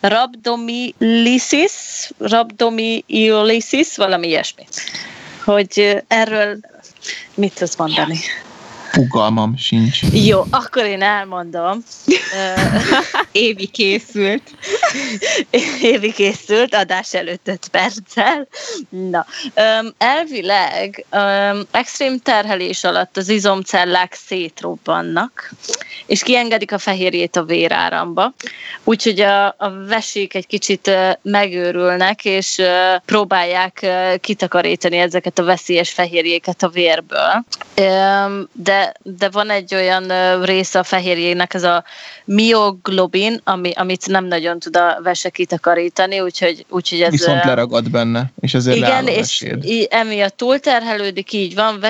Rhabdomyolysis, 0.00 1.72
rhabdomyolysis, 2.18 3.96
valami 3.96 4.26
ilyesmi. 4.26 4.66
Hogy 5.44 6.02
erről 6.08 6.58
mit 7.34 7.54
tudsz 7.54 7.76
mondani? 7.76 8.18
Fogalmam 8.96 9.56
sincs. 9.56 10.00
Jó, 10.12 10.44
akkor 10.50 10.84
én 10.84 11.02
elmondom. 11.02 11.82
Évi 13.32 13.66
készült. 13.66 14.42
Évi 15.80 16.12
készült, 16.12 16.74
adás 16.74 17.14
előtt 17.14 17.48
5 17.48 17.68
perccel. 17.68 18.48
Na, 18.88 19.26
öm, 19.54 19.94
elvileg 19.98 21.04
öm, 21.10 21.66
extrém 21.70 22.18
terhelés 22.18 22.84
alatt 22.84 23.16
az 23.16 23.28
izomcellák 23.28 24.14
szétrobbannak, 24.14 25.50
és 26.06 26.22
kiengedik 26.22 26.72
a 26.72 26.78
fehérjét 26.78 27.36
a 27.36 27.44
véráramba. 27.44 28.32
Úgyhogy 28.84 29.20
a, 29.20 29.46
a 29.46 29.72
vesék 29.88 30.34
egy 30.34 30.46
kicsit 30.46 30.86
ö, 30.86 31.10
megőrülnek, 31.22 32.24
és 32.24 32.58
ö, 32.58 32.94
próbálják 33.04 33.78
ö, 33.82 34.14
kitakarítani 34.20 34.96
ezeket 34.96 35.38
a 35.38 35.44
veszélyes 35.44 35.90
fehérjéket 35.90 36.62
a 36.62 36.68
vérből. 36.68 37.44
Öm, 37.74 38.48
De, 38.52 38.85
de 39.02 39.28
van 39.28 39.50
egy 39.50 39.74
olyan 39.74 40.12
része 40.44 40.78
a 40.78 40.82
fehérjének, 40.82 41.54
ez 41.54 41.62
a 41.62 41.84
mioglobin, 42.24 43.40
ami, 43.44 43.70
amit 43.74 44.06
nem 44.06 44.24
nagyon 44.24 44.58
tud 44.58 44.76
a 44.76 44.98
vese 45.02 45.28
kitakarítani, 45.28 46.20
úgyhogy, 46.20 46.64
úgyhogy 46.68 47.00
ez... 47.02 47.10
Viszont 47.10 47.44
leragad 47.44 47.90
benne, 47.90 48.32
és 48.40 48.54
ezért 48.54 48.76
igen, 48.76 49.06
és 49.06 49.46
í- 49.62 49.92
emiatt 49.92 50.36
túlterhelődik, 50.36 51.32
így 51.32 51.54
van, 51.54 51.84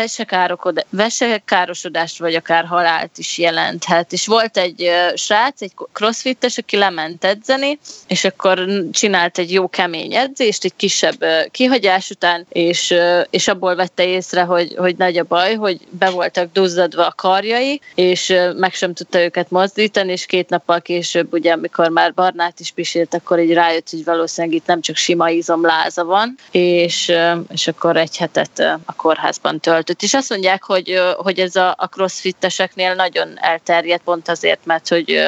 vesekárosodást 0.90 2.18
vagy 2.18 2.34
akár 2.34 2.64
halált 2.64 3.18
is 3.18 3.38
jelenthet. 3.38 4.12
És 4.12 4.26
volt 4.26 4.56
egy 4.56 4.90
srác, 5.14 5.62
egy 5.62 5.72
crossfittes, 5.92 6.58
aki 6.58 6.76
lement 6.76 7.24
edzeni, 7.24 7.78
és 8.06 8.24
akkor 8.24 8.66
csinált 8.92 9.38
egy 9.38 9.52
jó 9.52 9.68
kemény 9.68 10.14
edzést, 10.14 10.64
egy 10.64 10.76
kisebb 10.76 11.24
kihagyás 11.50 12.10
után, 12.10 12.46
és, 12.48 12.94
és 13.30 13.48
abból 13.48 13.74
vette 13.74 14.06
észre, 14.06 14.42
hogy, 14.42 14.74
hogy 14.76 14.96
nagy 14.96 15.18
a 15.18 15.24
baj, 15.24 15.54
hogy 15.54 15.78
be 15.90 16.10
voltak 16.10 16.52
duzzadva 16.86 17.06
a 17.06 17.12
karjai, 17.12 17.80
és 17.94 18.34
meg 18.56 18.74
sem 18.74 18.94
tudta 18.94 19.20
őket 19.20 19.50
mozdítani, 19.50 20.12
és 20.12 20.26
két 20.26 20.48
nappal 20.48 20.80
később, 20.80 21.32
ugye, 21.32 21.52
amikor 21.52 21.88
már 21.88 22.14
barnát 22.14 22.60
is 22.60 22.70
pisilt, 22.70 23.14
akkor 23.14 23.38
így 23.38 23.52
rájött, 23.52 23.90
hogy 23.90 24.04
valószínűleg 24.04 24.56
itt 24.56 24.66
nem 24.66 24.80
csak 24.80 24.96
sima 24.96 25.28
izomláza 25.30 26.04
van, 26.04 26.34
és, 26.50 27.12
és 27.52 27.66
akkor 27.66 27.96
egy 27.96 28.16
hetet 28.16 28.58
a 28.84 28.92
kórházban 28.92 29.60
töltött. 29.60 30.02
És 30.02 30.14
azt 30.14 30.30
mondják, 30.30 30.62
hogy, 30.62 31.00
hogy 31.16 31.38
ez 31.38 31.56
a, 31.56 31.74
a 31.78 31.86
crossfitteseknél 31.86 32.94
nagyon 32.94 33.28
elterjedt, 33.36 34.02
pont 34.02 34.28
azért, 34.28 34.60
mert 34.64 34.88
hogy 34.88 35.24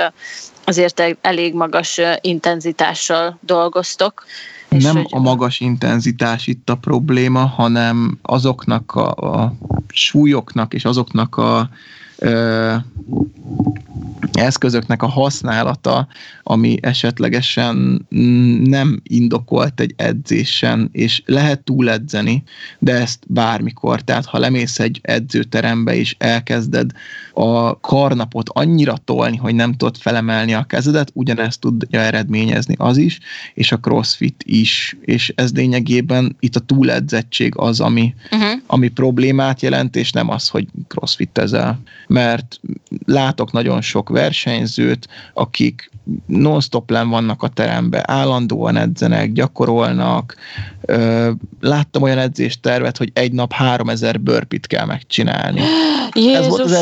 azért 0.64 1.00
e- 1.00 1.16
elég 1.20 1.54
magas 1.54 2.00
intenzitással 2.20 3.38
dolgoztok. 3.40 4.24
És 4.68 4.82
Nem 4.82 4.96
hogy- 4.96 5.06
a 5.10 5.18
magas 5.18 5.60
intenzitás 5.60 6.46
itt 6.46 6.70
a 6.70 6.74
probléma, 6.74 7.44
hanem 7.46 8.18
azoknak 8.22 8.94
a, 8.94 9.10
a 9.10 9.54
súlyoknak 9.88 10.74
és 10.74 10.84
azoknak 10.84 11.36
a 11.36 11.68
ö, 12.18 12.74
eszközöknek 14.32 15.02
a 15.02 15.06
használata, 15.06 16.06
ami 16.42 16.76
esetlegesen 16.80 18.06
nem 18.64 19.00
indokolt 19.02 19.80
egy 19.80 19.94
edzésen, 19.96 20.88
és 20.92 21.22
lehet 21.26 21.60
túledzeni, 21.60 22.42
de 22.78 22.92
ezt 22.94 23.18
bármikor. 23.26 24.00
Tehát 24.00 24.26
ha 24.26 24.38
lemész 24.38 24.78
egy 24.78 25.00
edzőterembe 25.02 25.94
és 25.94 26.14
elkezded 26.18 26.90
a 27.38 27.80
karnapot 27.80 28.48
annyira 28.48 28.96
tolni, 29.04 29.36
hogy 29.36 29.54
nem 29.54 29.72
tudod 29.72 29.96
felemelni 29.96 30.54
a 30.54 30.64
kezedet, 30.64 31.10
ugyanezt 31.12 31.60
tudja 31.60 32.00
eredményezni 32.00 32.74
az 32.78 32.96
is, 32.96 33.18
és 33.54 33.72
a 33.72 33.78
crossfit 33.78 34.42
is, 34.46 34.96
és 35.00 35.32
ez 35.36 35.52
lényegében 35.52 36.36
itt 36.40 36.56
a 36.56 36.60
túledzettség 36.60 37.52
az, 37.56 37.80
ami, 37.80 38.14
Uh-huh. 38.30 38.60
ami 38.66 38.88
problémát 38.88 39.62
jelent, 39.62 39.96
és 39.96 40.12
nem 40.12 40.30
az, 40.30 40.48
hogy 40.48 40.66
crossfit 40.88 41.38
ezel. 41.38 41.80
Mert 42.06 42.60
látok 43.06 43.52
nagyon 43.52 43.80
sok 43.80 44.08
versenyzőt, 44.08 45.08
akik 45.34 45.90
non-stop 46.26 46.90
vannak 46.90 47.42
a 47.42 47.48
teremben, 47.48 48.02
állandóan 48.04 48.76
edzenek, 48.76 49.32
gyakorolnak. 49.32 50.36
Láttam 51.60 52.02
olyan 52.02 52.18
edzéstervet, 52.18 52.96
hogy 52.96 53.10
egy 53.12 53.32
nap 53.32 53.52
3000 53.52 54.20
bőrpit 54.20 54.66
kell 54.66 54.86
megcsinálni. 54.86 55.60
Jézusom. 56.14 56.42
Ez 56.42 56.48
volt 56.48 56.60
az 56.60 56.72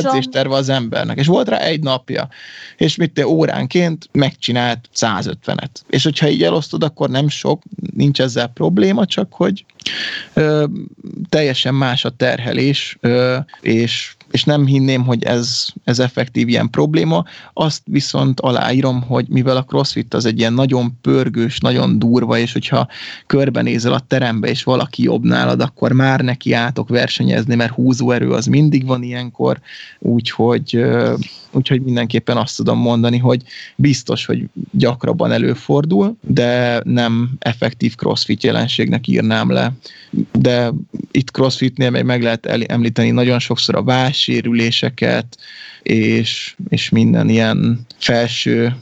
edzésterve 0.47 0.55
az 0.55 0.69
embernek, 0.69 1.19
és 1.19 1.27
volt 1.27 1.49
rá 1.49 1.59
egy 1.59 1.83
napja. 1.83 2.29
És 2.77 2.97
mit 2.97 3.13
te 3.13 3.27
óránként 3.27 4.09
megcsinált 4.13 4.89
150-et. 4.95 5.71
És 5.89 6.05
hogyha 6.05 6.29
így 6.29 6.43
elosztod, 6.43 6.83
akkor 6.83 7.11
nem 7.11 7.29
sok, 7.29 7.63
nincs 7.95 8.21
ezzel 8.21 8.47
probléma, 8.47 9.07
csak 9.07 9.33
hogy 9.33 9.65
ö, 10.35 10.65
teljesen 11.29 11.75
más 11.75 12.05
a 12.05 12.11
terhelés, 12.11 12.97
ö, 13.01 13.39
és 13.61 14.16
és 14.37 14.45
nem 14.45 14.67
hinném, 14.67 15.05
hogy 15.05 15.25
ez, 15.25 15.67
ez 15.85 15.99
effektív 15.99 16.49
ilyen 16.49 16.71
probléma. 16.71 17.25
Azt 17.53 17.83
viszont 17.85 18.41
aláírom, 18.41 19.03
hogy 19.03 19.29
mivel 19.29 19.57
a 19.57 19.65
crossfit 19.65 20.15
az 20.15 20.25
egy 20.25 20.39
ilyen 20.39 20.53
nagyon 20.53 20.99
pörgős, 21.01 21.59
nagyon 21.59 21.99
durva, 21.99 22.39
és 22.39 22.53
hogyha 22.53 22.89
körbenézel 23.27 23.93
a 23.93 24.01
terembe, 24.01 24.49
és 24.49 24.63
valaki 24.63 25.03
jobb 25.03 25.25
nálad, 25.25 25.61
akkor 25.61 25.93
már 25.93 26.21
neki 26.21 26.53
átok 26.53 26.89
versenyezni, 26.89 27.55
mert 27.55 27.73
húzóerő 27.73 28.31
az 28.31 28.47
mindig 28.47 28.87
van 28.87 29.03
ilyenkor, 29.03 29.61
úgyhogy, 29.99 30.85
úgyhogy 31.57 31.83
mindenképpen 31.83 32.37
azt 32.37 32.57
tudom 32.57 32.79
mondani, 32.79 33.19
hogy 33.19 33.43
biztos, 33.77 34.27
hogy 34.27 34.45
gyakrabban 34.71 35.33
előfordul, 35.33 36.17
de 36.21 36.81
nem 36.85 37.31
effektív 37.39 37.95
crossfit 37.95 38.43
jelenségnek 38.43 39.07
írnám 39.07 39.51
le. 39.51 39.73
De 40.33 40.73
itt 41.11 41.31
crossfitnél 41.31 41.91
még 41.91 42.05
meg 42.05 42.23
lehet 42.23 42.47
említeni 42.47 43.11
nagyon 43.11 43.39
sokszor 43.39 43.75
a 43.75 43.83
vássérüléseket, 43.83 45.39
és, 45.83 46.55
és 46.69 46.89
minden 46.89 47.29
ilyen 47.29 47.87
felső 47.99 48.77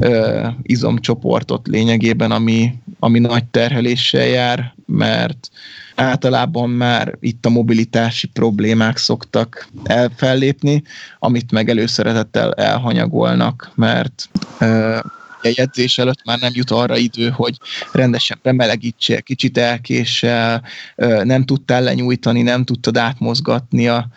ö, 0.00 0.46
izomcsoportot 0.62 1.66
lényegében, 1.66 2.30
ami, 2.30 2.74
ami 2.98 3.18
nagy 3.18 3.44
terheléssel 3.44 4.26
jár, 4.26 4.74
mert 4.86 5.50
általában 5.98 6.70
már 6.70 7.14
itt 7.20 7.46
a 7.46 7.50
mobilitási 7.50 8.26
problémák 8.26 8.96
szoktak 8.96 9.68
elfellépni, 9.84 10.82
amit 11.18 11.52
meg 11.52 11.68
előszeretettel 11.68 12.52
elhanyagolnak, 12.52 13.70
mert 13.74 14.28
ö, 15.42 15.48
egy 15.48 15.58
edzés 15.58 15.98
előtt 15.98 16.24
már 16.24 16.38
nem 16.38 16.50
jut 16.54 16.70
arra 16.70 16.96
idő, 16.96 17.28
hogy 17.28 17.58
rendesen 17.92 18.38
bemelegítsél, 18.42 19.22
kicsit 19.22 19.58
elkéssel, 19.58 20.62
nem 21.22 21.44
tudtál 21.44 21.82
lenyújtani, 21.82 22.42
nem 22.42 22.64
tudtad 22.64 22.96
átmozgatni 22.96 23.88
a 23.88 24.08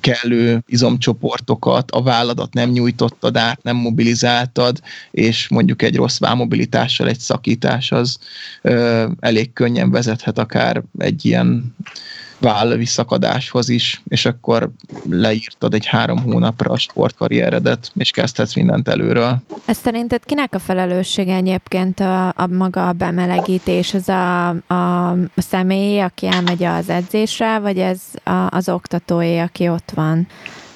kellő 0.00 0.62
izomcsoportokat, 0.66 1.90
a 1.90 2.02
válladat 2.02 2.54
nem 2.54 2.70
nyújtottad 2.70 3.36
át, 3.36 3.62
nem 3.62 3.76
mobilizáltad, 3.76 4.80
és 5.10 5.48
mondjuk 5.48 5.82
egy 5.82 5.96
rossz 5.96 6.18
vámobilitással 6.18 7.08
egy 7.08 7.18
szakítás 7.18 7.92
az 7.92 8.18
elég 9.20 9.52
könnyen 9.52 9.90
vezethet 9.90 10.38
akár 10.38 10.82
egy 10.98 11.24
ilyen 11.24 11.74
váll 12.38 12.76
visszakadáshoz 12.76 13.68
is, 13.68 14.02
és 14.08 14.24
akkor 14.24 14.70
leírtad 15.10 15.74
egy 15.74 15.86
három 15.86 16.22
hónapra 16.22 16.70
a 16.70 16.78
sportkarrieredet, 16.78 17.90
és 17.94 18.10
kezdhetsz 18.10 18.54
mindent 18.54 18.88
előről. 18.88 19.38
Ez 19.64 19.76
szerinted 19.76 20.24
kinek 20.24 20.54
a 20.54 20.58
felelőssége 20.58 21.34
egyébként 21.34 22.00
a, 22.00 22.28
a 22.28 22.46
maga 22.46 22.88
a 22.88 22.92
bemelegítés? 22.92 23.94
Az 23.94 24.08
a, 24.08 24.48
a, 24.48 25.16
személy, 25.36 26.00
aki 26.00 26.26
elmegy 26.26 26.64
az 26.64 26.88
edzésre, 26.88 27.58
vagy 27.58 27.78
ez 27.78 28.00
a, 28.24 28.30
az 28.50 28.68
oktatóé, 28.68 29.38
aki 29.38 29.68
ott 29.68 29.90
van, 29.94 30.26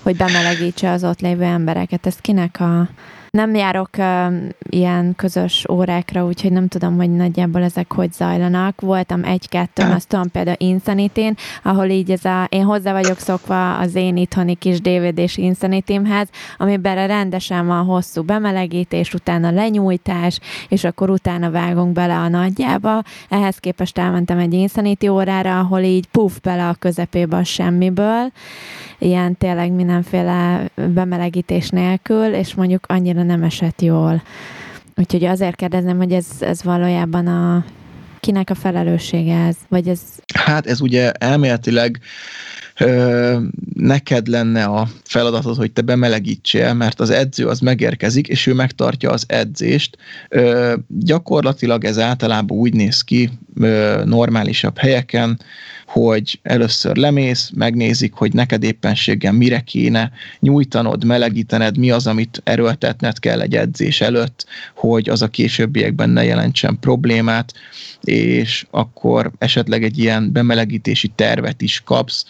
hogy 0.02 0.16
bemelegítse 0.16 0.90
az 0.90 1.04
ott 1.04 1.20
lévő 1.20 1.42
embereket? 1.42 2.06
Ez 2.06 2.16
kinek 2.16 2.61
a 2.61 2.88
nem 3.31 3.55
járok 3.55 3.91
uh, 3.99 4.35
ilyen 4.68 5.14
közös 5.16 5.66
órákra, 5.70 6.24
úgyhogy 6.24 6.53
nem 6.53 6.68
tudom, 6.68 6.97
hogy 6.97 7.11
nagyjából 7.11 7.62
ezek 7.62 7.93
hogy 7.93 8.12
zajlanak. 8.12 8.81
Voltam 8.81 9.24
egy-kettő, 9.24 9.83
azt 9.83 10.09
tudom 10.09 10.31
például 10.31 10.57
insanity 10.59 11.35
ahol 11.62 11.87
így 11.87 12.11
ez 12.11 12.24
a, 12.24 12.47
én 12.49 12.64
hozzá 12.64 12.93
vagyok 12.93 13.18
szokva 13.18 13.78
az 13.78 13.95
én 13.95 14.16
itthoni 14.16 14.55
kis 14.55 14.81
DVD-s 14.81 15.37
Insanity-mhez, 15.37 16.28
amiben 16.59 17.07
rendesen 17.07 17.66
van 17.66 17.85
hosszú 17.85 18.22
bemelegítés, 18.22 19.14
utána 19.14 19.51
lenyújtás, 19.51 20.41
és 20.68 20.85
akkor 20.85 21.11
utána 21.11 21.51
vágunk 21.51 21.93
bele 21.93 22.16
a 22.16 22.28
nagyjába. 22.28 23.03
Ehhez 23.28 23.59
képest 23.59 23.99
elmentem 23.99 24.39
egy 24.39 24.53
Insanity 24.53 25.09
órára, 25.09 25.59
ahol 25.59 25.81
így 25.81 26.07
puf 26.07 26.41
bele 26.41 26.68
a 26.68 26.74
közepébe 26.78 27.37
a 27.37 27.45
semmiből, 27.45 28.33
ilyen 28.99 29.37
tényleg 29.37 29.72
mindenféle 29.72 30.70
bemelegítés 30.74 31.68
nélkül, 31.68 32.35
és 32.35 32.55
mondjuk 32.55 32.85
annyira 32.89 33.19
nem 33.22 33.42
esett 33.42 33.80
jól. 33.82 34.22
Úgyhogy 34.96 35.24
azért 35.24 35.56
kérdezem, 35.56 35.96
hogy 35.96 36.12
ez, 36.12 36.26
ez 36.40 36.62
valójában 36.62 37.26
a 37.26 37.64
kinek 38.20 38.50
a 38.50 38.54
felelőssége 38.54 39.36
ez? 39.36 39.56
Vagy 39.68 39.88
ez... 39.88 40.00
Hát 40.34 40.66
ez 40.66 40.80
ugye 40.80 41.12
elméletileg 41.12 42.00
ö, 42.78 43.38
neked 43.74 44.26
lenne 44.26 44.64
a 44.64 44.88
feladatod, 45.04 45.56
hogy 45.56 45.72
te 45.72 45.82
bemelegítsél, 45.82 46.74
mert 46.74 47.00
az 47.00 47.10
edző 47.10 47.46
az 47.46 47.60
megérkezik, 47.60 48.28
és 48.28 48.46
ő 48.46 48.54
megtartja 48.54 49.10
az 49.10 49.24
edzést. 49.26 49.96
Ö, 50.28 50.74
gyakorlatilag 50.88 51.84
ez 51.84 51.98
általában 51.98 52.58
úgy 52.58 52.74
néz 52.74 53.02
ki 53.02 53.30
ö, 53.54 54.02
normálisabb 54.04 54.78
helyeken, 54.78 55.40
hogy 55.93 56.38
először 56.43 56.97
lemész, 56.97 57.51
megnézik, 57.55 58.12
hogy 58.12 58.32
neked 58.32 58.62
éppenséggel 58.62 59.32
mire 59.32 59.61
kéne 59.61 60.11
nyújtanod, 60.41 61.05
melegítened, 61.05 61.78
mi 61.78 61.91
az, 61.91 62.07
amit 62.07 62.41
erőltetned 62.45 63.18
kell 63.18 63.41
egy 63.41 63.55
edzés 63.55 64.01
előtt, 64.01 64.47
hogy 64.74 65.09
az 65.09 65.22
a 65.22 65.28
későbbiekben 65.28 66.11
ne 66.11 66.24
jelentsen 66.24 66.78
problémát, 66.80 67.55
és 68.01 68.66
akkor 68.70 69.30
esetleg 69.38 69.84
egy 69.84 69.99
ilyen 69.99 70.32
bemelegítési 70.32 71.09
tervet 71.09 71.62
is 71.62 71.82
kapsz. 71.84 72.24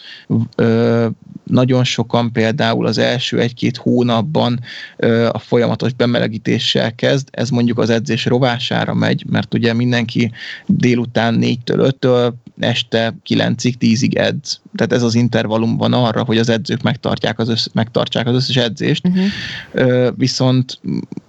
Ö, 0.55 1.07
nagyon 1.43 1.83
sokan 1.83 2.31
például 2.31 2.85
az 2.85 2.97
első 2.97 3.39
egy-két 3.39 3.77
hónapban 3.77 4.59
ö, 4.97 5.29
a 5.31 5.39
folyamatos 5.39 5.93
bemelegítéssel 5.93 6.95
kezd, 6.95 7.27
ez 7.31 7.49
mondjuk 7.49 7.79
az 7.79 7.89
edzés 7.89 8.25
rovására 8.25 8.93
megy, 8.93 9.25
mert 9.29 9.53
ugye 9.53 9.73
mindenki 9.73 10.31
délután 10.65 11.37
4-től 11.41 11.93
5-től 12.01 12.33
este 12.59 13.15
9-ig, 13.57 13.75
10-ig 13.79 14.17
edz. 14.17 14.59
Tehát 14.75 14.93
ez 14.93 15.03
az 15.03 15.15
intervallum 15.15 15.77
van 15.77 15.93
arra, 15.93 16.23
hogy 16.23 16.37
az 16.37 16.49
edzők 16.49 16.81
megtartják 16.81 17.39
az 17.39 17.49
össz, 17.49 17.67
megtartsák 17.73 18.27
az 18.27 18.35
összes 18.35 18.55
edzést. 18.55 19.07
Uh-huh. 19.07 20.15
Viszont 20.17 20.79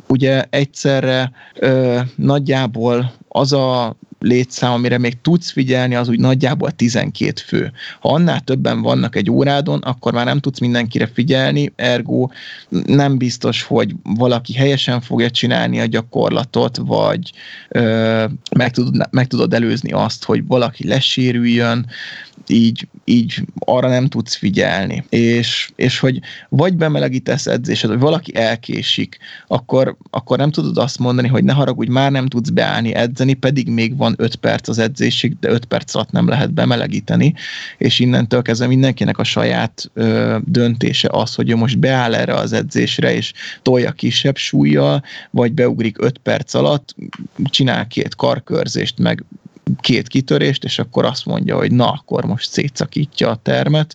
ugye 0.06 0.44
egyszerre 0.50 1.32
nagyjából 2.16 3.12
az 3.28 3.52
a 3.52 3.96
létszám, 4.22 4.72
amire 4.72 4.98
még 4.98 5.20
tudsz 5.20 5.50
figyelni, 5.50 5.94
az 5.94 6.08
úgy 6.08 6.18
nagyjából 6.18 6.70
12 6.70 7.32
fő. 7.46 7.72
Ha 8.00 8.08
annál 8.08 8.40
többen 8.40 8.82
vannak 8.82 9.16
egy 9.16 9.30
órádon, 9.30 9.78
akkor 9.78 10.12
már 10.12 10.24
nem 10.24 10.40
tudsz 10.40 10.58
mindenkire 10.58 11.06
figyelni, 11.06 11.72
ergo 11.76 12.28
nem 12.86 13.18
biztos, 13.18 13.62
hogy 13.62 13.94
valaki 14.02 14.52
helyesen 14.52 15.00
fogja 15.00 15.30
csinálni 15.30 15.80
a 15.80 15.86
gyakorlatot, 15.86 16.76
vagy 16.76 17.32
ö, 17.68 18.24
meg, 18.56 18.70
tudod, 18.70 19.08
meg 19.10 19.26
tudod 19.26 19.54
előzni 19.54 19.92
azt, 19.92 20.24
hogy 20.24 20.46
valaki 20.46 20.86
lesérüljön, 20.86 21.86
így, 22.46 22.88
így 23.04 23.44
arra 23.58 23.88
nem 23.88 24.08
tudsz 24.08 24.34
figyelni. 24.34 25.04
És, 25.08 25.70
és 25.76 25.98
hogy 25.98 26.20
vagy 26.48 26.76
bemelegítesz 26.76 27.46
edzésed, 27.46 27.90
vagy 27.90 27.98
valaki 27.98 28.36
elkésik, 28.36 29.18
akkor, 29.46 29.96
akkor 30.10 30.38
nem 30.38 30.50
tudod 30.50 30.78
azt 30.78 30.98
mondani, 30.98 31.28
hogy 31.28 31.44
ne 31.44 31.52
haragudj, 31.52 31.90
már 31.90 32.10
nem 32.10 32.26
tudsz 32.26 32.48
beállni 32.48 32.94
edzeni, 32.94 33.32
pedig 33.32 33.68
még 33.68 33.96
van 33.96 34.11
5 34.16 34.34
perc 34.36 34.68
az 34.68 34.78
edzésig, 34.78 35.36
de 35.40 35.50
5 35.50 35.64
perc 35.64 35.94
alatt 35.94 36.10
nem 36.10 36.28
lehet 36.28 36.52
bemelegíteni, 36.52 37.34
és 37.78 37.98
innentől 37.98 38.42
kezdve 38.42 38.66
mindenkinek 38.66 39.18
a 39.18 39.24
saját 39.24 39.90
ö, 39.94 40.38
döntése 40.44 41.08
az, 41.12 41.34
hogy 41.34 41.50
ő 41.50 41.56
most 41.56 41.78
beáll 41.78 42.14
erre 42.14 42.34
az 42.34 42.52
edzésre, 42.52 43.14
és 43.14 43.32
tolja 43.62 43.92
kisebb 43.92 44.36
súlyjal, 44.36 45.02
vagy 45.30 45.52
beugrik 45.52 46.02
5 46.02 46.18
perc 46.18 46.54
alatt, 46.54 46.94
csinál 47.44 47.86
két 47.86 48.14
karkörzést, 48.14 48.98
meg 48.98 49.24
két 49.80 50.08
kitörést, 50.08 50.64
és 50.64 50.78
akkor 50.78 51.04
azt 51.04 51.26
mondja, 51.26 51.56
hogy 51.56 51.72
na, 51.72 51.90
akkor 51.90 52.24
most 52.24 52.50
szétszakítja 52.50 53.30
a 53.30 53.40
termet. 53.42 53.94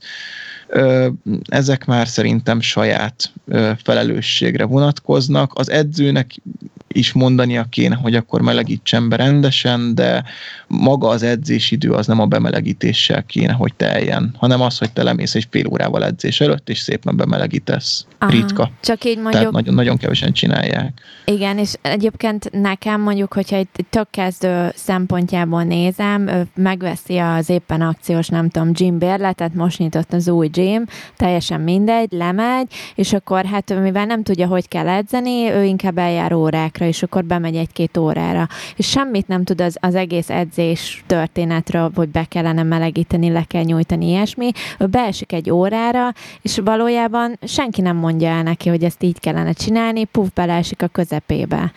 Ezek 1.46 1.86
már 1.86 2.08
szerintem 2.08 2.62
saját 2.62 3.32
felelősségre 3.84 4.64
vonatkoznak. 4.64 5.52
Az 5.54 5.70
edzőnek 5.70 6.36
is 6.88 7.14
mondania 7.14 7.66
kéne, 7.70 7.96
hogy 7.96 8.16
akkor 8.16 8.42
melegítsen 8.42 9.10
be 9.10 9.16
rendesen, 9.16 9.96
de 9.96 10.24
maga 10.68 11.08
az 11.08 11.24
edzésidő 11.24 11.92
az 11.92 12.08
nem 12.08 12.20
a 12.20 12.26
bemelegítéssel 12.26 13.24
kéne, 13.24 13.54
hogy 13.54 13.74
teljen, 13.74 14.36
hanem 14.38 14.62
az, 14.62 14.78
hogy 14.78 14.92
te 14.92 15.04
lemész 15.04 15.36
egy 15.36 15.48
fél 15.50 15.68
órával 15.68 16.06
edzés 16.06 16.42
előtt, 16.42 16.70
és 16.70 16.80
szépen 16.80 17.18
bemelegítesz. 17.18 18.06
Aha, 18.18 18.32
Ritka. 18.32 18.72
Csak 18.82 19.04
így 19.04 19.16
mondjuk... 19.16 19.34
Tehát 19.34 19.52
nagyon, 19.52 19.74
nagyon 19.74 19.98
kevesen 19.98 20.34
csinálják. 20.34 21.02
Igen, 21.26 21.58
és 21.58 21.74
egyébként 21.82 22.52
nekem 22.52 23.02
mondjuk, 23.02 23.34
hogyha 23.34 23.56
egy 23.56 23.68
tök 23.90 24.10
kezdő 24.10 24.72
szempontjából 24.76 25.64
nézem, 25.64 26.30
megveszi 26.56 27.18
az 27.18 27.50
éppen 27.50 27.82
akciós, 27.82 28.28
nem 28.28 28.50
tudom, 28.50 28.74
gym 28.74 28.98
bérletet, 28.98 29.54
most 29.54 29.78
nyitott 29.78 30.14
az 30.14 30.28
új 30.28 30.48
gym, 30.48 30.86
teljesen 31.16 31.62
mindegy, 31.62 32.12
lemegy, 32.12 32.68
és 32.96 33.14
akkor 33.14 33.46
hát 33.46 33.82
mivel 33.82 34.06
nem 34.06 34.24
tudja, 34.24 34.48
hogy 34.48 34.68
kell 34.68 34.88
edzeni, 34.88 35.50
ő 35.52 35.64
inkább 35.64 35.98
eljár 35.98 36.34
órákra, 36.78 36.86
és 36.86 37.04
akkor 37.04 37.26
bemegy 37.26 37.56
egy-két 37.56 37.98
órára. 37.98 38.48
És 38.76 38.90
semmit 38.90 39.28
nem 39.28 39.44
tud 39.44 39.62
az, 39.62 39.78
az 39.80 39.96
egész 39.96 40.30
edzés 40.30 41.04
történetről, 41.08 41.92
hogy 41.96 42.10
be 42.10 42.26
kellene 42.26 42.64
melegíteni, 42.64 43.30
le 43.30 43.44
kell 43.44 43.64
nyújtani, 43.64 44.08
ilyesmi. 44.08 44.52
Ő 44.80 44.86
beesik 44.86 45.32
egy 45.32 45.50
órára, 45.50 46.14
és 46.42 46.60
valójában 46.64 47.40
senki 47.42 47.82
nem 47.82 47.96
mondja 47.96 48.30
el 48.30 48.44
neki, 48.44 48.70
hogy 48.70 48.84
ezt 48.84 49.04
így 49.04 49.20
kellene 49.20 49.54
csinálni, 49.54 50.06
puf, 50.06 50.30
beleesik 50.34 50.82
a 50.82 50.88
közepébe. 50.88 51.72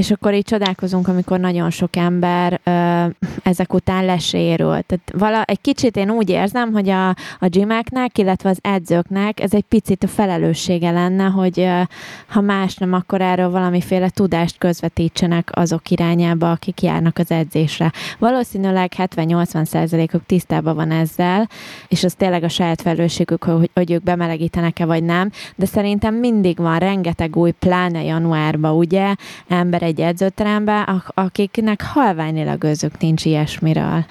És 0.00 0.10
akkor 0.10 0.34
így 0.34 0.44
csodálkozunk, 0.44 1.08
amikor 1.08 1.40
nagyon 1.40 1.70
sok 1.70 1.96
ember 1.96 2.60
ö, 2.64 3.04
ezek 3.42 3.72
után 3.72 4.04
lesérül. 4.04 4.66
Tehát 4.66 5.12
vala, 5.12 5.42
egy 5.42 5.60
kicsit 5.60 5.96
én 5.96 6.10
úgy 6.10 6.30
érzem, 6.30 6.72
hogy 6.72 6.88
a, 6.88 7.08
a 7.38 7.46
gymeknek, 7.46 8.18
illetve 8.18 8.48
az 8.48 8.58
edzőknek 8.62 9.40
ez 9.40 9.54
egy 9.54 9.64
picit 9.68 10.04
a 10.04 10.06
felelőssége 10.06 10.90
lenne, 10.90 11.24
hogy 11.24 11.60
ö, 11.60 11.80
ha 12.26 12.40
más 12.40 12.76
nem, 12.76 12.92
akkor 12.92 13.20
erről 13.20 13.50
valamiféle 13.50 14.08
tudást 14.08 14.58
közvetítsenek 14.58 15.50
azok 15.52 15.90
irányába, 15.90 16.50
akik 16.50 16.82
járnak 16.82 17.18
az 17.18 17.30
edzésre. 17.30 17.92
Valószínűleg 18.18 18.92
70-80 18.96 19.64
százalékuk 19.64 20.26
tisztában 20.26 20.74
van 20.74 20.90
ezzel, 20.90 21.48
és 21.88 22.04
az 22.04 22.14
tényleg 22.14 22.42
a 22.42 22.48
saját 22.48 22.82
felelősségük, 22.82 23.44
hogy, 23.44 23.70
hogy 23.74 23.90
ők 23.90 24.02
bemelegítenek-e 24.02 24.84
vagy 24.84 25.02
nem, 25.02 25.30
de 25.56 25.66
szerintem 25.66 26.14
mindig 26.14 26.56
van 26.58 26.78
rengeteg 26.78 27.36
új, 27.36 27.50
pláne 27.50 28.02
januárban, 28.02 28.76
ugye, 28.76 29.14
ember 29.48 29.82
egy 29.84 30.00
edzőterembe, 30.00 31.02
akiknek 31.06 31.82
halványilag 31.82 32.64
özök 32.64 32.98
nincs 32.98 33.24
ilyesmiről. 33.24 34.04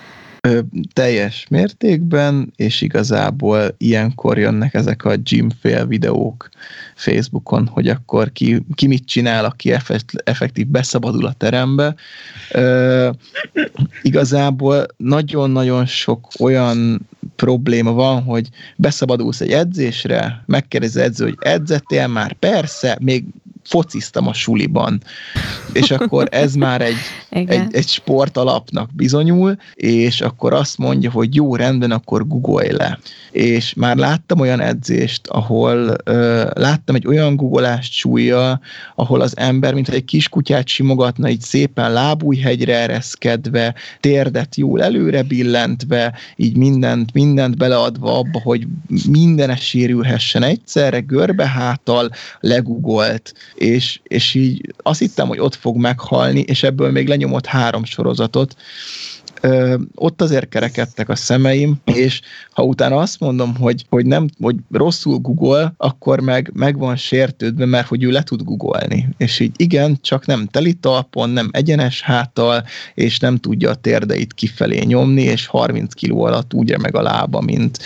Ö, 0.47 0.59
teljes 0.93 1.45
mértékben, 1.49 2.53
és 2.55 2.81
igazából 2.81 3.75
ilyenkor 3.77 4.37
jönnek 4.37 4.73
ezek 4.73 5.05
a 5.05 5.15
gymfél 5.15 5.85
videók 5.87 6.49
Facebookon, 6.95 7.67
hogy 7.67 7.87
akkor 7.87 8.31
ki, 8.31 8.65
ki 8.75 8.87
mit 8.87 9.05
csinál, 9.05 9.45
aki 9.45 9.73
effektív 10.23 10.67
beszabadul 10.67 11.25
a 11.25 11.33
terembe. 11.33 11.95
Ö, 12.51 13.09
igazából 14.01 14.85
nagyon-nagyon 14.97 15.85
sok 15.85 16.27
olyan 16.39 17.07
probléma 17.35 17.91
van, 17.91 18.23
hogy 18.23 18.49
beszabadulsz 18.75 19.41
egy 19.41 19.51
edzésre, 19.51 20.43
megkérdezi 20.45 20.99
edző, 20.99 21.23
hogy 21.23 21.37
edzettél 21.39 22.07
már? 22.07 22.33
Persze, 22.33 22.97
még 23.01 23.25
fociztam 23.63 24.27
a 24.27 24.33
suliban. 24.33 25.01
És 25.73 25.91
akkor 25.91 26.27
ez 26.31 26.53
már 26.53 26.81
egy, 26.81 26.95
egy, 27.29 27.67
egy 27.71 27.87
sport 27.87 28.37
alapnak 28.37 28.89
bizonyul, 28.93 29.57
és 29.73 30.21
akkor 30.21 30.53
azt 30.53 30.77
mondja, 30.77 31.11
hogy 31.11 31.35
jó, 31.35 31.55
rendben, 31.55 31.91
akkor 31.91 32.27
googolj 32.27 32.71
le. 32.71 32.99
És 33.31 33.73
már 33.73 33.97
láttam 33.97 34.39
olyan 34.39 34.59
edzést, 34.59 35.27
ahol 35.27 35.95
ö, 36.03 36.49
láttam 36.53 36.95
egy 36.95 37.07
olyan 37.07 37.35
googolást 37.35 37.93
súlya, 37.93 38.59
ahol 38.95 39.21
az 39.21 39.37
ember, 39.37 39.73
mint 39.73 39.89
egy 39.89 40.05
kis 40.05 40.29
kutyát 40.29 40.67
simogatna, 40.67 41.29
így 41.29 41.41
szépen 41.41 41.93
lábújhegyre 41.93 42.77
ereszkedve, 42.77 43.73
térdet 43.99 44.55
jól 44.55 44.83
előre 44.83 45.23
billentve, 45.23 46.13
így 46.35 46.57
mindent, 46.57 47.13
mindent 47.13 47.57
beleadva 47.57 48.17
abba, 48.17 48.41
hogy 48.43 48.67
minden 49.09 49.55
sérülhessen 49.55 50.43
egyszerre, 50.43 50.99
görbe 50.99 51.47
hátal, 51.47 52.09
legugolt, 52.39 53.33
és, 53.55 53.99
és 54.03 54.33
így 54.33 54.73
azt 54.77 54.99
hittem, 54.99 55.27
hogy 55.27 55.39
ott 55.39 55.55
fog 55.55 55.77
meghalni, 55.77 56.39
és 56.39 56.63
ebből 56.63 56.91
még 56.91 57.07
lenyomott 57.07 57.45
három 57.45 57.83
sorozatot, 57.83 58.55
ö, 59.43 59.75
ott 59.95 60.21
azért 60.21 60.49
kerekedtek 60.49 61.09
a 61.09 61.15
szemeim, 61.15 61.75
és 61.85 62.21
ha 62.51 62.63
utána 62.63 62.97
azt 62.97 63.19
mondom, 63.19 63.55
hogy, 63.55 63.85
hogy 63.89 64.05
nem, 64.05 64.27
hogy 64.39 64.55
rosszul 64.71 65.17
Google, 65.17 65.73
akkor 65.77 66.19
meg, 66.19 66.51
meg 66.53 66.77
van 66.77 66.95
sértődve, 66.95 67.65
mert 67.65 67.87
hogy 67.87 68.03
ő 68.03 68.09
le 68.09 68.23
tud 68.23 68.43
googolni. 68.43 69.09
És 69.17 69.39
így 69.39 69.51
igen, 69.55 69.97
csak 70.01 70.25
nem 70.25 70.47
teli 70.47 70.73
talpon, 70.73 71.29
nem 71.29 71.49
egyenes 71.51 72.01
háttal, 72.01 72.63
és 72.93 73.19
nem 73.19 73.37
tudja 73.37 73.69
a 73.69 73.75
térdeit 73.75 74.33
kifelé 74.33 74.79
nyomni, 74.79 75.21
és 75.21 75.45
30 75.45 75.93
kiló 75.93 76.23
alatt 76.23 76.53
úgy 76.53 76.77
meg 76.77 76.95
a 76.95 77.01
lába, 77.01 77.41
mint 77.41 77.79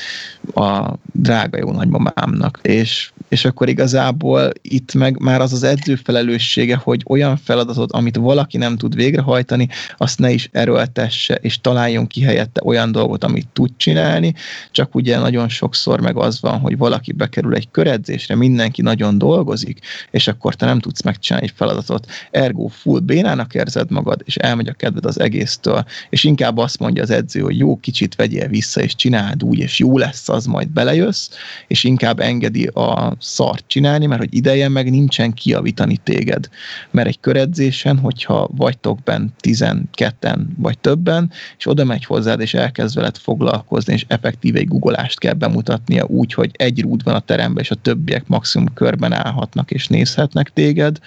a 0.54 0.94
drága 1.14 1.58
jó 1.58 1.72
nagymamámnak. 1.72 2.60
És, 2.62 3.12
és 3.30 3.46
akkor 3.46 3.70
igazából 3.70 4.52
itt 4.62 4.94
meg 4.94 5.20
már 5.20 5.42
az 5.42 5.54
az 5.54 5.64
edző 5.64 5.96
felelőssége, 5.96 6.76
hogy 6.76 7.04
olyan 7.08 7.38
feladatot, 7.38 7.92
amit 7.92 8.16
valaki 8.16 8.58
nem 8.58 8.78
tud 8.78 8.96
végrehajtani, 8.96 9.68
azt 9.98 10.20
ne 10.20 10.32
is 10.32 10.50
erőltesse, 10.52 11.40
és 11.48 11.62
találjon 11.62 12.08
ki 12.08 12.22
helyette 12.22 12.62
olyan 12.64 12.92
dolgot, 12.92 13.24
amit 13.24 13.48
tud 13.54 13.70
csinálni, 13.78 14.34
csak 14.72 14.96
ugye 14.96 15.20
nagyon 15.20 15.50
sokszor 15.50 16.02
meg 16.02 16.18
az 16.18 16.42
van, 16.42 16.60
hogy 16.60 16.78
valaki 16.78 17.12
bekerül 17.12 17.56
egy 17.56 17.72
köredzésre, 17.72 18.36
mindenki 18.36 18.82
nagyon 18.82 19.18
dolgozik, 19.18 19.80
és 20.12 20.28
akkor 20.28 20.56
te 20.56 20.66
nem 20.66 20.80
tudsz 20.80 21.04
megcsinálni 21.04 21.48
egy 21.48 21.54
feladatot, 21.56 22.08
ergo 22.32 22.68
full 22.68 23.00
bénának 23.00 23.54
érzed 23.54 23.92
magad, 23.92 24.22
és 24.26 24.36
elmegy 24.36 24.68
a 24.68 24.74
kedved 24.74 25.06
az 25.06 25.20
egésztől, 25.20 25.86
és 26.10 26.24
inkább 26.24 26.58
azt 26.58 26.80
mondja 26.80 27.04
az 27.04 27.10
edző, 27.10 27.40
hogy 27.40 27.58
jó, 27.58 27.78
kicsit 27.78 28.16
vegyél 28.16 28.48
vissza, 28.48 28.82
és 28.82 28.96
csináld 28.96 29.44
úgy, 29.44 29.60
és 29.60 29.80
jó 29.80 29.98
lesz 29.98 30.30
az, 30.30 30.46
majd 30.46 30.68
belejössz, 30.68 31.30
és 31.68 31.84
inkább 31.84 32.20
engedi 32.20 32.66
a 32.66 33.16
szart 33.20 33.64
csinálni, 33.68 34.06
mert 34.06 34.22
hogy 34.22 34.36
ideje 34.36 34.70
meg 34.70 34.90
nincsen 34.90 35.34
kiavítani 35.34 35.98
téged. 35.98 36.50
Mert 36.92 37.08
egy 37.08 37.20
köredzésen, 37.20 37.98
hogyha 38.00 38.50
vagytok 38.52 39.04
bent 39.04 39.34
12-en 39.42 40.40
vagy 40.58 40.80
többen, 40.80 41.32
és 41.58 41.66
oda 41.66 41.84
megy 41.84 42.06
hozzád, 42.06 42.40
és 42.40 42.54
elkezd 42.54 42.96
veled 42.96 43.18
foglalkozni, 43.18 43.94
és 43.94 44.06
effektív 44.08 44.56
egy 44.56 44.68
guggolást 44.68 45.20
kell 45.20 45.34
bemutatnia 45.34 46.06
úgy, 46.06 46.34
hogy 46.34 46.52
egy 46.54 46.82
rúd 46.82 47.04
van 47.04 47.16
a 47.16 47.20
teremben, 47.20 47.64
és 47.64 47.72
a 47.72 47.76
többiek 47.76 48.28
maximum 48.28 48.74
körben 48.74 49.14
állhatnak, 49.14 49.72
és 49.72 49.88
nézhetnek 49.88 50.50
téged, 50.54 51.00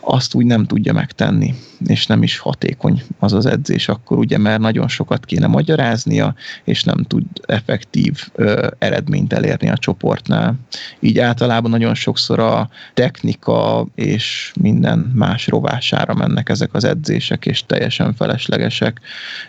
azt 0.00 0.34
úgy 0.34 0.46
nem 0.46 0.64
tudja 0.64 0.92
megtenni, 0.92 1.54
és 1.86 2.06
nem 2.06 2.22
is 2.22 2.38
hatékony 2.38 3.02
az 3.18 3.32
az 3.32 3.46
edzés 3.46 3.88
akkor 3.88 4.18
ugye, 4.18 4.38
mert 4.38 4.60
nagyon 4.60 4.88
sokat 4.88 5.24
kéne 5.24 5.46
magyaráznia, 5.46 6.34
és 6.64 6.84
nem 6.84 6.96
tud 6.96 7.24
effektív 7.46 8.28
ö, 8.34 8.68
eredményt 8.78 9.32
elérni 9.32 9.68
a 9.68 9.76
csoportnál. 9.76 10.54
Így 11.00 11.18
általában 11.18 11.70
nagyon 11.70 11.94
sokszor 11.94 12.38
a 12.38 12.68
technika 12.94 13.86
és 13.94 14.52
minden 14.60 15.12
más 15.14 15.46
rovására 15.46 16.14
mennek 16.14 16.48
ezek 16.48 16.74
az 16.74 16.84
edzések, 16.84 17.46
és 17.46 17.66
teljesen 17.66 18.14
feleslegesek, 18.14 19.00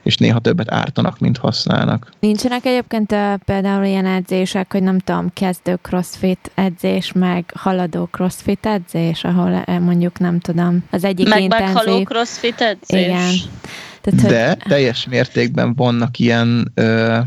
és 0.04 0.18
néha 0.18 0.40
többet 0.40 0.72
ártanak, 0.72 1.20
mint 1.20 1.38
használnak. 1.38 2.12
Nincsenek 2.20 2.66
egyébként 2.66 3.16
például 3.46 3.86
ilyen 3.86 4.06
edzések, 4.06 4.72
hogy 4.72 4.84
nem 4.84 5.00
tudom, 5.00 5.34
kezdő 5.34 5.80
crossfit 5.82 6.52
edzés, 6.56 7.12
meg 7.12 7.52
haladó 7.56 8.06
crossfit 8.06 8.66
edzés, 8.66 9.24
ahol 9.24 9.64
mondjuk 9.80 10.20
nem 10.20 10.40
tudom, 10.40 10.51
az 10.92 11.04
egyik 11.04 11.28
meg 11.28 11.42
intenzív... 11.42 11.76
meghaló 11.76 12.04
crossfit 12.04 12.62
edzés. 12.62 13.06
Igen. 13.06 13.34
Tehát, 14.02 14.22
De 14.22 14.48
hogy... 14.48 14.58
teljes 14.68 15.08
mértékben 15.10 15.76
vannak 15.76 16.20
ilyen 16.20 16.72
ö, 16.74 17.18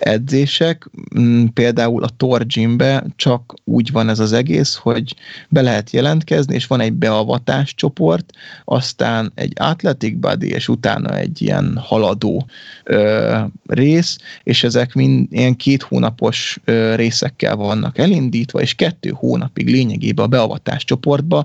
edzések, 0.00 0.90
mm, 1.18 1.44
például 1.44 2.02
a 2.02 2.08
Tor 2.16 2.46
Gymbe 2.46 3.04
csak 3.16 3.54
úgy 3.64 3.92
van 3.92 4.08
ez 4.08 4.18
az 4.18 4.32
egész, 4.32 4.74
hogy 4.74 5.14
be 5.48 5.60
lehet 5.60 5.90
jelentkezni, 5.90 6.54
és 6.54 6.66
van 6.66 6.80
egy 6.80 6.92
beavatás 6.92 7.74
csoport, 7.74 8.32
aztán 8.64 9.32
egy 9.34 9.52
athletic 9.56 10.18
body, 10.18 10.48
és 10.48 10.68
utána 10.68 11.16
egy 11.16 11.42
ilyen 11.42 11.78
haladó 11.80 12.46
ö, 12.84 13.38
rész, 13.66 14.18
és 14.42 14.64
ezek 14.64 14.94
mind 14.94 15.32
ilyen 15.32 15.56
két 15.56 15.82
hónapos 15.82 16.58
ö, 16.64 16.94
részekkel 16.94 17.56
vannak 17.56 17.98
elindítva, 17.98 18.60
és 18.60 18.74
kettő 18.74 19.10
hónapig 19.14 19.68
lényegében 19.68 20.24
a 20.24 20.28
beavatás 20.28 20.84
csoportba. 20.84 21.44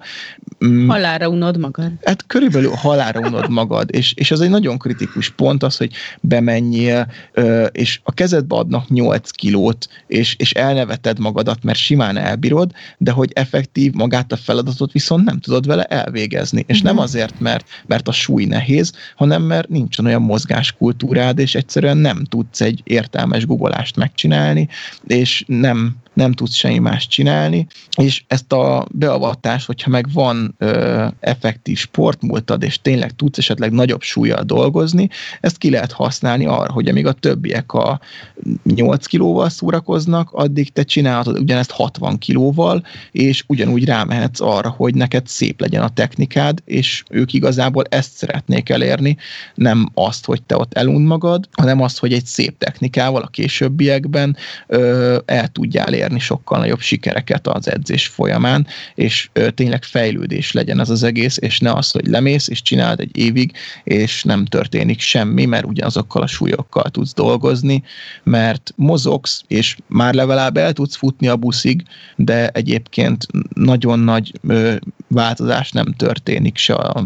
Mm, 0.66 0.88
halára 0.88 1.28
unod 1.28 1.58
magad. 1.58 1.92
Hát 2.04 2.26
körülbelül 2.28 2.72
halára 2.72 3.20
unod 3.20 3.50
magad, 3.50 3.90
és, 3.92 4.14
és 4.14 4.32
az 4.32 4.42
egy 4.42 4.50
nagyon 4.50 4.78
kritikus 4.78 5.30
pont 5.30 5.64
az, 5.64 5.78
hogy 5.78 5.92
bemenjél, 6.22 7.08
ö, 7.34 7.64
és 7.66 8.00
a 8.04 8.12
kezed 8.12 8.45
kezedbe 8.46 8.56
adnak 8.56 8.90
8 8.90 9.30
kilót, 9.32 9.88
és, 10.08 10.36
és 10.38 10.52
elneveted 10.52 11.20
magadat, 11.20 11.64
mert 11.64 11.78
simán 11.78 12.18
elbírod, 12.18 12.72
de 12.98 13.12
hogy 13.12 13.32
effektív 13.34 13.94
magát 13.94 14.32
a 14.32 14.38
feladatot 14.38 14.92
viszont 14.92 15.26
nem 15.26 15.40
tudod 15.40 15.66
vele 15.66 15.84
elvégezni. 15.84 16.64
És 16.68 16.82
nem 16.82 16.98
azért, 16.98 17.40
mert, 17.40 17.68
mert 17.86 18.08
a 18.08 18.12
súly 18.12 18.46
nehéz, 18.46 18.92
hanem 19.16 19.42
mert 19.44 19.70
nincsen 19.70 20.06
olyan 20.06 20.22
mozgáskultúrád, 20.22 21.40
és 21.40 21.56
egyszerűen 21.56 21.98
nem 21.98 22.24
tudsz 22.24 22.62
egy 22.62 22.82
értelmes 22.84 23.46
guggolást 23.46 23.96
megcsinálni, 23.96 24.68
és 25.08 25.44
nem 25.48 25.96
nem 26.16 26.32
tudsz 26.32 26.54
semmi 26.54 26.78
más 26.78 27.08
csinálni, 27.08 27.68
és 27.98 28.24
ezt 28.28 28.54
a 28.54 28.86
beavatást, 28.92 29.66
hogyha 29.66 29.90
meg 29.90 30.06
van 30.14 30.56
ö, 30.58 31.06
effektív 31.20 31.78
sportmúltad, 31.78 32.64
és 32.64 32.82
tényleg 32.82 33.12
tudsz 33.12 33.38
esetleg 33.38 33.72
nagyobb 33.72 34.02
súlyjal 34.02 34.44
dolgozni, 34.44 35.10
ezt 35.42 35.58
ki 35.58 35.70
lehet 35.70 35.92
használni 35.92 36.46
arra, 36.46 36.72
hogy 36.72 36.88
amíg 36.88 37.06
a 37.06 37.12
többiek 37.12 37.74
a 37.74 38.00
8 38.64 39.06
kilóval 39.06 39.50
szórakoznak, 39.50 40.30
addig 40.32 40.72
te 40.72 40.84
csinálhatod 40.84 41.40
ugyanezt 41.40 41.72
60 41.72 42.18
kilóval, 42.18 42.86
és 43.12 43.44
ugyanúgy 43.48 43.86
rámehetsz 43.86 44.42
arra, 44.42 44.70
hogy 44.70 44.96
neked 44.96 45.28
szép 45.28 45.60
legyen 45.62 45.82
a 45.82 45.90
technikád, 45.90 46.62
és 46.66 47.04
ők 47.10 47.34
igazából 47.34 47.84
ezt 47.90 48.12
szeretnék 48.14 48.70
elérni, 48.70 49.18
nem 49.56 49.90
azt, 49.94 50.26
hogy 50.26 50.44
te 50.44 50.58
ott 50.58 50.74
elund 50.74 51.06
magad, 51.06 51.50
hanem 51.52 51.82
azt, 51.82 52.00
hogy 52.00 52.14
egy 52.14 52.26
szép 52.26 52.58
technikával 52.58 53.22
a 53.22 53.28
későbbiekben 53.28 54.38
ö, 54.68 55.18
el 55.26 55.48
tudjál 55.48 55.94
érni 55.94 56.05
sokkal 56.20 56.60
nagyobb 56.60 56.80
sikereket 56.80 57.48
az 57.48 57.70
edzés 57.70 58.08
folyamán, 58.08 58.68
és 58.96 59.30
ö, 59.34 59.52
tényleg 59.52 59.84
fejlődés 59.84 60.52
legyen 60.52 60.80
ez 60.80 60.90
az 60.90 61.04
egész, 61.04 61.38
és 61.38 61.60
ne 61.60 61.74
az, 61.74 61.92
hogy 61.92 62.08
lemész, 62.08 62.48
és 62.48 62.62
csináld 62.62 63.00
egy 63.00 63.18
évig, 63.18 63.52
és 63.84 64.24
nem 64.24 64.46
történik 64.46 65.00
semmi, 65.00 65.46
mert 65.46 65.66
ugyanazokkal 65.66 66.22
a 66.22 66.28
súlyokkal 66.28 66.90
tudsz 66.90 67.14
dolgozni, 67.14 67.84
mert 68.24 68.74
mozogsz, 68.76 69.44
és 69.48 69.78
már 69.88 70.14
legalább 70.14 70.58
el 70.58 70.74
tudsz 70.74 70.96
futni 70.96 71.28
a 71.28 71.36
buszig, 71.36 71.84
de 72.16 72.50
egyébként 72.50 73.26
nagyon 73.54 74.00
nagy 74.00 74.34
ö, 74.48 74.76
változás 75.08 75.72
nem 75.72 75.94
történik 75.94 76.58
se 76.58 76.74
a 76.74 77.06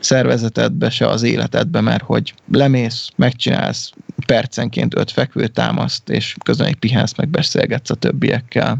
szervezetedbe, 0.00 0.90
se 0.90 1.06
az 1.08 1.22
életedbe, 1.22 1.80
mert 1.80 2.02
hogy 2.02 2.34
lemész, 2.52 3.08
megcsinálsz 3.16 3.92
percenként 4.26 4.96
öt 4.96 5.10
fekvő 5.10 5.46
támaszt, 5.46 6.08
és 6.08 6.36
közben 6.44 6.66
egy 6.66 6.76
pihensz, 6.76 7.16
meg 7.16 7.28
beszélgetsz 7.28 7.90
a 7.90 7.94
többiekkel. 7.94 8.78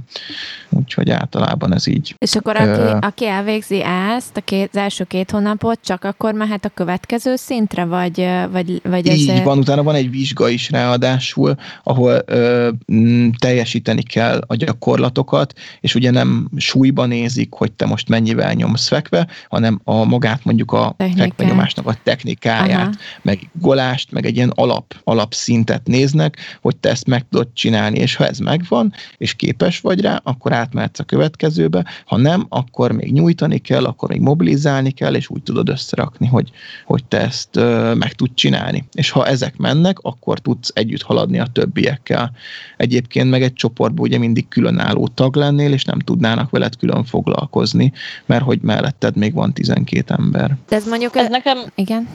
Úgyhogy 0.68 1.10
általában 1.10 1.74
ez 1.74 1.86
így. 1.86 2.14
És 2.18 2.34
akkor 2.34 2.56
aki, 2.56 2.68
ö... 2.68 2.96
aki 3.00 3.26
elvégzi 3.26 3.82
ezt, 4.16 4.36
a 4.36 4.40
két, 4.40 4.68
az 4.72 4.76
első 4.76 5.04
két 5.04 5.30
hónapot, 5.30 5.78
csak 5.84 6.04
akkor 6.04 6.34
mehet 6.34 6.64
a 6.64 6.68
következő 6.68 7.36
szintre, 7.36 7.84
vagy, 7.84 8.28
vagy, 8.50 8.80
vagy 8.84 9.08
ez... 9.08 9.16
Így 9.16 9.42
van, 9.42 9.58
utána 9.58 9.82
van 9.82 9.94
egy 9.94 10.10
vizsga 10.10 10.48
is 10.48 10.70
ráadásul, 10.70 11.54
ahol 11.82 12.22
ö, 12.26 12.70
m, 12.86 13.30
teljesíteni 13.38 14.02
kell 14.02 14.42
a 14.46 14.54
gyakorlatokat, 14.54 15.52
és 15.80 15.94
ugye 15.94 16.10
nem 16.10 16.48
súlyban 16.56 17.08
nézik, 17.08 17.52
hogy 17.52 17.72
te 17.72 17.86
most 17.86 18.08
mennyivel 18.08 18.52
nyomsz 18.52 18.88
fekve, 18.88 19.26
hanem 19.48 19.80
a 19.84 20.04
magát 20.04 20.44
mondjuk 20.44 20.72
a 20.72 20.96
fekvenyomásnak 21.16 21.86
a 21.86 21.96
technikáját, 22.02 22.80
Aha. 22.80 22.92
meg 23.22 23.50
golást, 23.52 24.12
meg 24.12 24.26
egy 24.26 24.36
ilyen 24.36 24.52
alap, 24.54 24.94
alapszintet 25.24 25.86
néznek, 25.86 26.36
hogy 26.60 26.76
te 26.76 26.88
ezt 26.88 27.06
meg 27.06 27.28
tudod 27.28 27.48
csinálni, 27.52 27.98
és 27.98 28.16
ha 28.16 28.26
ez 28.26 28.38
megvan, 28.38 28.92
és 29.18 29.34
képes 29.34 29.80
vagy 29.80 30.00
rá, 30.00 30.20
akkor 30.24 30.52
átmehetsz 30.52 30.98
a 30.98 31.04
következőbe, 31.04 31.84
ha 32.06 32.16
nem, 32.16 32.46
akkor 32.48 32.92
még 32.92 33.12
nyújtani 33.12 33.58
kell, 33.58 33.84
akkor 33.84 34.08
még 34.08 34.20
mobilizálni 34.20 34.90
kell, 34.90 35.14
és 35.14 35.28
úgy 35.28 35.42
tudod 35.42 35.68
összerakni, 35.68 36.26
hogy, 36.26 36.50
hogy 36.84 37.04
te 37.04 37.20
ezt 37.20 37.56
ö, 37.56 37.94
meg 37.94 38.12
tud 38.12 38.30
csinálni. 38.34 38.84
És 38.92 39.10
ha 39.10 39.26
ezek 39.26 39.56
mennek, 39.56 39.98
akkor 39.98 40.38
tudsz 40.38 40.70
együtt 40.74 41.02
haladni 41.02 41.38
a 41.38 41.46
többiekkel. 41.52 42.32
Egyébként 42.76 43.30
meg 43.30 43.42
egy 43.42 43.52
csoportban 43.52 44.04
ugye 44.04 44.18
mindig 44.18 44.48
különálló 44.48 45.08
tag 45.08 45.36
lennél, 45.36 45.72
és 45.72 45.84
nem 45.84 45.98
tudnának 45.98 46.50
veled 46.50 46.76
külön 46.76 47.04
foglalkozni, 47.04 47.92
mert 48.26 48.44
hogy 48.44 48.58
melletted 48.62 49.16
még 49.16 49.34
van 49.34 49.52
12 49.52 50.14
ember. 50.14 50.56
De 50.68 50.76
ez 50.76 50.86
mondjuk... 50.88 51.16
Ez 51.16 51.28
nekem... 51.28 51.58
Igen. 51.74 52.08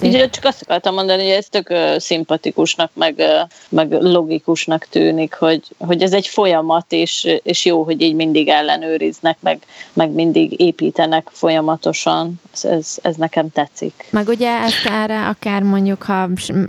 Én. 0.00 0.30
csak 0.30 0.44
azt 0.44 0.62
akartam 0.62 0.94
mondani, 0.94 1.22
hogy 1.22 1.30
ez 1.30 1.46
tök 1.46 1.70
uh, 1.70 1.98
szimpatikusnak, 1.98 2.90
meg, 2.94 3.14
uh, 3.18 3.50
meg 3.68 3.92
logikusnak 3.92 4.86
tűnik, 4.90 5.34
hogy, 5.34 5.62
hogy 5.78 6.02
ez 6.02 6.12
egy 6.12 6.26
folyamat, 6.26 6.92
és, 6.92 7.26
és 7.42 7.64
jó, 7.64 7.82
hogy 7.82 8.02
így 8.02 8.14
mindig 8.14 8.48
ellenőriznek, 8.48 9.36
meg, 9.40 9.62
meg 9.92 10.10
mindig 10.10 10.60
építenek 10.60 11.28
folyamatosan. 11.32 12.40
Ez, 12.52 12.64
ez, 12.64 12.96
ez 13.02 13.16
nekem 13.16 13.50
tetszik. 13.50 14.06
Meg 14.10 14.28
ugye 14.28 14.50
ezt 14.50 14.86
erre 14.86 15.26
akár 15.26 15.62
mondjuk, 15.62 16.02
ha 16.02 16.28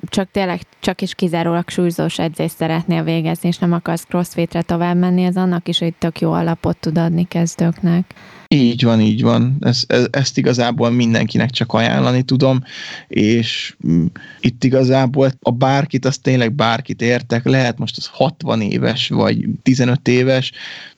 csak 0.09 0.31
tényleg 0.31 0.61
csak 0.79 1.01
is 1.01 1.15
kizárólag 1.15 1.69
súlyzós 1.69 2.19
edzést 2.19 2.55
szeretnél 2.55 3.03
végezni, 3.03 3.47
és 3.47 3.57
nem 3.57 3.73
akarsz 3.73 4.05
crossfitre 4.05 4.61
tovább 4.61 4.95
menni, 4.95 5.23
ez 5.23 5.35
annak 5.35 5.67
is 5.67 5.81
egy 5.81 5.93
tök 5.99 6.19
jó 6.21 6.31
alapot 6.31 6.77
tud 6.77 6.97
adni 6.97 7.27
kezdőknek. 7.27 8.13
Így 8.55 8.83
van, 8.83 9.01
így 9.01 9.21
van. 9.21 9.57
Ez, 9.59 9.83
ez, 9.87 10.07
ezt 10.11 10.37
igazából 10.37 10.89
mindenkinek 10.89 11.49
csak 11.49 11.73
ajánlani 11.73 12.23
tudom, 12.23 12.63
és 13.07 13.75
mm, 13.87 14.05
itt 14.39 14.63
igazából 14.63 15.31
a 15.39 15.51
bárkit, 15.51 16.05
az 16.05 16.17
tényleg 16.17 16.53
bárkit 16.53 17.01
értek, 17.01 17.45
lehet 17.45 17.77
most 17.77 17.97
az 17.97 18.05
60 18.05 18.61
éves, 18.61 19.07
vagy 19.07 19.45
15 19.63 20.07
éves, 20.07 20.51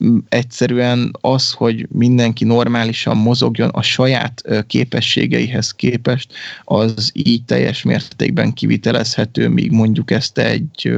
mm, 0.04 0.18
egyszerűen 0.30 1.18
az, 1.22 1.52
hogy 1.52 1.88
mindenki 1.90 2.44
normálisan 2.44 3.18
mozogjon 3.18 3.70
a 3.70 3.82
saját 3.82 4.44
képességeihez 4.68 5.72
képest, 5.72 6.34
az 6.64 7.12
így 7.14 7.44
teljes 7.44 7.84
mértékben 7.84 8.54
kivitelezhető, 8.54 9.48
míg 9.48 9.72
mondjuk 9.72 10.12
ezt 10.12 10.38
egy 10.38 10.92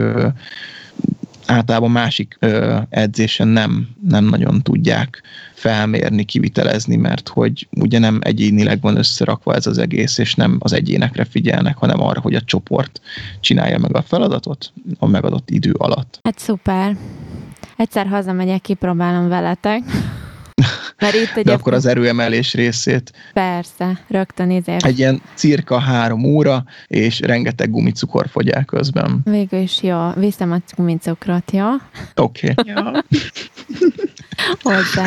általában 1.47 1.91
másik 1.91 2.37
ö, 2.39 2.77
edzésen 2.89 3.47
nem, 3.47 3.87
nem 4.07 4.25
nagyon 4.25 4.61
tudják 4.61 5.21
felmérni, 5.53 6.23
kivitelezni, 6.23 6.95
mert 6.95 7.27
hogy 7.29 7.67
ugye 7.71 7.99
nem 7.99 8.19
egyénileg 8.21 8.81
van 8.81 8.97
összerakva 8.97 9.53
ez 9.53 9.67
az 9.67 9.77
egész, 9.77 10.17
és 10.17 10.35
nem 10.35 10.57
az 10.59 10.73
egyénekre 10.73 11.23
figyelnek, 11.23 11.77
hanem 11.77 12.01
arra, 12.01 12.21
hogy 12.21 12.35
a 12.35 12.41
csoport 12.41 13.01
csinálja 13.39 13.77
meg 13.77 13.95
a 13.95 14.01
feladatot 14.01 14.73
a 14.99 15.07
megadott 15.07 15.49
idő 15.49 15.71
alatt. 15.77 16.19
Hát 16.23 16.39
szuper. 16.39 16.97
Egyszer 17.77 18.07
hazamegyek, 18.07 18.61
kipróbálom 18.61 19.27
veletek. 19.27 19.81
Mert 20.97 21.13
itt 21.13 21.35
egy 21.35 21.45
De 21.45 21.53
akkor 21.53 21.73
az 21.73 21.85
erőemelés 21.85 22.53
részét. 22.53 23.11
Persze, 23.33 23.99
rögtön 24.07 24.51
ezért. 24.51 24.85
Egy 24.85 24.99
ilyen 24.99 25.21
cirka 25.35 25.79
három 25.79 26.23
óra, 26.23 26.63
és 26.87 27.19
rengeteg 27.19 27.71
gumicukor 27.71 28.27
fogy 28.27 28.49
el 28.49 28.65
közben. 28.65 29.21
Végül 29.23 29.59
is 29.59 29.81
jó. 29.81 30.09
Viszem 30.15 30.51
a 30.51 30.57
gumicukrot, 30.75 31.51
jó? 31.51 31.67
Oké. 32.15 32.53
Okay. 32.55 32.73
Jó. 32.73 32.81
Hozzá. 34.71 35.05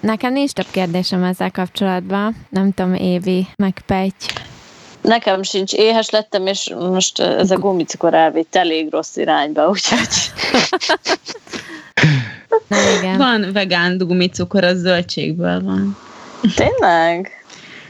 Nekem 0.00 0.32
nincs 0.32 0.50
több 0.50 0.66
kérdésem 0.70 1.22
ezzel 1.22 1.50
kapcsolatban. 1.50 2.36
Nem 2.48 2.72
tudom, 2.72 2.94
Évi, 2.94 3.46
meg 3.56 3.82
Pejty. 3.86 4.26
Nekem 5.00 5.42
sincs, 5.42 5.72
éhes 5.72 6.10
lettem, 6.10 6.46
és 6.46 6.74
most 6.78 7.20
ez 7.20 7.50
a 7.50 7.58
gumicukor 7.58 8.14
elvitt 8.14 8.54
elég 8.54 8.90
rossz 8.90 9.16
irányba, 9.16 9.68
úgyhogy... 9.68 10.08
Na, 12.68 12.76
igen. 12.98 13.16
Van 13.16 13.52
vegán 13.52 13.98
gumicukor, 13.98 14.64
az 14.64 14.78
zöldségből 14.78 15.62
van. 15.62 15.96
Tényleg? 16.54 17.30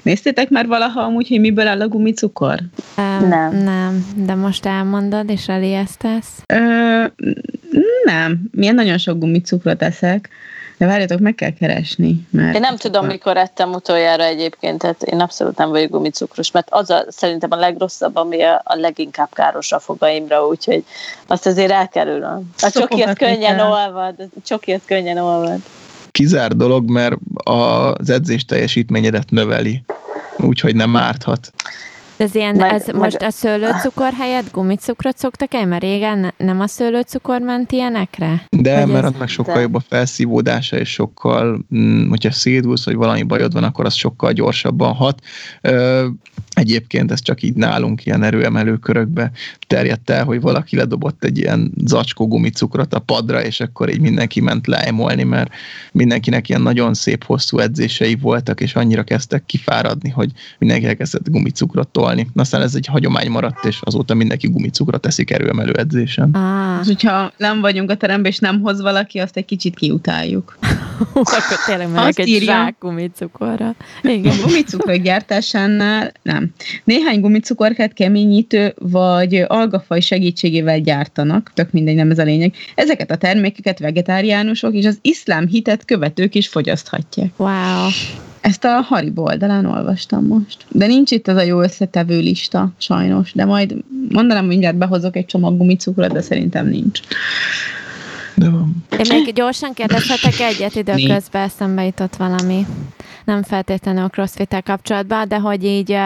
Néztétek 0.02 0.48
már 0.48 0.66
valaha 0.66 1.00
amúgy, 1.00 1.28
hogy 1.28 1.40
miből 1.40 1.66
áll 1.66 1.80
a 1.80 1.88
gumicukor? 1.88 2.58
Um, 2.96 3.28
nem. 3.28 3.56
Nem, 3.56 4.06
de 4.16 4.34
most 4.34 4.66
elmondod, 4.66 5.30
és 5.30 5.48
elijesztesz? 5.48 6.42
Ö, 6.46 7.04
nem, 8.04 8.40
milyen 8.50 8.74
nagyon 8.74 8.98
sok 8.98 9.18
gumicukrot 9.18 9.82
eszek. 9.82 10.28
De 10.80 10.86
várjatok, 10.86 11.18
meg 11.18 11.34
kell 11.34 11.52
keresni. 11.52 12.26
Mert 12.30 12.54
én 12.54 12.60
nem 12.60 12.76
tudom, 12.76 13.06
mikor 13.06 13.36
ettem 13.36 13.72
utoljára 13.72 14.24
egyébként, 14.24 14.78
tehát 14.78 15.02
én 15.02 15.20
abszolút 15.20 15.56
nem 15.56 15.70
vagyok 15.70 15.90
gumicukros, 15.90 16.50
mert 16.50 16.68
az 16.70 16.90
a, 16.90 17.04
szerintem 17.08 17.52
a 17.52 17.56
legrosszabb, 17.56 18.16
ami 18.16 18.42
a, 18.42 18.62
a 18.64 18.74
leginkább 18.74 19.28
káros 19.32 19.72
a 19.72 19.78
fogaimra, 19.78 20.46
úgyhogy 20.46 20.84
azt 21.26 21.46
azért 21.46 21.70
elkerülöm. 21.70 22.50
A 22.58 22.70
csokiért 22.70 23.18
könnyen 23.18 23.58
olvad, 23.58 24.14
a 24.18 24.40
csokiért 24.44 24.84
könnyen 24.84 25.18
olvad. 25.18 25.58
Kizár 26.10 26.56
dolog, 26.56 26.90
mert 26.90 27.16
az 27.44 28.10
edzés 28.10 28.44
teljesítményedet 28.44 29.30
növeli, 29.30 29.82
úgyhogy 30.36 30.74
nem 30.74 30.96
árthat. 30.96 31.52
Ez 32.20 32.34
ilyen, 32.34 32.56
meg, 32.56 32.72
ez 32.72 32.86
meg... 32.86 32.96
most 32.96 33.16
a 33.16 33.30
szőlőcukor 33.30 34.12
helyett 34.12 34.52
gumicukrot 34.52 35.18
szoktak 35.18 35.54
el, 35.54 35.66
mert 35.66 35.82
régen 35.82 36.34
nem 36.36 36.60
a 36.60 36.66
szőlőcukor 36.66 37.40
ment 37.40 37.72
ilyenekre? 37.72 38.42
De, 38.48 38.78
vagy 38.78 38.92
mert 38.92 39.04
ez... 39.04 39.12
annak 39.14 39.28
sokkal 39.28 39.54
de. 39.54 39.60
jobb 39.60 39.74
a 39.74 39.80
felszívódása, 39.88 40.78
és 40.78 40.90
sokkal, 40.90 41.64
mm, 41.74 42.08
hogyha 42.08 42.30
szédulsz, 42.30 42.84
vagy 42.84 42.94
valami 42.94 43.22
bajod 43.22 43.52
van, 43.52 43.64
akkor 43.64 43.84
az 43.84 43.94
sokkal 43.94 44.32
gyorsabban 44.32 44.94
hat. 44.94 45.20
Egyébként 46.60 47.10
ez 47.10 47.22
csak 47.22 47.42
így 47.42 47.54
nálunk 47.54 48.06
ilyen 48.06 48.22
erőemelő 48.22 48.76
körökbe 48.76 49.30
terjedt 49.66 50.10
el, 50.10 50.24
hogy 50.24 50.40
valaki 50.40 50.76
ledobott 50.76 51.24
egy 51.24 51.38
ilyen 51.38 51.72
zacskó 51.84 52.28
gumicukrot 52.28 52.94
a 52.94 52.98
padra, 52.98 53.44
és 53.44 53.60
akkor 53.60 53.90
így 53.90 54.00
mindenki 54.00 54.40
ment 54.40 54.66
leemolni, 54.66 55.22
mert 55.22 55.50
mindenkinek 55.92 56.48
ilyen 56.48 56.62
nagyon 56.62 56.94
szép 56.94 57.24
hosszú 57.24 57.58
edzései 57.58 58.14
voltak, 58.14 58.60
és 58.60 58.74
annyira 58.74 59.02
kezdtek 59.02 59.46
kifáradni, 59.46 60.08
hogy 60.10 60.30
mindenki 60.58 60.86
elkezdett 60.86 61.30
gumicukrot 61.30 61.88
tolni. 61.88 62.26
Aztán 62.34 62.62
ez 62.62 62.74
egy 62.74 62.86
hagyomány 62.86 63.30
maradt, 63.30 63.64
és 63.64 63.78
azóta 63.82 64.14
mindenki 64.14 64.48
gumicukrot 64.48 65.00
teszik 65.00 65.30
erőemelő 65.30 65.72
edzésen. 65.72 66.30
Ah. 66.30 66.78
És 66.80 66.86
hogyha 66.86 67.32
nem 67.36 67.60
vagyunk 67.60 67.90
a 67.90 67.94
teremben, 67.94 68.30
és 68.30 68.38
nem 68.38 68.60
hoz 68.60 68.80
valaki, 68.80 69.18
azt 69.18 69.36
egy 69.36 69.44
kicsit 69.44 69.74
kiutáljuk. 69.74 70.58
akkor 71.12 71.64
tényleg 71.66 71.90
meg 71.90 72.20
egy 72.20 72.42
zsák 72.42 72.76
gumicukorra. 72.80 73.74
Igen. 74.02 74.32
A 74.32 74.46
gumicukor 74.46 74.96
gyártásánál 74.96 76.12
nem 76.22 76.49
Néhány 76.84 77.20
gumicukorkát 77.20 77.92
keményítő 77.92 78.74
vagy 78.78 79.44
algafaj 79.46 80.00
segítségével 80.00 80.80
gyártanak, 80.80 81.50
tök 81.54 81.72
mindegy, 81.72 81.94
nem 81.94 82.10
ez 82.10 82.18
a 82.18 82.22
lényeg. 82.22 82.54
Ezeket 82.74 83.10
a 83.10 83.16
termékeket 83.16 83.78
vegetáriánusok 83.78 84.74
és 84.74 84.84
az 84.84 84.98
iszlám 85.02 85.46
hitet 85.46 85.84
követők 85.84 86.34
is 86.34 86.48
fogyaszthatják. 86.48 87.30
Wow. 87.36 87.88
Ezt 88.40 88.64
a 88.64 88.68
Haribo 88.68 89.22
oldalán 89.22 89.66
olvastam 89.66 90.26
most. 90.26 90.56
De 90.68 90.86
nincs 90.86 91.10
itt 91.10 91.28
az 91.28 91.36
a 91.36 91.42
jó 91.42 91.60
összetevő 91.60 92.18
lista, 92.18 92.72
sajnos. 92.78 93.32
De 93.32 93.44
majd 93.44 93.74
mondanám, 94.08 94.46
mindjárt 94.46 94.76
behozok 94.76 95.16
egy 95.16 95.26
csomag 95.26 95.56
gumicukrot, 95.56 96.12
de 96.12 96.20
szerintem 96.20 96.68
nincs. 96.68 97.00
De 98.34 98.48
van. 98.48 98.84
Én 98.90 99.22
még 99.24 99.34
gyorsan 99.34 99.72
kérdezhetek 99.74 100.40
egyet 100.40 100.74
időközben, 100.74 101.42
eszembe 101.42 101.84
jutott 101.84 102.16
valami. 102.16 102.66
Nem 103.24 103.42
feltétlenül 103.42 104.02
a 104.02 104.08
crossfit 104.08 104.62
kapcsolatban, 104.64 105.28
de 105.28 105.38
hogy 105.38 105.64
így 105.64 105.96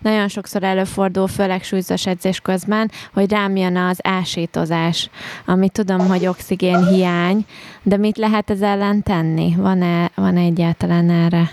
nagyon 0.00 0.28
sokszor 0.28 0.62
előfordul, 0.62 1.26
főleg 1.26 1.62
súlyzós 1.62 2.06
edzés 2.06 2.40
közben, 2.40 2.90
hogy 3.12 3.30
rám 3.30 3.56
jön 3.56 3.76
az 3.76 3.98
ásítozás, 4.02 5.10
ami 5.46 5.68
tudom, 5.68 5.98
hogy 5.98 6.26
oxigén 6.26 6.86
hiány, 6.86 7.44
de 7.82 7.96
mit 7.96 8.16
lehet 8.16 8.50
ez 8.50 8.60
ellen 8.60 9.02
tenni? 9.02 9.54
Van-e, 9.56 10.10
van 10.14 10.36
egyáltalán 10.36 11.10
erre 11.10 11.50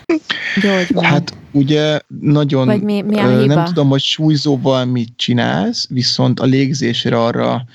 gyógyban? 0.61 1.03
Hát 1.03 1.33
ugye 1.51 1.99
nagyon, 2.21 2.65
Vagy 2.65 2.81
mi- 2.81 3.01
mi 3.01 3.17
a 3.17 3.39
hiba? 3.39 3.53
nem 3.53 3.65
tudom, 3.65 3.89
hogy 3.89 4.01
súlyzóval 4.01 4.85
mit 4.85 5.09
csinálsz, 5.15 5.87
viszont 5.89 6.39
a 6.39 6.45
légzésre 6.45 7.23
arra 7.23 7.65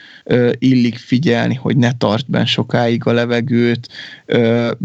illik 0.59 0.97
figyelni, 0.97 1.55
hogy 1.55 1.77
ne 1.77 1.93
tartsd 1.93 2.31
benn 2.31 2.45
sokáig 2.45 3.07
a 3.07 3.13
levegőt, 3.13 3.89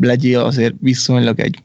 legyél 0.02 0.40
azért 0.40 0.74
viszonylag 0.80 1.40
egy 1.40 1.60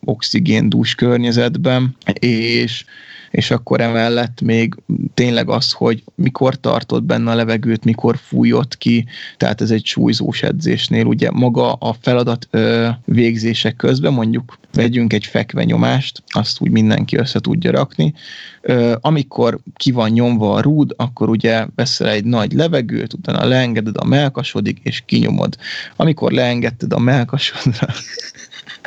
oxigéndús 0.80 0.94
környezetben, 0.94 1.96
és 2.18 2.84
és 3.30 3.50
akkor 3.50 3.80
emellett 3.80 4.40
még 4.40 4.74
tényleg 5.14 5.50
az, 5.50 5.72
hogy 5.72 6.02
mikor 6.14 6.60
tartod 6.60 7.04
benne 7.04 7.30
a 7.30 7.34
levegőt, 7.34 7.84
mikor 7.84 8.16
fújod 8.16 8.78
ki, 8.78 9.06
tehát 9.36 9.60
ez 9.60 9.70
egy 9.70 9.84
súlyzós 9.84 10.42
edzésnél, 10.42 11.04
ugye 11.04 11.30
maga 11.30 11.72
a 11.72 11.96
feladat 12.00 12.48
ö, 12.50 12.88
végzések 13.04 13.76
közben, 13.76 14.12
mondjuk 14.12 14.58
vegyünk 14.72 15.12
egy 15.12 15.26
fekvenyomást, 15.26 16.22
azt 16.28 16.60
úgy 16.60 16.70
mindenki 16.70 17.16
össze 17.16 17.40
tudja 17.40 17.70
rakni, 17.70 18.14
ö, 18.60 18.96
amikor 19.00 19.58
ki 19.76 19.90
van 19.90 20.10
nyomva 20.10 20.54
a 20.54 20.60
rúd, 20.60 20.94
akkor 20.96 21.28
ugye 21.28 21.66
veszel 21.74 22.08
egy 22.08 22.24
nagy 22.24 22.52
levegőt, 22.52 23.12
utána 23.12 23.44
leengeded 23.44 23.96
a 23.98 24.04
melkasodig, 24.04 24.78
és 24.82 25.02
kinyomod. 25.06 25.56
Amikor 25.96 26.32
leengedted 26.32 26.92
a 26.92 26.98
melkasodra, 26.98 27.88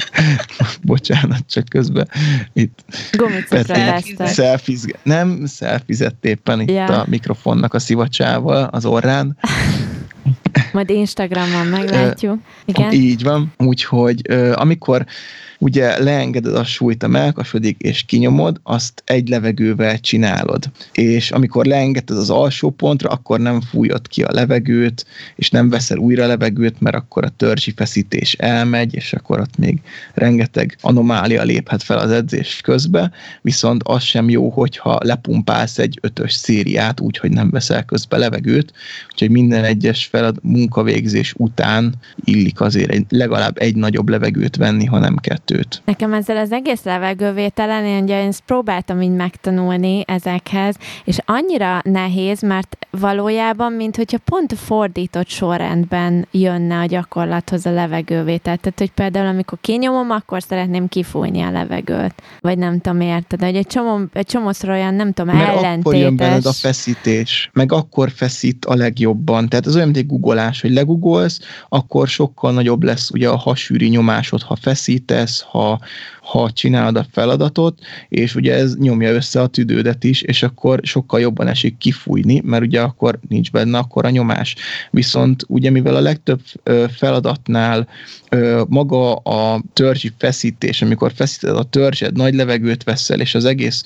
bocsánat, 0.81 1.43
csak 1.49 1.65
közben 1.69 2.09
itt 2.53 2.79
szelfizge. 4.25 4.93
Nem, 5.03 5.45
szelfizett 5.45 6.25
éppen 6.25 6.61
itt 6.61 6.69
Ja. 6.69 6.85
a 6.85 7.05
mikrofonnak 7.09 7.73
a 7.73 7.79
szivacsával 7.79 8.63
az 8.63 8.85
orrán. 8.85 9.37
Majd 10.71 10.89
Instagramon 10.89 11.65
meglátjuk. 11.67 12.39
Igen? 12.65 12.91
Így 12.91 13.23
van. 13.23 13.53
Úgyhogy 13.57 14.21
amikor 14.53 15.05
ugye 15.63 16.03
leengeded 16.03 16.55
a 16.55 16.63
súlyt 16.63 17.03
a 17.03 17.07
melkasodig 17.07 17.75
és 17.79 18.03
kinyomod, 18.03 18.59
azt 18.63 19.03
egy 19.05 19.29
levegővel 19.29 19.99
csinálod. 19.99 20.71
És 20.91 21.31
amikor 21.31 21.65
leengeded 21.65 22.17
az 22.17 22.29
alsó 22.29 22.69
pontra, 22.69 23.09
akkor 23.09 23.39
nem 23.39 23.61
fújod 23.61 24.07
ki 24.07 24.23
a 24.23 24.31
levegőt, 24.31 25.05
és 25.35 25.49
nem 25.49 25.69
veszel 25.69 25.97
újra 25.97 26.27
levegőt, 26.27 26.81
mert 26.81 26.95
akkor 26.95 27.25
a 27.25 27.33
törzsi 27.37 27.73
feszítés 27.75 28.33
elmegy, 28.33 28.95
és 28.95 29.13
akkor 29.13 29.39
ott 29.39 29.57
még 29.57 29.81
rengeteg 30.13 30.77
anomália 30.81 31.43
léphet 31.43 31.83
fel 31.83 31.97
az 31.97 32.11
edzés 32.11 32.61
közben, 32.63 33.11
viszont 33.41 33.83
az 33.83 34.03
sem 34.03 34.29
jó, 34.29 34.49
hogyha 34.49 34.99
lepumpálsz 35.03 35.77
egy 35.77 35.97
ötös 36.01 36.33
szériát 36.33 36.99
úgy, 36.99 37.17
hogy 37.17 37.31
nem 37.31 37.49
veszel 37.49 37.85
közbe 37.85 38.17
levegőt, 38.17 38.73
úgyhogy 39.11 39.29
minden 39.29 39.63
egyes 39.63 40.05
felad 40.05 40.37
munkavégzés 40.41 41.33
után 41.37 41.93
illik 42.23 42.61
azért 42.61 42.91
egy, 42.91 43.05
legalább 43.09 43.57
egy 43.57 43.75
nagyobb 43.75 44.09
levegőt 44.09 44.55
venni, 44.55 44.85
ha 44.85 44.99
nem 44.99 45.15
kettőt. 45.53 45.81
Nekem 45.85 46.13
ezzel 46.13 46.37
az 46.37 46.51
egész 46.51 46.83
levegővételen, 46.83 47.85
én 47.85 48.03
ugye 48.03 48.17
ezt 48.17 48.41
próbáltam 48.45 49.01
így 49.01 49.11
megtanulni 49.11 50.03
ezekhez, 50.07 50.75
és 51.03 51.17
annyira 51.25 51.81
nehéz, 51.83 52.41
mert 52.41 52.77
valójában, 52.89 53.71
mint 53.71 53.95
hogyha 53.95 54.17
pont 54.17 54.53
fordított 54.53 55.27
sorrendben 55.27 56.27
jönne 56.31 56.79
a 56.79 56.85
gyakorlathoz 56.85 57.65
a 57.65 57.71
levegővétel. 57.71 58.57
Tehát, 58.57 58.79
hogy 58.79 58.91
például 58.91 59.27
amikor 59.27 59.57
kinyomom, 59.61 60.09
akkor 60.09 60.41
szeretném 60.41 60.87
kifújni 60.87 61.41
a 61.41 61.51
levegőt. 61.51 62.13
Vagy 62.39 62.57
nem 62.57 62.79
tudom, 62.79 63.01
érted? 63.01 63.41
Hogy 63.41 63.55
egy 63.55 63.67
csomó, 63.67 63.99
egy 64.13 64.25
csomószor 64.25 64.69
olyan, 64.69 64.93
nem 64.93 65.11
tudom, 65.13 65.35
Mert 65.35 65.77
akkor 65.79 65.95
jön 65.95 66.15
benned 66.15 66.19
a 66.19 66.25
ellentétes. 66.25 66.59
feszítés, 66.59 67.49
meg 67.53 67.71
akkor 67.71 68.11
feszít 68.11 68.65
a 68.65 68.75
legjobban. 68.75 69.49
Tehát 69.49 69.65
az 69.65 69.75
olyan, 69.75 69.87
mint 69.87 69.99
egy 69.99 70.07
googolás, 70.07 70.61
hogy 70.61 70.71
legugolsz, 70.71 71.39
akkor 71.69 72.07
sokkal 72.07 72.51
nagyobb 72.51 72.83
lesz 72.83 73.09
ugye 73.09 73.29
a 73.29 73.37
hasűri 73.37 73.87
nyomásod, 73.87 74.41
ha 74.41 74.55
feszítesz, 74.55 75.42
好 75.51 75.79
ha 76.23 76.51
csinálod 76.51 76.95
a 76.95 77.05
feladatot, 77.11 77.79
és 78.09 78.35
ugye 78.35 78.53
ez 78.53 78.75
nyomja 78.75 79.11
össze 79.11 79.41
a 79.41 79.47
tüdődet 79.47 80.03
is, 80.03 80.21
és 80.21 80.43
akkor 80.43 80.79
sokkal 80.83 81.19
jobban 81.19 81.47
esik 81.47 81.77
kifújni, 81.77 82.41
mert 82.45 82.63
ugye 82.63 82.81
akkor 82.81 83.19
nincs 83.29 83.51
benne 83.51 83.77
akkor 83.77 84.05
a 84.05 84.09
nyomás. 84.09 84.55
Viszont 84.91 85.45
ugye 85.47 85.69
mivel 85.69 85.95
a 85.95 86.01
legtöbb 86.01 86.41
feladatnál 86.97 87.87
maga 88.67 89.13
a 89.15 89.61
törzsi 89.73 90.11
feszítés, 90.17 90.81
amikor 90.81 91.11
feszíted 91.15 91.57
a 91.57 91.63
törzsed, 91.63 92.15
nagy 92.15 92.33
levegőt 92.33 92.83
veszel, 92.83 93.19
és 93.19 93.35
az 93.35 93.45
egész 93.45 93.83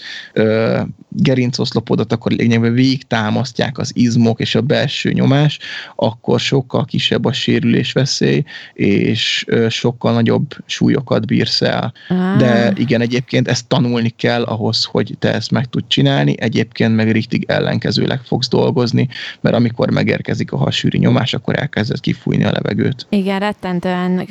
gerincoszlopodat 1.09 2.11
akkor 2.11 2.31
lényegben 2.31 2.73
végig 2.73 3.03
támasztják 3.03 3.77
az 3.77 3.91
izmok 3.95 4.39
és 4.39 4.55
a 4.55 4.61
belső 4.61 5.11
nyomás, 5.11 5.59
akkor 5.95 6.39
sokkal 6.39 6.85
kisebb 6.85 7.25
a 7.25 7.33
sérülés 7.33 7.91
veszély, 7.91 8.43
és 8.73 9.45
sokkal 9.69 10.13
nagyobb 10.13 10.55
súlyokat 10.65 11.25
bírsz 11.25 11.61
el. 11.61 11.93
Ah. 12.09 12.26
De 12.38 12.73
igen, 12.75 13.01
egyébként 13.01 13.47
ezt 13.47 13.67
tanulni 13.67 14.09
kell 14.09 14.43
ahhoz, 14.43 14.84
hogy 14.84 15.15
te 15.19 15.34
ezt 15.34 15.51
meg 15.51 15.65
tud 15.65 15.84
csinálni, 15.88 16.36
egyébként 16.39 16.95
meg 16.95 17.11
richtig 17.11 17.45
ellenkezőleg 17.47 18.21
fogsz 18.23 18.47
dolgozni, 18.47 19.07
mert 19.41 19.55
amikor 19.55 19.89
megérkezik 19.89 20.51
a 20.51 20.57
hasűri 20.57 20.97
nyomás, 20.97 21.34
akkor 21.34 21.59
elkezded 21.59 21.99
kifújni 21.99 22.43
a 22.43 22.51
levegőt. 22.51 23.05
Igen, 23.09 23.39
rettentően, 23.39 24.28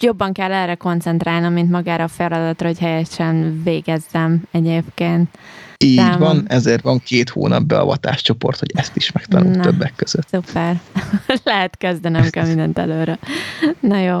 jobban 0.00 0.32
kell 0.32 0.52
erre 0.52 0.74
koncentrálnom, 0.74 1.52
mint 1.52 1.70
magára 1.70 2.04
a 2.04 2.08
feladatra, 2.08 2.66
hogy 2.66 2.78
helyesen 2.78 3.60
végezzem 3.64 4.42
egyébként. 4.50 5.28
Így 5.84 5.96
Számom. 5.96 6.18
van, 6.18 6.44
ezért 6.48 6.82
van 6.82 6.98
két 6.98 7.28
hónap 7.28 7.62
beavatás 7.62 8.22
csoport, 8.22 8.58
hogy 8.58 8.70
ezt 8.74 8.96
is 8.96 9.12
megtanult 9.12 9.56
Na. 9.56 9.62
többek 9.62 9.92
között. 9.96 10.28
Szuper. 10.28 10.80
Lehet 11.44 11.76
kezdenem 11.76 12.30
kell 12.30 12.46
mindent 12.46 12.78
előre. 12.78 13.18
Na 13.80 14.00
jó. 14.00 14.20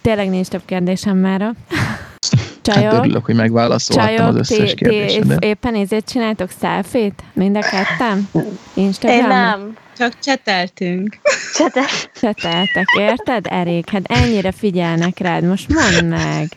Tényleg 0.00 0.28
nincs 0.28 0.46
több 0.46 0.62
kérdésem 0.64 1.16
mára. 1.16 1.52
Hát 2.30 2.74
Csajok, 2.74 2.92
örülök, 2.92 3.24
hogy 3.24 3.34
megválaszolhattam 3.34 4.14
az 4.14 4.18
csajok, 4.18 4.38
összes 4.38 4.70
ti, 4.70 4.74
ti 4.74 4.84
kérdésedet. 4.84 5.44
éppen 5.44 5.74
ezért 5.74 6.10
csináltok 6.10 6.50
selfie-t? 6.60 7.22
Mind 7.32 7.56
a 7.56 7.60
ketten? 7.60 8.28
Instagram? 8.74 9.20
Én 9.20 9.26
nem. 9.26 9.76
Csak 9.98 10.18
cseteltünk. 10.22 11.16
Csete. 11.54 11.84
Cseteltek, 12.20 12.86
érted, 12.98 13.46
Erik? 13.48 13.90
Hát 13.90 14.02
ennyire 14.04 14.52
figyelnek 14.52 15.18
rád, 15.18 15.44
most 15.44 15.68
mondd 15.68 16.04
meg. 16.04 16.48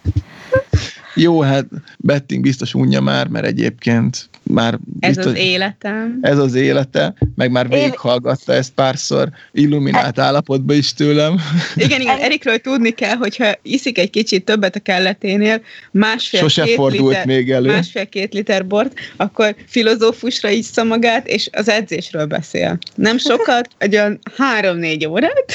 Jó, 1.15 1.41
hát 1.41 1.65
Betting 1.97 2.41
biztos 2.41 2.73
unja 2.73 3.01
már, 3.01 3.27
mert 3.27 3.45
egyébként 3.45 4.29
már 4.43 4.79
Ez 4.99 5.15
biztos, 5.15 5.31
az 5.31 5.37
életem. 5.37 6.17
ez 6.21 6.37
az 6.37 6.53
élete, 6.53 7.13
meg 7.35 7.51
már 7.51 7.67
végighallgatta 7.69 8.53
ezt 8.53 8.71
párszor 8.71 9.29
illuminált 9.51 10.19
állapotban 10.19 10.75
is 10.75 10.93
tőlem. 10.93 11.39
Igen, 11.75 12.01
igen, 12.01 12.19
Erikről 12.19 12.57
tudni 12.57 12.91
kell, 12.91 13.15
hogyha 13.15 13.51
iszik 13.61 13.97
egy 13.97 14.09
kicsit 14.09 14.45
többet 14.45 14.75
a 14.75 14.79
kelleténél, 14.79 15.61
másfél 15.91 16.39
Sose 16.39 16.63
két 16.63 16.75
fordult 16.75 17.09
liter, 17.09 17.25
még 17.25 17.51
elő. 17.51 17.67
másfél-két 17.67 18.33
liter 18.33 18.67
bort, 18.67 18.99
akkor 19.15 19.55
filozófusra 19.67 20.49
issza 20.49 20.83
magát, 20.83 21.27
és 21.27 21.49
az 21.51 21.69
edzésről 21.69 22.25
beszél. 22.25 22.77
Nem 22.95 23.17
sokat, 23.17 23.69
egy 23.77 23.95
olyan 23.95 24.19
három-négy 24.37 25.05
órát. 25.05 25.53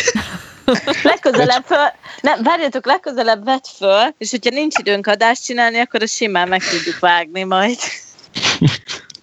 Legközelebb 1.02 1.64
föl, 1.64 1.86
nem, 2.20 2.42
várjatok, 2.42 2.86
legközelebb 2.86 3.44
vett 3.44 3.66
föl, 3.76 4.14
és 4.18 4.30
hogyha 4.30 4.50
nincs 4.50 4.78
időnk 4.78 5.06
adást 5.06 5.44
csinálni, 5.44 5.78
akkor 5.78 6.02
a 6.02 6.06
simán 6.06 6.48
meg 6.48 6.62
tudjuk 6.62 6.98
vágni 6.98 7.42
majd. 7.42 7.78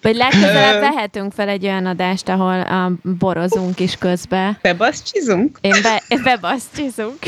Vagy 0.02 0.16
legközelebb 0.16 0.80
vehetünk 0.80 1.32
fel 1.32 1.48
egy 1.48 1.64
olyan 1.64 1.86
adást, 1.86 2.28
ahol 2.28 2.60
a 2.60 2.92
borozunk 3.02 3.80
is 3.80 3.96
közbe. 3.96 4.58
Bebaszcsizunk? 4.62 5.58
Én 5.60 5.76
be, 5.82 6.02
bebasztizunk. 6.22 7.18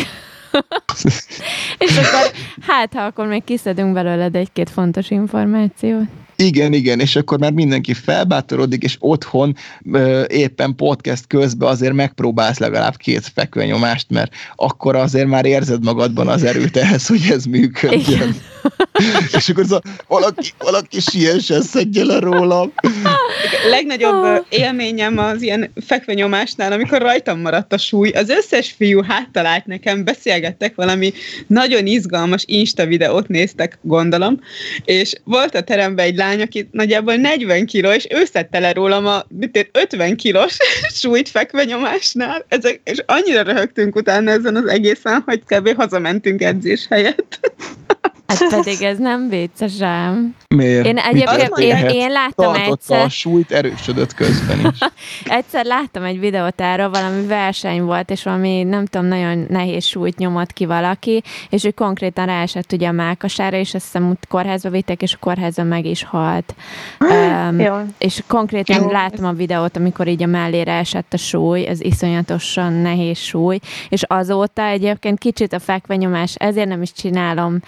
és 1.79 1.97
akkor, 1.97 2.31
hát 2.67 2.93
ha 2.95 3.03
akkor 3.03 3.27
még 3.27 3.45
kiszedünk 3.45 3.93
belőled 3.93 4.35
egy-két 4.35 4.71
fontos 4.71 5.11
információt. 5.11 6.05
Igen, 6.41 6.73
igen, 6.73 7.01
és 7.01 7.17
akkor 7.17 7.39
már 7.39 7.53
mindenki 7.53 7.95
felbátorodik, 7.95 8.83
és 8.83 8.97
otthon 8.99 9.57
ö, 9.93 10.25
éppen 10.29 10.75
podcast 10.75 11.27
közben 11.27 11.69
azért 11.69 11.93
megpróbálsz 11.93 12.59
legalább 12.59 12.97
két 12.97 13.31
fekvenyomást, 13.35 14.11
mert 14.11 14.33
akkor 14.57 14.97
azért 14.97 15.29
már 15.29 15.45
érzed 15.45 15.85
magadban 15.85 16.29
az 16.29 16.45
erőt 16.45 16.77
ehhez, 16.77 17.07
hogy 17.07 17.27
ez 17.31 17.45
működjön. 17.45 18.01
Igen. 18.01 18.35
és 19.37 19.49
akkor 19.49 19.63
az 19.63 19.73
a, 19.73 19.83
valaki, 20.07 20.49
valaki 20.59 21.01
siessen 21.01 21.63
szedje 21.63 22.05
le 22.05 22.19
rólam. 22.19 22.73
Legnagyobb 23.71 24.47
élményem 24.49 25.19
az 25.19 25.43
ilyen 25.43 25.73
fekvenyomásnál, 25.87 26.73
amikor 26.73 27.01
rajtam 27.01 27.41
maradt 27.41 27.73
a 27.73 27.79
súly, 27.79 28.11
az 28.11 28.29
összes 28.29 28.75
fiú 28.77 29.03
háttalált 29.03 29.67
nekem, 29.67 30.05
beszélgettek 30.05 30.75
valami 30.75 31.13
nagyon 31.47 31.87
izgalmas 31.87 32.43
Insta 32.47 32.87
videót 32.87 33.29
néztek, 33.29 33.79
gondolom, 33.83 34.41
és 34.85 35.13
volt 35.25 35.55
a 35.55 35.63
teremben 35.63 36.07
egy 36.07 36.17
lány, 36.17 36.41
aki 36.41 36.69
nagyjából 36.73 37.15
40 37.15 37.67
kiló, 37.67 37.91
és 37.91 38.07
ő 38.11 38.25
szedte 38.25 38.59
le 38.59 38.73
rólam 38.73 39.07
a 39.07 39.27
50 39.73 40.17
kilós 40.17 40.57
súlyt 41.01 41.29
fekvenyomásnál, 41.29 42.45
Ezek, 42.49 42.81
és 42.85 43.03
annyira 43.07 43.43
röhögtünk 43.43 43.97
utána 43.97 44.31
ezen 44.31 44.57
az 44.57 44.67
egészen, 44.67 45.23
hogy 45.27 45.43
kb. 45.47 45.75
hazamentünk 45.77 46.43
edzés 46.43 46.87
helyett. 46.89 47.39
Hát 48.39 48.49
pedig 48.49 48.83
ez 48.83 48.99
nem 48.99 49.29
vicces 49.29 49.81
ám. 49.81 50.35
Miért? 50.49 50.87
Én 50.87 50.99
egyébként 50.99 51.59
én, 51.59 51.77
én 51.77 52.11
láttam 52.11 52.53
Tartotta 52.53 52.71
egyszer. 52.73 53.05
a 53.05 53.09
súlyt, 53.09 53.53
erősödött 53.53 54.15
közben 54.15 54.59
is. 54.73 54.79
egyszer 55.39 55.65
láttam 55.65 56.05
egy 56.05 56.21
videót 56.21 56.61
erről, 56.61 56.91
valami 56.91 57.27
verseny 57.27 57.83
volt, 57.83 58.11
és 58.11 58.23
valami 58.23 58.63
nem 58.63 58.87
tudom, 58.87 59.07
nagyon 59.07 59.47
nehéz 59.49 59.85
súlyt 59.85 60.17
nyomott 60.17 60.53
ki 60.53 60.67
valaki, 60.67 61.23
és 61.51 61.65
ő 61.65 61.71
konkrétan 61.71 62.27
ráesett 62.27 62.73
ugye 62.73 62.89
a 62.89 62.93
mákasára, 62.93 63.57
és 63.57 63.75
azt 63.75 63.85
hiszem 63.85 64.17
kórházba 64.29 64.71
vitték, 64.71 65.03
és 65.03 65.15
a 65.15 65.19
kórházban 65.21 65.67
meg 65.67 65.85
is 65.85 66.03
halt. 66.03 66.55
Um, 67.01 67.61
Jó. 67.61 67.75
és 67.99 68.23
konkrétan 68.27 68.83
Jó. 68.83 68.91
láttam 68.91 69.25
a 69.25 69.33
videót, 69.33 69.77
amikor 69.77 70.09
így 70.09 70.23
a 70.23 70.27
mellére 70.27 70.73
esett 70.73 71.13
a 71.13 71.17
súly, 71.17 71.67
ez 71.67 71.81
iszonyatosan 71.81 72.73
nehéz 72.73 73.19
súly, 73.19 73.59
és 73.89 74.03
azóta 74.07 74.63
egyébként 74.63 75.19
kicsit 75.19 75.53
a 75.53 75.59
fekvenyomás, 75.59 76.35
ezért 76.35 76.69
nem 76.69 76.83
is 76.83 76.93
csinálom 76.93 77.59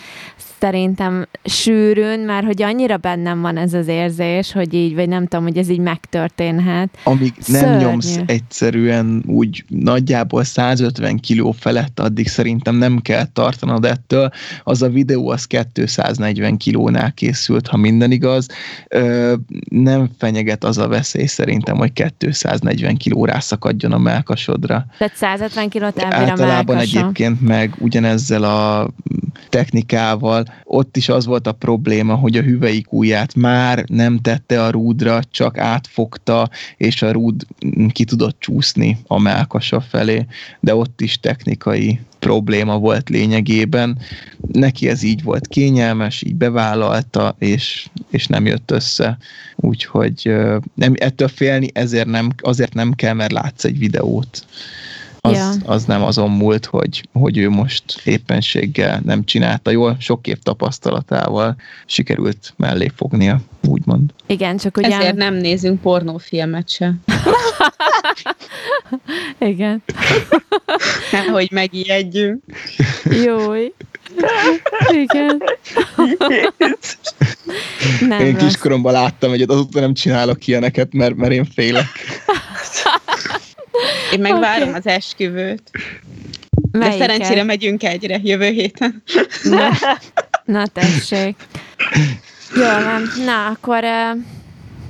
szerintem 0.63 1.27
sűrűn, 1.45 2.21
mert 2.21 2.47
hogy 2.47 2.63
annyira 2.63 2.97
bennem 2.97 3.41
van 3.41 3.57
ez 3.57 3.73
az 3.73 3.89
érzés, 3.89 4.53
hogy 4.53 4.75
így, 4.75 4.95
vagy 4.95 5.09
nem 5.09 5.27
tudom, 5.27 5.45
hogy 5.45 5.57
ez 5.57 5.69
így 5.69 5.79
megtörténhet. 5.79 6.89
Amíg 7.05 7.33
nem 7.47 7.61
Szörnyű. 7.61 7.85
nyomsz 7.85 8.19
egyszerűen 8.27 9.23
úgy 9.27 9.65
nagyjából 9.69 10.45
150 10.45 11.17
kiló 11.19 11.51
felett, 11.53 12.01
addig 12.01 12.29
szerintem 12.29 12.75
nem 12.75 12.99
kell 12.99 13.25
tartanod 13.33 13.85
ettől. 13.85 14.31
Az 14.63 14.83
a 14.83 14.89
videó 14.89 15.29
az 15.31 15.45
240 15.45 16.57
kilónál 16.57 17.13
készült, 17.13 17.67
ha 17.67 17.77
minden 17.77 18.11
igaz. 18.11 18.47
Ö, 18.89 19.35
nem 19.69 20.11
fenyeget 20.19 20.65
az 20.65 20.79
a 20.79 20.89
veszély 20.89 21.27
szerintem, 21.27 21.77
hogy 21.77 21.93
240 22.19 22.97
kiló 22.97 23.25
rászakadjon 23.25 23.93
a 23.93 23.99
melkasodra. 23.99 24.87
Tehát 24.99 25.15
150 25.17 25.69
kilót 25.69 25.99
elbír 25.99 26.29
a 26.29 26.31
Általában 26.31 26.77
melkasa. 26.77 26.99
egyébként 26.99 27.41
meg 27.41 27.75
ugyanezzel 27.79 28.43
a 28.43 28.91
technikával 29.49 30.45
ott 30.65 30.97
is 30.97 31.09
az 31.09 31.27
volt 31.27 31.47
a 31.47 31.53
probléma, 31.53 32.15
hogy 32.15 32.37
a 32.37 32.43
hüvelyik 32.43 32.93
ujját 32.93 33.35
már 33.35 33.85
nem 33.87 34.19
tette 34.19 34.65
a 34.65 34.71
rúdra, 34.71 35.21
csak 35.31 35.59
átfogta, 35.59 36.49
és 36.77 37.03
a 37.03 37.13
rúd 37.13 37.47
ki 37.93 38.05
tudott 38.05 38.41
csúszni 38.41 38.99
a 39.07 39.21
melkasa 39.21 39.81
felé, 39.81 40.27
de 40.61 40.75
ott 40.75 41.01
is 41.01 41.21
technikai 41.21 42.01
probléma 42.19 42.79
volt 42.79 43.09
lényegében. 43.09 43.99
Neki 44.53 44.89
ez 44.89 45.03
így 45.03 45.23
volt 45.23 45.47
kényelmes, 45.47 46.23
így 46.23 46.35
bevállalta, 46.35 47.37
és, 47.39 47.87
és 48.11 48.27
nem 48.27 48.47
jött 48.47 48.71
össze. 48.71 49.19
Úgyhogy 49.57 50.35
nem, 50.75 50.95
ettől 50.95 51.29
félni 51.29 51.69
ezért 51.73 52.07
nem, 52.07 52.31
azért 52.41 52.75
nem 52.75 52.93
kell, 52.93 53.15
mert 53.15 53.33
látsz 53.33 53.65
egy 53.65 53.79
videót 53.79 54.45
az, 55.25 55.33
Ja. 55.33 55.51
az 55.65 55.85
nem 55.85 56.03
azon 56.03 56.31
múlt, 56.31 56.67
hogy, 56.67 57.09
hogy 57.13 57.39
ő 57.39 57.49
most 57.49 58.01
éppenséggel 58.05 59.01
nem 59.05 59.25
csinálta 59.25 59.71
jól, 59.71 59.97
sok 60.01 60.27
év 60.27 60.39
tapasztalatával 60.39 61.57
sikerült 61.87 62.55
mellé 62.57 62.91
fognia, 62.97 63.41
úgymond. 63.69 64.11
Igen, 64.27 64.57
csak 64.57 64.77
ugye... 64.77 64.97
Ezért 64.97 65.17
nem 65.17 65.35
nézünk 65.35 65.81
pornófilmet 65.81 66.69
se. 66.69 66.95
Igen. 69.39 69.83
Hogy 71.33 71.51
megijedjünk. 71.51 72.43
Jój. 73.25 73.73
Igen. 74.91 75.43
Nem 78.01 78.21
Én 78.21 78.37
kiskoromban 78.37 78.93
láttam 78.93 79.33
egyet, 79.33 79.51
azóta 79.51 79.81
nem 79.81 79.95
csinálok 79.95 80.47
ilyeneket, 80.47 80.93
mert, 80.93 81.15
mert 81.15 81.33
én 81.33 81.45
félek. 81.45 81.87
Én 84.13 84.21
meg 84.21 84.33
Oké. 84.33 84.41
várom 84.41 84.75
az 84.75 84.87
esküvőt. 84.87 85.71
De 86.71 86.79
Melyiket? 86.79 87.01
szerencsére 87.01 87.43
megyünk 87.43 87.83
egyre 87.83 88.21
jövő 88.23 88.49
héten. 88.51 89.03
Na, 89.43 89.69
na 90.45 90.67
tessék. 90.67 91.37
Jó 92.55 92.63
van. 92.63 93.03
Na, 93.25 93.47
akkor 93.47 93.85
uh, 93.85 94.23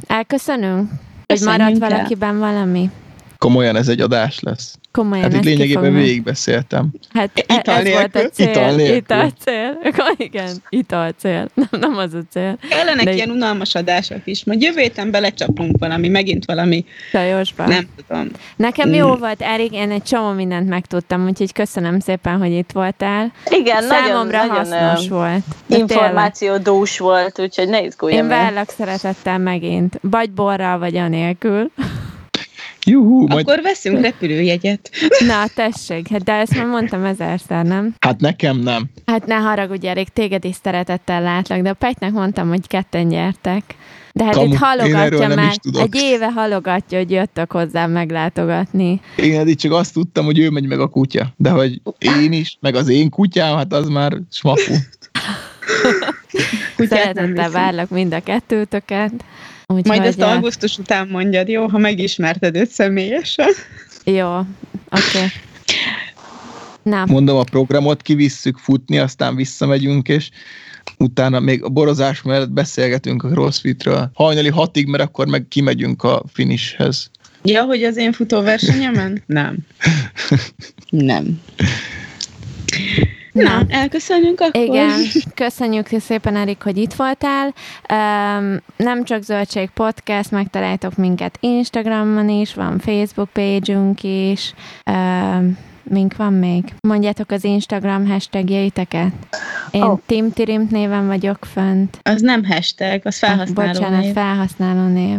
elköszönünk? 0.07 0.91
Hogy 1.27 1.39
Köszönjünk 1.39 1.61
maradt 1.61 1.83
el. 1.83 1.89
valakiben 1.89 2.39
valami? 2.39 2.91
Komolyan 3.39 3.77
ez 3.77 3.89
egy 3.89 4.01
adás 4.01 4.41
lesz. 4.41 4.79
Komolyan, 4.93 5.25
Hát 5.25 5.35
itt 5.35 5.45
lényegében 5.45 5.85
fogom- 5.85 5.99
végigbeszéltem. 6.03 6.89
Hát 7.15 7.31
Ital 7.59 7.75
ez 7.75 7.89
volt 7.93 8.15
a 8.17 8.19
nélkül. 8.19 8.31
cél. 8.31 8.49
Ital 8.51 8.75
nélkül. 8.75 8.97
Ital 8.97 9.31
cél. 9.45 9.79
Igen, 10.17 10.51
ital 10.69 11.11
cél. 11.19 11.49
Nem, 11.55 11.69
nem 11.81 11.97
az 11.97 12.15
a 12.15 12.21
cél. 12.31 12.59
Kellenek 12.69 13.05
De- 13.05 13.15
ilyen 13.15 13.31
unalmas 13.31 13.75
adások 13.75 14.21
is. 14.25 14.45
Majd 14.45 14.63
jövő 14.63 14.81
héten 14.81 15.11
belecsapunk 15.11 15.79
valami, 15.79 16.09
megint 16.09 16.45
valami, 16.45 16.85
Sajosban. 17.11 17.69
nem 17.69 17.87
tudom. 18.07 18.29
Nekem 18.57 18.93
jó 18.93 19.15
volt, 19.15 19.41
Erik, 19.43 19.73
én 19.73 19.91
egy 19.91 20.03
csomó 20.03 20.31
mindent 20.33 20.69
megtudtam, 20.69 21.27
úgyhogy 21.27 21.53
köszönöm 21.53 22.01
szépen, 22.01 22.39
hogy 22.39 22.53
itt 22.53 22.71
voltál. 22.73 23.33
Igen, 23.51 23.83
Számomra 23.83 24.39
nagyon, 24.39 24.57
hasznos 24.57 24.79
nagyon 24.81 25.09
volt. 25.09 25.43
De 25.67 25.77
információ 25.77 26.57
dús 26.59 26.99
volt, 26.99 27.41
úgyhogy 27.41 27.69
ne 27.69 27.83
izgulj 27.83 28.15
Én 28.15 28.29
várlak 28.29 28.71
szeretettel 28.71 29.39
megint. 29.39 29.99
Vagy 30.03 30.31
borral, 30.31 30.79
vagy 30.79 30.97
anélkül. 30.97 31.71
Juhú, 32.87 33.27
majd, 33.27 33.49
Akkor 33.49 33.63
veszünk 33.63 34.01
repülőjegyet. 34.01 34.91
Na, 35.27 35.45
tessék, 35.55 36.09
hát 36.09 36.23
de 36.23 36.33
ezt 36.33 36.57
már 36.57 36.67
mondtam 36.67 37.05
ezerszer, 37.05 37.65
nem? 37.65 37.95
hát 37.99 38.21
nekem 38.21 38.59
nem. 38.59 38.91
Hát 39.07 39.27
ne 39.27 39.35
haragudj, 39.35 39.87
Erik, 39.87 40.09
téged 40.09 40.45
is 40.45 40.57
szeretettel 40.63 41.23
látlak, 41.23 41.61
de 41.61 41.69
a 41.69 41.75
Petynek 41.75 42.13
mondtam, 42.13 42.49
hogy 42.49 42.67
ketten 42.67 43.09
gyertek. 43.09 43.63
De 44.13 44.25
hát 44.25 44.35
Kamu, 44.35 44.53
itt 44.53 44.57
halogatja 44.57 45.29
már, 45.35 45.55
egy 45.73 45.95
éve 45.95 46.31
halogatja, 46.31 46.99
hogy 46.99 47.11
jöttök 47.11 47.53
hozzám 47.53 47.91
meglátogatni. 47.91 49.01
Én 49.17 49.39
eddig 49.39 49.57
csak 49.57 49.73
azt 49.73 49.93
tudtam, 49.93 50.25
hogy 50.25 50.39
ő 50.39 50.51
megy 50.51 50.67
meg 50.67 50.81
a 50.81 50.89
kutya. 50.89 51.33
De 51.37 51.51
hogy 51.51 51.81
én 51.99 52.33
is, 52.33 52.57
meg 52.61 52.75
az 52.75 52.89
én 52.89 53.11
kutyám, 53.11 53.57
hát 53.57 53.73
az 53.73 53.89
már 53.89 54.13
nem 54.43 54.55
Szeretettel 56.89 57.51
várlak 57.51 57.91
mind 57.91 58.15
a 58.15 58.21
kettőtöket. 58.21 59.13
Úgyhogy, 59.73 59.87
Majd 59.87 60.09
ezt 60.09 60.21
eh, 60.21 60.31
augusztus 60.31 60.79
után 60.79 61.09
mondjad, 61.09 61.49
jó, 61.49 61.67
ha 61.67 61.79
megismerted 61.79 62.57
őt 62.57 62.71
személyesen. 62.71 63.49
Jó, 64.05 64.37
oké. 64.37 64.47
Okay. 64.89 65.29
Na, 66.83 67.05
Mondom, 67.07 67.37
a 67.37 67.43
programot 67.43 68.03
kivisszük 68.03 68.59
futni, 68.59 68.99
aztán 68.99 69.37
visszamegyünk, 69.37 70.09
és 70.09 70.31
utána 70.99 71.41
még 71.41 71.63
a 71.63 71.69
borozás 71.69 72.23
mellett 72.23 72.51
beszélgetünk 72.51 73.23
a 73.23 73.29
crossfitről. 73.29 74.11
Hajnali 74.15 74.49
hatig, 74.49 74.87
mert 74.87 75.03
akkor 75.03 75.27
meg 75.27 75.47
kimegyünk 75.49 76.03
a 76.03 76.23
finishhez. 76.33 77.11
Ja, 77.45 77.63
hogy 77.63 77.83
az 77.83 77.97
én 77.97 78.13
futóversenyemen? 78.13 79.23
Nem. 79.27 79.57
Nem. 80.91 81.41
Na, 83.33 83.43
Na. 83.43 83.63
elköszönjünk 83.69 84.41
akkor. 84.41 84.61
Igen, 84.63 84.91
köszönjük 85.35 85.89
szépen, 86.01 86.37
Erik, 86.37 86.63
hogy 86.63 86.77
itt 86.77 86.93
voltál. 86.95 87.47
Um, 87.47 88.57
nem 88.77 89.05
csak 89.05 89.23
Zöldség 89.23 89.71
Podcast, 89.71 90.31
megtaláltok 90.31 90.97
minket 90.97 91.37
Instagramon 91.41 92.29
is, 92.29 92.55
van 92.55 92.79
Facebook 92.79 93.29
page-ünk 93.33 94.03
is. 94.03 94.55
Um, 94.91 95.59
mink 95.83 96.17
van 96.17 96.33
még? 96.33 96.65
Mondjátok 96.81 97.31
az 97.31 97.45
Instagram 97.45 98.09
hashtagjeiteket. 98.09 99.13
Én 99.71 99.83
oh. 99.83 100.01
Tim 100.07 100.33
Tirimt 100.33 100.71
néven 100.71 101.07
vagyok 101.07 101.39
fönt. 101.53 101.99
Az 102.03 102.21
nem 102.21 102.45
hashtag, 102.45 103.01
az 103.05 103.19
felhasználó 103.19 103.69
Ah, 103.69 103.75
Bocsánat, 103.75 104.01
név. 104.03 104.13
felhasználó 104.13 104.87
név. 104.89 105.19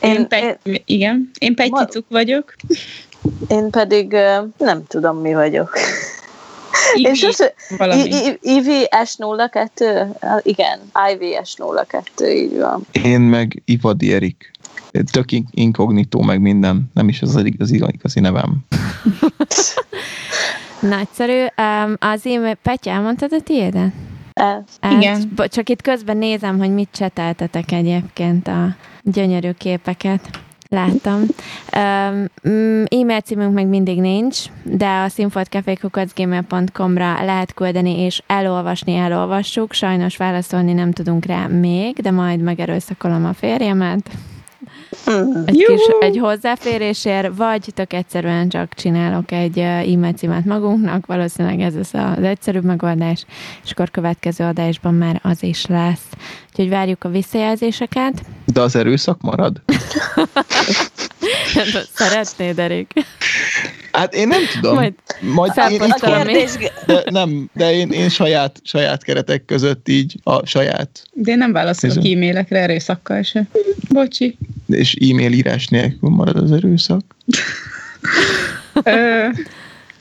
Én, 0.00 0.10
Én, 0.14 0.28
Pet, 0.28 0.58
igen, 0.84 1.30
én 1.38 1.54
Pettycuk 1.54 2.06
vagyok. 2.08 2.54
én 3.48 3.70
pedig 3.70 4.16
nem 4.58 4.82
tudom, 4.86 5.16
mi 5.20 5.34
vagyok. 5.34 5.72
Ivi, 6.94 7.14
sose, 7.14 7.54
valami. 7.78 8.02
I- 8.02 8.38
I- 8.42 8.60
IVS02? 8.60 10.06
Igen, 10.42 10.78
IVS02, 10.92 12.28
így 12.34 12.58
van. 12.58 12.86
Én 12.92 13.20
meg 13.20 13.62
Ivadi 13.64 14.12
Erik. 14.14 14.50
Tök 15.12 15.32
in- 15.32 15.48
inkognitó, 15.50 16.22
meg 16.22 16.40
minden. 16.40 16.90
Nem 16.94 17.08
is 17.08 17.22
az 17.22 17.34
az 17.36 17.44
igazi, 17.44 18.20
nevem. 18.20 18.56
Nagyszerű. 20.80 21.44
Um, 21.56 21.94
az 21.98 22.26
én, 22.26 22.58
Petya, 22.62 22.90
elmondtad 22.90 23.32
a 23.32 23.40
tiédet? 23.40 23.92
El. 24.32 24.64
Hát, 24.80 24.92
Igen. 24.92 25.32
Csak 25.48 25.68
itt 25.68 25.82
közben 25.82 26.16
nézem, 26.16 26.58
hogy 26.58 26.70
mit 26.70 26.88
cseteltetek 26.92 27.72
egyébként 27.72 28.48
a 28.48 28.76
gyönyörű 29.02 29.50
képeket. 29.50 30.20
Láttam. 30.72 31.20
Um, 31.76 32.26
e-mail 32.88 33.20
címünk 33.20 33.54
meg 33.54 33.66
mindig 33.66 34.00
nincs, 34.00 34.38
de 34.62 34.88
a 34.88 35.08
színfoltcafé.gmail.com-ra 35.08 37.24
lehet 37.24 37.54
küldeni, 37.54 38.00
és 38.00 38.22
elolvasni 38.26 38.94
elolvassuk. 38.94 39.72
Sajnos 39.72 40.16
válaszolni 40.16 40.72
nem 40.72 40.92
tudunk 40.92 41.24
rá 41.24 41.46
még, 41.46 41.96
de 41.96 42.10
majd 42.10 42.40
megerőszakolom 42.40 43.24
a 43.24 43.32
férjemet. 43.32 44.10
Hmm. 45.04 45.42
Egy, 45.46 45.58
Juhu! 45.58 45.76
kis, 45.76 45.86
egy 46.00 46.18
hozzáférésért, 46.18 47.36
vagy 47.36 47.68
tök 47.74 47.92
egyszerűen 47.92 48.48
csak 48.48 48.74
csinálok 48.74 49.32
egy 49.32 49.58
e-mail 49.58 50.12
címet 50.12 50.44
magunknak, 50.44 51.06
valószínűleg 51.06 51.60
ez 51.60 51.74
lesz 51.74 51.94
az 51.94 52.22
egyszerűbb 52.22 52.64
megoldás, 52.64 53.26
és 53.64 53.70
akkor 53.70 53.90
következő 53.90 54.44
adásban 54.44 54.94
már 54.94 55.20
az 55.22 55.42
is 55.42 55.66
lesz. 55.66 56.06
Úgyhogy 56.50 56.68
várjuk 56.68 57.04
a 57.04 57.08
visszajelzéseket. 57.08 58.22
De 58.44 58.60
az 58.60 58.76
erőszak 58.76 59.20
marad? 59.20 59.60
Szeretnéd, 61.94 62.58
Erik? 62.58 62.92
Hát 63.92 64.14
én 64.14 64.28
nem 64.28 64.40
tudom. 64.54 64.74
Majd 64.74 64.94
Majd 65.20 65.52
én, 65.70 65.82
itthon, 65.82 66.26
de 66.86 67.02
nem, 67.10 67.50
de 67.54 67.72
én, 67.72 67.90
én 67.90 68.08
saját, 68.08 68.60
saját 68.64 69.02
keretek 69.04 69.44
között 69.44 69.88
így 69.88 70.14
a 70.22 70.46
saját 70.46 71.02
De 71.12 71.30
én 71.30 71.38
nem 71.38 71.52
válaszolok 71.52 71.96
Nézem. 71.96 72.12
e-mailekre 72.18 72.58
erőszakkal 72.58 73.22
se. 73.22 73.46
Bocsi. 73.88 74.38
és 74.68 74.94
e-mail 75.10 75.32
írás 75.32 75.66
nélkül 75.68 76.08
marad 76.10 76.36
az 76.36 76.52
erőszak. 76.52 77.00
Ö, 78.84 79.26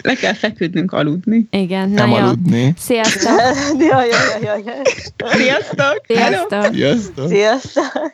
le 0.03 0.13
kell 0.13 0.33
feküdnünk 0.33 0.91
aludni. 0.91 1.47
igen, 1.51 1.89
na 1.89 1.95
Nem 2.05 2.09
jó. 2.09 2.15
aludni. 2.15 2.73
Sziasztok! 2.77 3.39
jaj, 3.91 4.07
jaj, 4.07 4.41
jaj, 4.43 4.61
jaj. 4.65 4.81
Sziasztok! 5.31 6.01
Sziasztok! 6.07 6.73
Sziasztok! 6.73 7.27
Sziasztok! 7.29 8.09